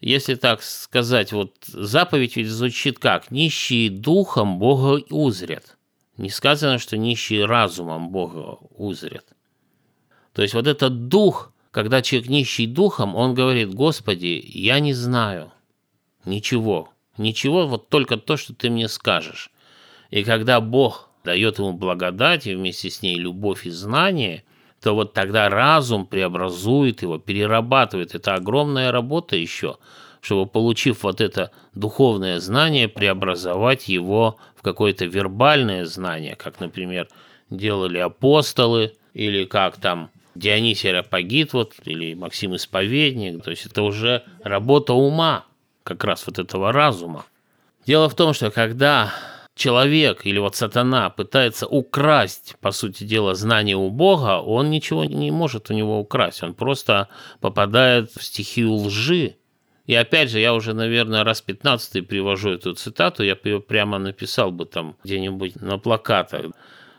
Если 0.00 0.34
так 0.34 0.62
сказать, 0.62 1.32
вот 1.32 1.54
заповедь 1.66 2.36
ведь 2.36 2.48
звучит 2.48 2.98
как 2.98 3.30
«нищие 3.30 3.90
духом 3.90 4.58
Бога 4.58 5.02
узрят». 5.10 5.76
Не 6.16 6.30
сказано, 6.30 6.78
что 6.78 6.96
нищие 6.96 7.44
разумом 7.44 8.10
Бога 8.10 8.58
узрят. 8.70 9.26
То 10.32 10.42
есть 10.42 10.54
вот 10.54 10.66
этот 10.66 11.08
дух, 11.08 11.52
когда 11.70 12.02
человек 12.02 12.28
нищий 12.28 12.66
духом, 12.66 13.14
он 13.14 13.34
говорит, 13.34 13.74
Господи, 13.74 14.42
я 14.46 14.80
не 14.80 14.92
знаю 14.94 15.52
ничего, 16.24 16.90
ничего, 17.16 17.66
вот 17.66 17.88
только 17.88 18.16
то, 18.16 18.36
что 18.36 18.54
ты 18.54 18.68
мне 18.68 18.88
скажешь. 18.88 19.50
И 20.10 20.24
когда 20.24 20.60
Бог 20.60 21.10
дает 21.24 21.58
ему 21.58 21.72
благодать 21.72 22.46
и 22.46 22.54
вместе 22.54 22.90
с 22.90 23.02
ней 23.02 23.16
любовь 23.16 23.66
и 23.66 23.70
знание, 23.70 24.44
то 24.86 24.94
вот 24.94 25.14
тогда 25.14 25.48
разум 25.48 26.06
преобразует 26.06 27.02
его, 27.02 27.18
перерабатывает. 27.18 28.14
Это 28.14 28.34
огромная 28.34 28.92
работа 28.92 29.34
еще, 29.34 29.78
чтобы, 30.20 30.46
получив 30.46 31.02
вот 31.02 31.20
это 31.20 31.50
духовное 31.74 32.38
знание, 32.38 32.86
преобразовать 32.86 33.88
его 33.88 34.36
в 34.54 34.62
какое-то 34.62 35.06
вербальное 35.06 35.86
знание, 35.86 36.36
как, 36.36 36.60
например, 36.60 37.08
делали 37.50 37.98
апостолы, 37.98 38.92
или 39.12 39.44
как 39.44 39.76
там 39.76 40.10
Дионисий 40.36 40.92
Рапагит, 40.92 41.52
вот, 41.52 41.72
или 41.84 42.14
Максим 42.14 42.54
Исповедник. 42.54 43.42
То 43.42 43.50
есть 43.50 43.66
это 43.66 43.82
уже 43.82 44.22
работа 44.44 44.92
ума, 44.92 45.46
как 45.82 46.04
раз 46.04 46.24
вот 46.28 46.38
этого 46.38 46.70
разума. 46.70 47.26
Дело 47.84 48.08
в 48.08 48.14
том, 48.14 48.34
что 48.34 48.52
когда 48.52 49.12
человек 49.56 50.26
или 50.26 50.38
вот 50.38 50.54
сатана 50.54 51.10
пытается 51.10 51.66
украсть, 51.66 52.54
по 52.60 52.70
сути 52.70 53.04
дела, 53.04 53.34
знание 53.34 53.74
у 53.74 53.90
Бога, 53.90 54.38
он 54.40 54.70
ничего 54.70 55.04
не 55.04 55.30
может 55.30 55.70
у 55.70 55.74
него 55.74 55.98
украсть. 55.98 56.42
Он 56.42 56.54
просто 56.54 57.08
попадает 57.40 58.12
в 58.12 58.22
стихию 58.22 58.74
лжи. 58.74 59.36
И 59.86 59.94
опять 59.94 60.30
же, 60.30 60.40
я 60.40 60.52
уже, 60.52 60.74
наверное, 60.74 61.24
раз 61.24 61.40
15 61.40 62.06
привожу 62.06 62.50
эту 62.50 62.74
цитату, 62.74 63.24
я 63.24 63.36
ее 63.42 63.60
прямо 63.60 63.98
написал 63.98 64.52
бы 64.52 64.66
там 64.66 64.96
где-нибудь 65.04 65.56
на 65.56 65.78
плакатах, 65.78 66.52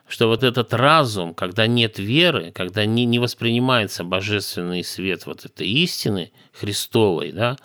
что 0.07 0.27
вот 0.27 0.43
этот 0.43 0.73
разум, 0.73 1.33
когда 1.35 1.67
нет 1.67 1.99
веры, 1.99 2.51
когда 2.51 2.85
не, 2.85 3.05
не 3.05 3.19
воспринимается 3.19 4.03
божественный 4.03 4.83
свет 4.83 5.25
вот 5.25 5.45
этой 5.45 5.67
истины 5.67 6.31
Христовой, 6.53 7.33
да, 7.33 7.57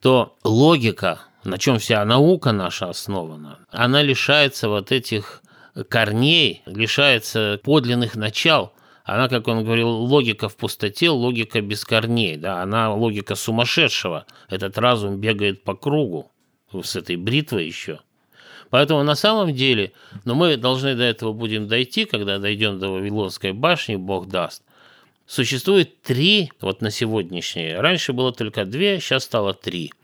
то 0.00 0.36
логика 0.42 1.20
на 1.44 1.58
чем 1.58 1.78
вся 1.78 2.04
наука 2.04 2.52
наша 2.52 2.88
основана, 2.88 3.58
она 3.70 4.02
лишается 4.02 4.68
вот 4.68 4.92
этих 4.92 5.42
корней, 5.88 6.62
лишается 6.66 7.60
подлинных 7.62 8.14
начал. 8.14 8.72
Она, 9.04 9.28
как 9.28 9.48
он 9.48 9.64
говорил, 9.64 9.88
логика 9.88 10.48
в 10.48 10.56
пустоте, 10.56 11.10
логика 11.10 11.60
без 11.60 11.84
корней. 11.84 12.36
Да? 12.36 12.62
Она 12.62 12.94
логика 12.94 13.34
сумасшедшего. 13.34 14.26
Этот 14.48 14.78
разум 14.78 15.18
бегает 15.18 15.64
по 15.64 15.74
кругу 15.74 16.30
с 16.82 16.94
этой 16.94 17.16
бритвой 17.16 17.66
еще. 17.66 17.98
Поэтому 18.70 19.02
на 19.02 19.16
самом 19.16 19.52
деле, 19.52 19.92
но 20.24 20.34
мы 20.34 20.56
должны 20.56 20.94
до 20.94 21.02
этого 21.02 21.32
будем 21.32 21.66
дойти, 21.66 22.04
когда 22.04 22.38
дойдем 22.38 22.78
до 22.78 22.90
Вавилонской 22.90 23.52
башни, 23.52 23.96
Бог 23.96 24.28
даст. 24.28 24.62
Существует 25.26 26.00
три, 26.02 26.52
вот 26.60 26.80
на 26.80 26.90
сегодняшнее. 26.90 27.80
Раньше 27.80 28.12
было 28.12 28.32
только 28.32 28.64
две, 28.64 29.00
сейчас 29.00 29.24
стало 29.24 29.52
три– 29.52 29.92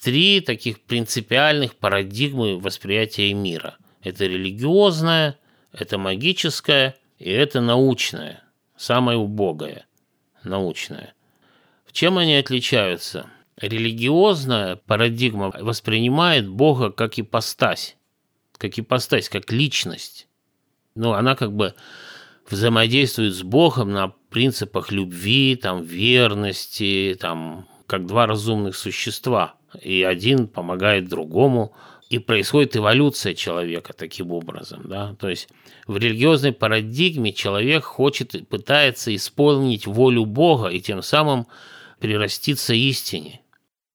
три 0.00 0.40
таких 0.40 0.80
принципиальных 0.80 1.74
парадигмы 1.76 2.58
восприятия 2.58 3.32
мира. 3.32 3.76
Это 4.02 4.26
религиозное, 4.26 5.38
это 5.72 5.98
магическое 5.98 6.96
и 7.18 7.30
это 7.30 7.60
научное, 7.60 8.42
самое 8.76 9.18
убогое, 9.18 9.86
научное. 10.42 11.14
Чем 11.94 12.18
они 12.18 12.34
отличаются? 12.34 13.30
Религиозная 13.56 14.74
парадигма 14.74 15.52
воспринимает 15.60 16.48
Бога 16.48 16.90
как 16.90 17.20
ипостась, 17.20 17.96
как 18.58 18.76
ипостась, 18.78 19.28
как 19.28 19.52
личность. 19.52 20.26
Ну, 20.96 21.12
она 21.12 21.36
как 21.36 21.52
бы 21.52 21.74
взаимодействует 22.50 23.32
с 23.34 23.42
Богом 23.42 23.92
на 23.92 24.08
принципах 24.30 24.90
любви, 24.90 25.54
там, 25.54 25.84
верности, 25.84 27.16
там, 27.20 27.68
как 27.86 28.06
два 28.06 28.26
разумных 28.26 28.76
существа– 28.76 29.54
и 29.82 30.02
один 30.02 30.48
помогает 30.48 31.08
другому, 31.08 31.72
и 32.10 32.18
происходит 32.18 32.76
эволюция 32.76 33.34
человека 33.34 33.92
таким 33.92 34.30
образом. 34.30 34.82
Да? 34.84 35.16
То 35.18 35.28
есть 35.28 35.48
в 35.86 35.96
религиозной 35.96 36.52
парадигме 36.52 37.32
человек 37.32 37.84
хочет, 37.84 38.48
пытается 38.48 39.14
исполнить 39.14 39.86
волю 39.86 40.26
Бога 40.26 40.68
и 40.68 40.80
тем 40.80 41.02
самым 41.02 41.46
прираститься 41.98 42.74
истине. 42.74 43.40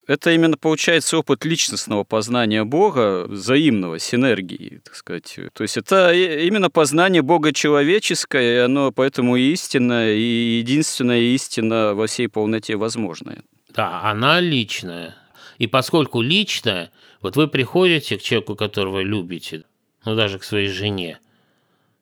Это 0.07 0.31
именно 0.31 0.57
получается 0.57 1.19
опыт 1.19 1.45
личностного 1.45 2.03
познания 2.03 2.63
Бога, 2.63 3.25
взаимного, 3.27 3.99
синергии, 3.99 4.81
так 4.83 4.95
сказать. 4.95 5.37
То 5.53 5.61
есть 5.61 5.77
это 5.77 6.11
именно 6.11 6.71
познание 6.71 7.21
Бога 7.21 7.53
человеческое, 7.53 8.55
и 8.55 8.57
оно 8.57 8.91
поэтому 8.91 9.35
истинное, 9.35 10.15
и 10.15 10.57
единственная 10.57 11.19
истина 11.19 11.93
во 11.93 12.07
всей 12.07 12.27
полноте 12.27 12.75
возможная. 12.75 13.43
Да, 13.79 14.01
она 14.03 14.41
личная. 14.41 15.15
И 15.57 15.65
поскольку 15.65 16.19
личное, 16.19 16.91
вот 17.21 17.37
вы 17.37 17.47
приходите 17.47 18.17
к 18.17 18.21
человеку, 18.21 18.57
которого 18.57 18.99
любите, 18.99 19.63
ну 20.03 20.17
даже 20.17 20.37
к 20.37 20.43
своей 20.43 20.67
жене, 20.67 21.19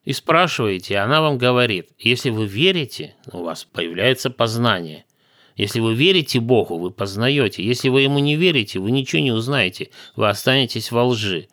и 0.03 0.11
спрашиваете, 0.11 0.95
и 0.95 0.97
она 0.97 1.21
вам 1.21 1.37
говорит, 1.37 1.89
если 1.99 2.31
вы 2.31 2.47
верите, 2.47 3.13
у 3.31 3.43
вас 3.43 3.63
появляется 3.63 4.31
познание. 4.31 5.05
Если 5.55 5.79
вы 5.79 5.93
верите 5.93 6.39
Богу, 6.39 6.79
вы 6.79 6.89
познаете. 6.89 7.63
Если 7.63 7.89
вы 7.89 8.01
ему 8.01 8.17
не 8.17 8.35
верите, 8.35 8.79
вы 8.79 8.89
ничего 8.89 9.21
не 9.21 9.31
узнаете, 9.31 9.91
вы 10.15 10.29
останетесь 10.29 10.91
во 10.91 11.05
лжи. 11.05 11.47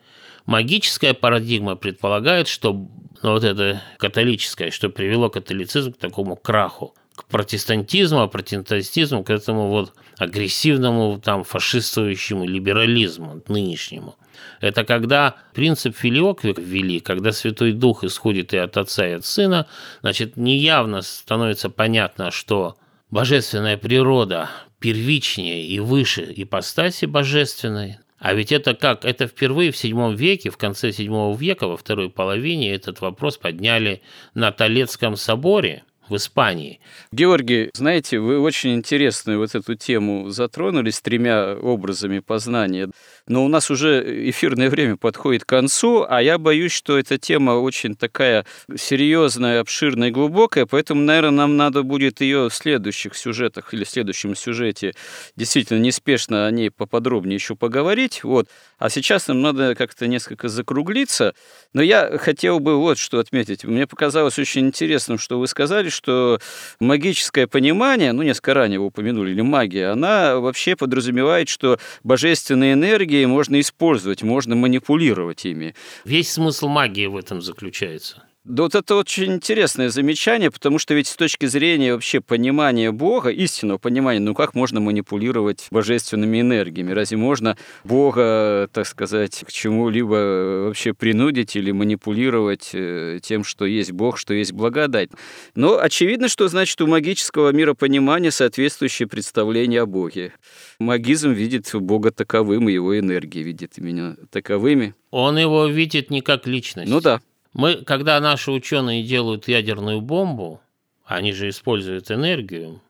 Магическая 0.47 1.13
парадигма 1.13 1.77
предполагает, 1.77 2.49
что 2.49 2.73
ну, 2.73 3.33
вот 3.33 3.45
это 3.45 3.83
католическое, 3.99 4.71
что 4.71 4.89
привело 4.89 5.29
католицизм 5.29 5.93
к 5.93 5.99
такому 5.99 6.35
краху– 6.35 6.95
к 7.15 7.25
протестантизму, 7.27 8.23
а 8.23 8.29
протестантизм 8.29 9.23
к 9.23 9.31
этому 9.31 9.69
вот 9.69 9.93
агрессивному 10.19 11.21
там 11.21 11.45
фашистующему 11.45 12.45
либерализму 12.45 13.43
нынешнему. 13.49 14.17
Это 14.61 14.85
когда 14.85 15.37
принцип 15.55 15.97
филиоквик 15.97 16.59
ввели, 16.59 17.01
когда 17.01 17.33
Святой 17.33 17.73
Дух 17.73 18.03
исходит 18.05 18.53
и 18.53 18.59
от 18.59 18.77
Отца, 18.77 19.07
и 19.07 19.13
от 19.13 19.25
Сына, 19.25 19.67
значит, 20.01 20.37
неявно 20.37 21.03
становится 21.03 21.71
понятно, 21.71 22.31
что 22.31 22.77
божественная 23.11 23.77
природа 23.77 24.51
первичнее 24.81 25.65
и 25.65 25.79
выше 25.79 26.33
ипостаси 26.35 27.05
божественной, 27.05 27.99
а 28.19 28.33
ведь 28.33 28.53
это 28.53 28.75
как? 28.75 29.05
Это 29.05 29.27
впервые 29.27 29.71
в 29.71 29.75
VII 29.75 30.17
веке, 30.17 30.51
в 30.51 30.57
конце 30.57 30.89
VII 30.89 31.37
века, 31.37 31.69
во 31.69 31.77
второй 31.77 32.11
половине 32.11 32.73
этот 32.73 33.01
вопрос 33.01 33.37
подняли 33.37 34.03
на 34.35 34.51
Толецком 34.51 35.17
соборе– 35.17 35.85
в 36.09 36.17
Испании. 36.17 36.81
Георгий, 37.13 37.71
знаете, 37.75 38.19
вы 38.19 38.39
очень 38.39 38.75
интересную 38.75 39.39
вот 39.39 39.55
эту 39.55 39.75
тему 39.75 40.31
затронули 40.31 40.91
с 40.91 41.01
тремя 41.01 41.55
образами 41.55 42.19
познания. 42.19 42.91
Но 43.27 43.45
у 43.45 43.49
нас 43.49 43.71
уже 43.71 44.29
эфирное 44.29 44.69
время 44.69 44.97
подходит 44.97 45.45
к 45.45 45.49
концу, 45.49 46.05
а 46.09 46.23
я 46.23 46.37
боюсь, 46.37 46.73
что 46.73 46.99
эта 46.99 47.17
тема 47.17 47.53
очень 47.53 47.95
такая 47.95 48.45
серьезная, 48.77 49.61
обширная 49.61 50.09
и 50.09 50.11
глубокая, 50.11 50.67
поэтому, 50.67 51.01
наверное, 51.01 51.31
нам 51.31 51.57
надо 51.57 51.83
будет 51.83 52.21
ее 52.21 52.51
в 52.51 52.55
следующих 52.55 53.17
сюжетах 53.17 53.73
или 53.73 53.85
в 53.85 53.89
следующем 53.89 54.37
сюжете 54.37 54.95
действительно 55.37 55.79
неспешно 55.79 56.47
о 56.47 56.51
ней 56.51 56.71
поподробнее 56.71 57.37
еще 57.37 57.57
поговорить. 57.57 58.25
Вот. 58.25 58.49
А 58.79 58.91
сейчас 58.91 59.29
нам 59.29 59.41
надо 59.41 59.75
как-то 59.75 60.07
несколько 60.07 60.49
закруглиться. 60.49 61.35
Но 61.73 61.81
я 61.81 62.19
хотел 62.19 62.61
бы 62.61 62.77
вот 62.77 62.99
что 62.99 63.19
отметить. 63.19 63.65
Мне 63.65 63.87
показалось 63.87 64.39
очень 64.39 64.67
интересным, 64.67 65.19
что 65.19 65.39
вы 65.39 65.47
сказали, 65.47 65.89
что 65.89 66.39
магическое 66.79 67.47
понимание, 67.47 68.13
ну, 68.13 68.23
несколько 68.23 68.55
ранее 68.55 68.81
вы 68.81 68.87
упомянули, 68.87 69.31
или 69.31 69.41
магия, 69.41 69.89
она 69.89 70.39
вообще 70.39 70.77
подразумевает, 70.77 71.49
что 71.49 71.79
божественные 72.03 72.77
энергии 73.15 73.27
можно 73.27 73.61
использовать, 73.61 74.23
можно 74.23 74.57
манипулировать 74.57 75.47
ими. 75.47 75.75
Весь 76.05 76.33
смысл 76.33 76.69
магии 76.69 77.07
в 77.07 77.17
этом 77.17 77.41
заключается. 77.41 78.23
Да 78.45 78.65
вот 78.65 78.75
это 78.75 78.97
очень 78.97 79.33
интересное 79.33 79.89
замечание, 79.89 80.51
потому 80.51 80.79
что 80.79 80.93
ведь 80.93 81.07
с 81.07 81.17
точки 81.17 81.47
зрения 81.47 81.95
вообще 81.95 82.21
понимания 82.21 82.93
Бога, 82.93 83.31
истинного 83.31 83.79
понимания, 83.79 84.21
ну 84.21 84.35
как 84.35 84.55
можно 84.55 84.81
манипулировать 84.81 85.69
божественными 85.71 86.43
энергиями? 86.43 86.93
Разве 86.93 87.17
можно 87.17 87.57
Бога, 87.85 88.69
так 88.71 88.87
сказать, 88.87 89.45
к 89.47 89.51
чему-либо 89.51 90.67
вообще 90.67 90.93
принудить 90.93 91.57
или 91.57 91.71
манипулировать 91.71 92.71
э, 92.75 93.19
тем, 93.23 93.45
что 93.45 93.65
есть 93.65 93.93
Бог, 93.93 94.19
что 94.19 94.35
есть 94.35 94.53
благодать? 94.53 95.09
Но 95.55 95.79
очевидно, 95.79 96.29
что 96.29 96.47
значит 96.49 96.79
у 96.83 96.87
магического 96.87 97.51
миропонимания 97.51 98.31
соответствующее 98.31 99.09
представление 99.09 99.81
о 99.81 99.87
Боге. 99.87 100.35
Магизм 100.79 101.31
видит 101.31 101.71
Бога 101.73 102.11
таковым, 102.11 102.69
и 102.69 102.75
его 102.75 102.99
энергии 102.99 103.41
видит 103.41 103.79
именно 103.79 104.19
таковыми. 104.31 104.95
Он 105.11 105.39
его 105.39 105.67
видит 105.67 106.11
не 106.11 106.21
как 106.21 106.47
личность. 106.47 106.91
Ну 106.91 107.01
да. 107.01 107.23
Мы, 107.55 107.77
когда 107.77 108.19
наши 108.21 108.51
ученые 108.51 109.05
делают 109.05 109.47
ядерную 109.47 110.01
бомбу, 110.01 110.61
они 111.05 111.33
же 111.33 111.49
используют 111.49 112.11
энергию, 112.11 112.83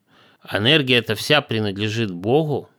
энергия 0.50 0.96
эта 0.96 1.14
вся 1.14 1.42
принадлежит 1.42 2.10
Богу, 2.10 2.70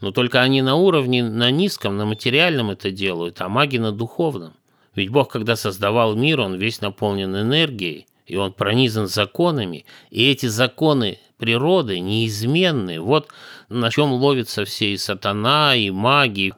но 0.00 0.12
только 0.12 0.42
они 0.42 0.62
на 0.62 0.76
уровне, 0.76 1.24
на 1.24 1.50
низком, 1.50 1.96
на 1.96 2.04
материальном 2.06 2.70
это 2.70 2.92
делают, 2.92 3.40
а 3.40 3.48
маги 3.48 3.78
на 3.78 3.90
духовном. 3.90 4.52
Ведь 4.94 5.08
Бог, 5.08 5.28
когда 5.28 5.56
создавал 5.56 6.14
мир, 6.14 6.40
он 6.40 6.54
весь 6.54 6.80
наполнен 6.80 7.34
энергией, 7.36 8.06
и 8.26 8.36
он 8.36 8.52
пронизан 8.52 9.08
законами, 9.08 9.86
и 10.10 10.30
эти 10.30 10.46
законы 10.46 11.18
природы 11.36 11.98
неизменны. 11.98 13.00
Вот 13.00 13.28
на 13.68 13.90
чем 13.90 14.12
ловятся 14.12 14.64
все 14.64 14.92
и 14.92 14.96
сатана, 14.96 15.74
и 15.74 15.90
маги, 15.90 16.54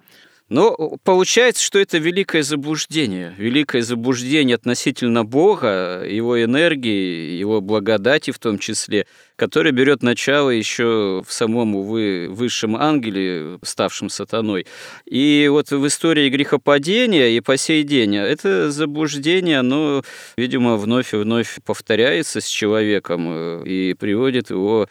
но 0.49 0.97
получается, 1.03 1.64
что 1.64 1.80
это 1.80 1.99
великое 1.99 2.42
заблуждение. 2.42 3.34
Великое 3.36 3.82
заблуждение 3.82 4.55
относительно 4.55 5.24
Бога, 5.24 6.05
его 6.09 6.42
энергии, 6.42 7.36
его 7.36 7.61
благодати 7.61 8.30
в 8.30 8.38
том 8.38 8.59
числе, 8.59 9.07
которое 9.34 9.72
берет 9.72 10.05
начало 10.05 10.51
еще 10.51 11.24
в 11.26 11.32
самом, 11.32 11.74
увы, 11.74 12.28
высшем 12.30 12.76
ангеле, 12.76 13.59
ставшем 13.64 14.09
сатаной. 14.09 14.66
И 15.05 15.49
вот 15.51 15.72
в 15.72 15.84
истории 15.86 16.30
грехопадения 16.30 17.28
и 17.28 17.40
по 17.40 17.57
сей 17.57 17.82
день 17.82 18.16
это 18.16 18.70
заблуждение, 18.70 19.59
оно, 19.59 20.05
видимо, 20.36 20.76
вновь 20.76 21.12
и 21.12 21.16
вновь 21.16 21.59
повторяется 21.64 22.40
с 22.40 22.47
человеком 22.47 23.26
э, 23.28 23.64
и 23.66 23.94
приводит 23.94 24.51
его 24.51 24.88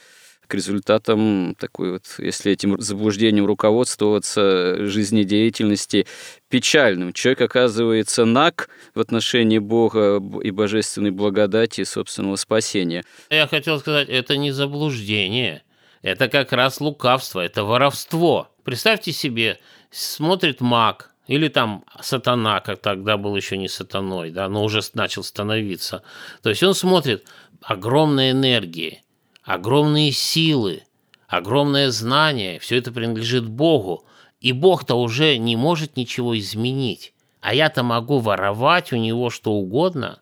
к 0.48 0.54
результатам 0.54 1.56
такой 1.60 1.94
вот, 1.94 2.04
если 2.18 2.52
этим 2.52 2.80
заблуждением 2.80 3.46
руководствоваться 3.46 4.86
жизнедеятельности 4.86 6.08
печальным. 6.50 7.14
Человек 7.14 7.42
оказывается 7.42 8.26
наг 8.26 8.70
в 8.94 9.00
отношении 9.00 9.60
Бога 9.60 10.22
и 10.42 10.52
божественной 10.52 11.12
благодати 11.12 11.82
и 11.82 11.86
собственного 11.86 12.36
спасения. 12.36 13.04
Я 13.30 13.48
хотел 13.48 13.80
сказать, 13.80 14.10
это 14.10 14.38
не 14.38 14.52
заблуждение, 14.52 15.64
это 16.02 16.28
как 16.28 16.54
раз 16.54 16.80
лукавство, 16.82 17.42
это 17.42 17.64
воровство. 17.64 18.50
Представьте 18.64 19.12
себе, 19.12 19.60
смотрит 19.92 20.62
маг, 20.62 21.12
или 21.28 21.48
там 21.48 21.84
сатана, 22.02 22.60
как 22.60 22.82
тогда 22.82 23.18
был 23.18 23.36
еще 23.36 23.58
не 23.58 23.68
сатаной, 23.68 24.32
да, 24.32 24.48
но 24.48 24.64
уже 24.64 24.82
начал 24.94 25.24
становиться. 25.24 26.04
То 26.44 26.50
есть 26.50 26.62
он 26.62 26.76
смотрит 26.76 27.26
огромные 27.62 28.32
энергии, 28.32 29.04
огромные 29.46 30.12
силы, 30.12 30.84
огромное 31.28 31.92
знание, 31.92 32.60
все 32.60 32.78
это 32.78 32.92
принадлежит 32.92 33.48
Богу, 33.48 34.06
и 34.42 34.52
Бог-то 34.52 34.96
уже 34.96 35.38
не 35.38 35.56
может 35.56 35.96
ничего 35.96 36.38
изменить, 36.38 37.14
а 37.42 37.54
я-то 37.54 37.84
могу 37.84 38.20
воровать 38.20 38.92
у 38.92 38.98
него 38.98 39.30
что 39.30 39.52
угодно. 39.52 40.20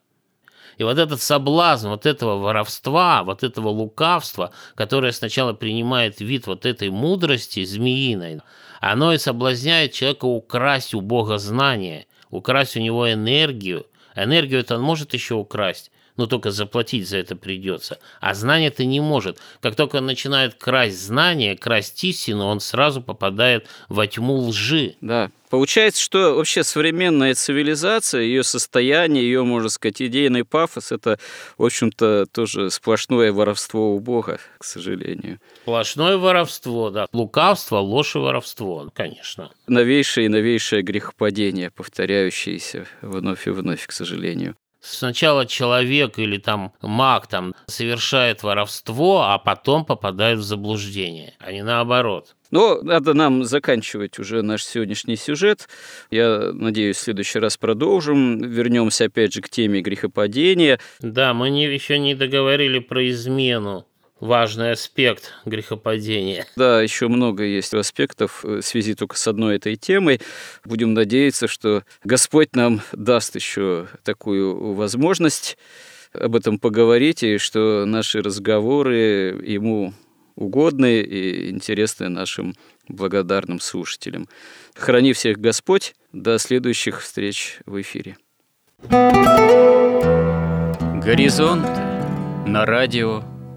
И 0.78 0.84
вот 0.84 0.97
этот 0.97 1.21
соблазн 1.21 1.89
вот 1.89 2.05
этого 2.05 2.38
воровства, 2.38 3.24
вот 3.24 3.43
этого 3.43 3.69
лукавства, 3.69 4.51
которое 4.76 5.11
сначала 5.11 5.53
принимает 5.53 6.19
вид 6.19 6.47
вот 6.47 6.65
этой 6.65 6.89
мудрости 6.89 7.63
змеиной, 7.63 8.41
оно 8.82 9.13
и 9.13 9.17
соблазняет 9.17 9.93
человека 9.93 10.26
украсть 10.26 10.93
у 10.93 11.01
Бога 11.01 11.38
знание, 11.38 12.07
украсть 12.30 12.76
у 12.76 12.82
него 12.82 13.11
энергию. 13.11 13.86
Энергию 14.15 14.59
это 14.59 14.76
он 14.76 14.82
может 14.82 15.13
еще 15.13 15.36
украсть, 15.36 15.91
но 16.18 16.28
только 16.28 16.51
заплатить 16.51 17.07
за 17.07 17.18
это 17.18 17.36
придется. 17.36 17.99
А 18.20 18.34
знание-то 18.34 18.86
не 18.86 18.99
может. 18.99 19.39
Как 19.61 19.76
только 19.76 19.97
он 19.97 20.05
начинает 20.05 20.55
красть 20.55 20.99
знания, 20.99 21.55
красть 21.55 22.03
истину, 22.03 22.45
он 22.45 22.59
сразу 22.59 23.01
попадает 23.01 23.68
во 23.89 24.07
тьму 24.07 24.38
лжи. 24.38 24.95
Да. 25.01 25.32
Получается, 25.49 26.01
что 26.01 26.34
вообще 26.34 26.64
современная 26.64 27.36
цивилизация, 27.36 28.22
ее 28.22 28.43
состояние, 28.43 29.24
ее, 29.24 29.43
можно 29.43 29.70
сказать, 29.70 30.01
идейный 30.01 30.43
пафос, 30.43 30.91
это, 30.91 31.20
в 31.59 31.64
общем-то, 31.64 32.26
тоже 32.32 32.72
сплошное 32.72 33.32
воровство 33.32 33.93
у 33.93 33.99
Бога, 33.99 34.39
к 34.57 34.64
сожалению. 34.64 35.39
Сплошное 35.61 36.18
воровство, 36.18 36.89
да. 36.89 37.05
Лукавство, 37.14 37.78
ложь 37.78 38.16
и 38.16 38.18
воровство, 38.18 38.89
конечно. 38.95 39.51
Новейшее 39.68 40.26
и 40.26 40.30
новейшее 40.30 40.82
грехопадение, 40.82 41.70
повторяющееся 41.70 42.88
вновь 43.03 43.45
и 43.45 43.51
вновь, 43.51 43.86
к 43.86 43.91
сожалению 43.91 44.55
сначала 44.84 45.45
человек 45.45 46.19
или 46.19 46.38
там 46.38 46.73
маг 46.81 47.27
там 47.27 47.55
совершает 47.67 48.43
воровство, 48.43 49.23
а 49.23 49.38
потом 49.39 49.86
попадает 49.86 50.39
в 50.39 50.43
заблуждение, 50.43 51.34
а 51.39 51.51
не 51.51 51.63
наоборот. 51.63 52.36
Но 52.51 52.81
надо 52.84 53.15
нам 53.15 53.45
заканчивать 53.45 54.19
уже 54.19 54.43
наш 54.43 54.63
сегодняшний 54.63 55.15
сюжет. 55.15 55.67
Я 56.11 56.51
надеюсь, 56.53 56.97
в 56.97 56.99
следующий 56.99 57.39
раз 57.39 57.57
продолжим. 57.57 58.38
Вернемся 58.38 59.05
опять 59.05 59.34
же 59.34 59.41
к 59.41 59.49
теме 59.49 59.81
грехопадения. 59.81 60.79
Да, 60.99 61.34
мы 61.34 61.49
не, 61.49 61.63
еще 61.63 61.97
не 61.97 62.13
договорили 62.13 62.77
про 62.77 63.09
измену 63.09 63.88
важный 64.24 64.71
аспект 64.71 65.34
грехопадения. 65.45 66.47
Да, 66.55 66.82
еще 66.82 67.09
много 67.09 67.43
есть 67.43 67.74
аспектов 67.74 68.43
в 68.43 68.61
связи 68.61 68.95
только 68.95 69.17
с 69.17 69.28
одной 69.28 69.57
этой 69.57 69.76
темой. 69.76 70.21
Будем 70.63 70.93
надеяться, 70.93 71.47
что 71.47 71.84
Господь 72.03 72.55
нам 72.55 72.82
даст 72.93 73.36
еще 73.36 73.88
такую 74.03 74.74
возможность 74.74 75.57
об 76.13 76.36
этом 76.36 76.57
поговорить, 76.57 77.24
и 77.24 77.38
что 77.38 77.86
наши 77.86 78.21
разговоры 78.21 79.41
ему 79.43 79.93
угодны 80.36 81.01
и 81.01 81.49
интересны 81.49 82.07
нашим 82.07 82.55
благодарным 82.88 83.59
слушателям. 83.59 84.28
Храни 84.76 85.13
всех 85.13 85.38
Господь. 85.38 85.95
До 86.13 86.38
следующих 86.38 87.01
встреч 87.01 87.59
в 87.65 87.82
эфире. 87.82 88.17
Горизонт 91.01 91.65
на 92.45 92.65
радио 92.65 93.32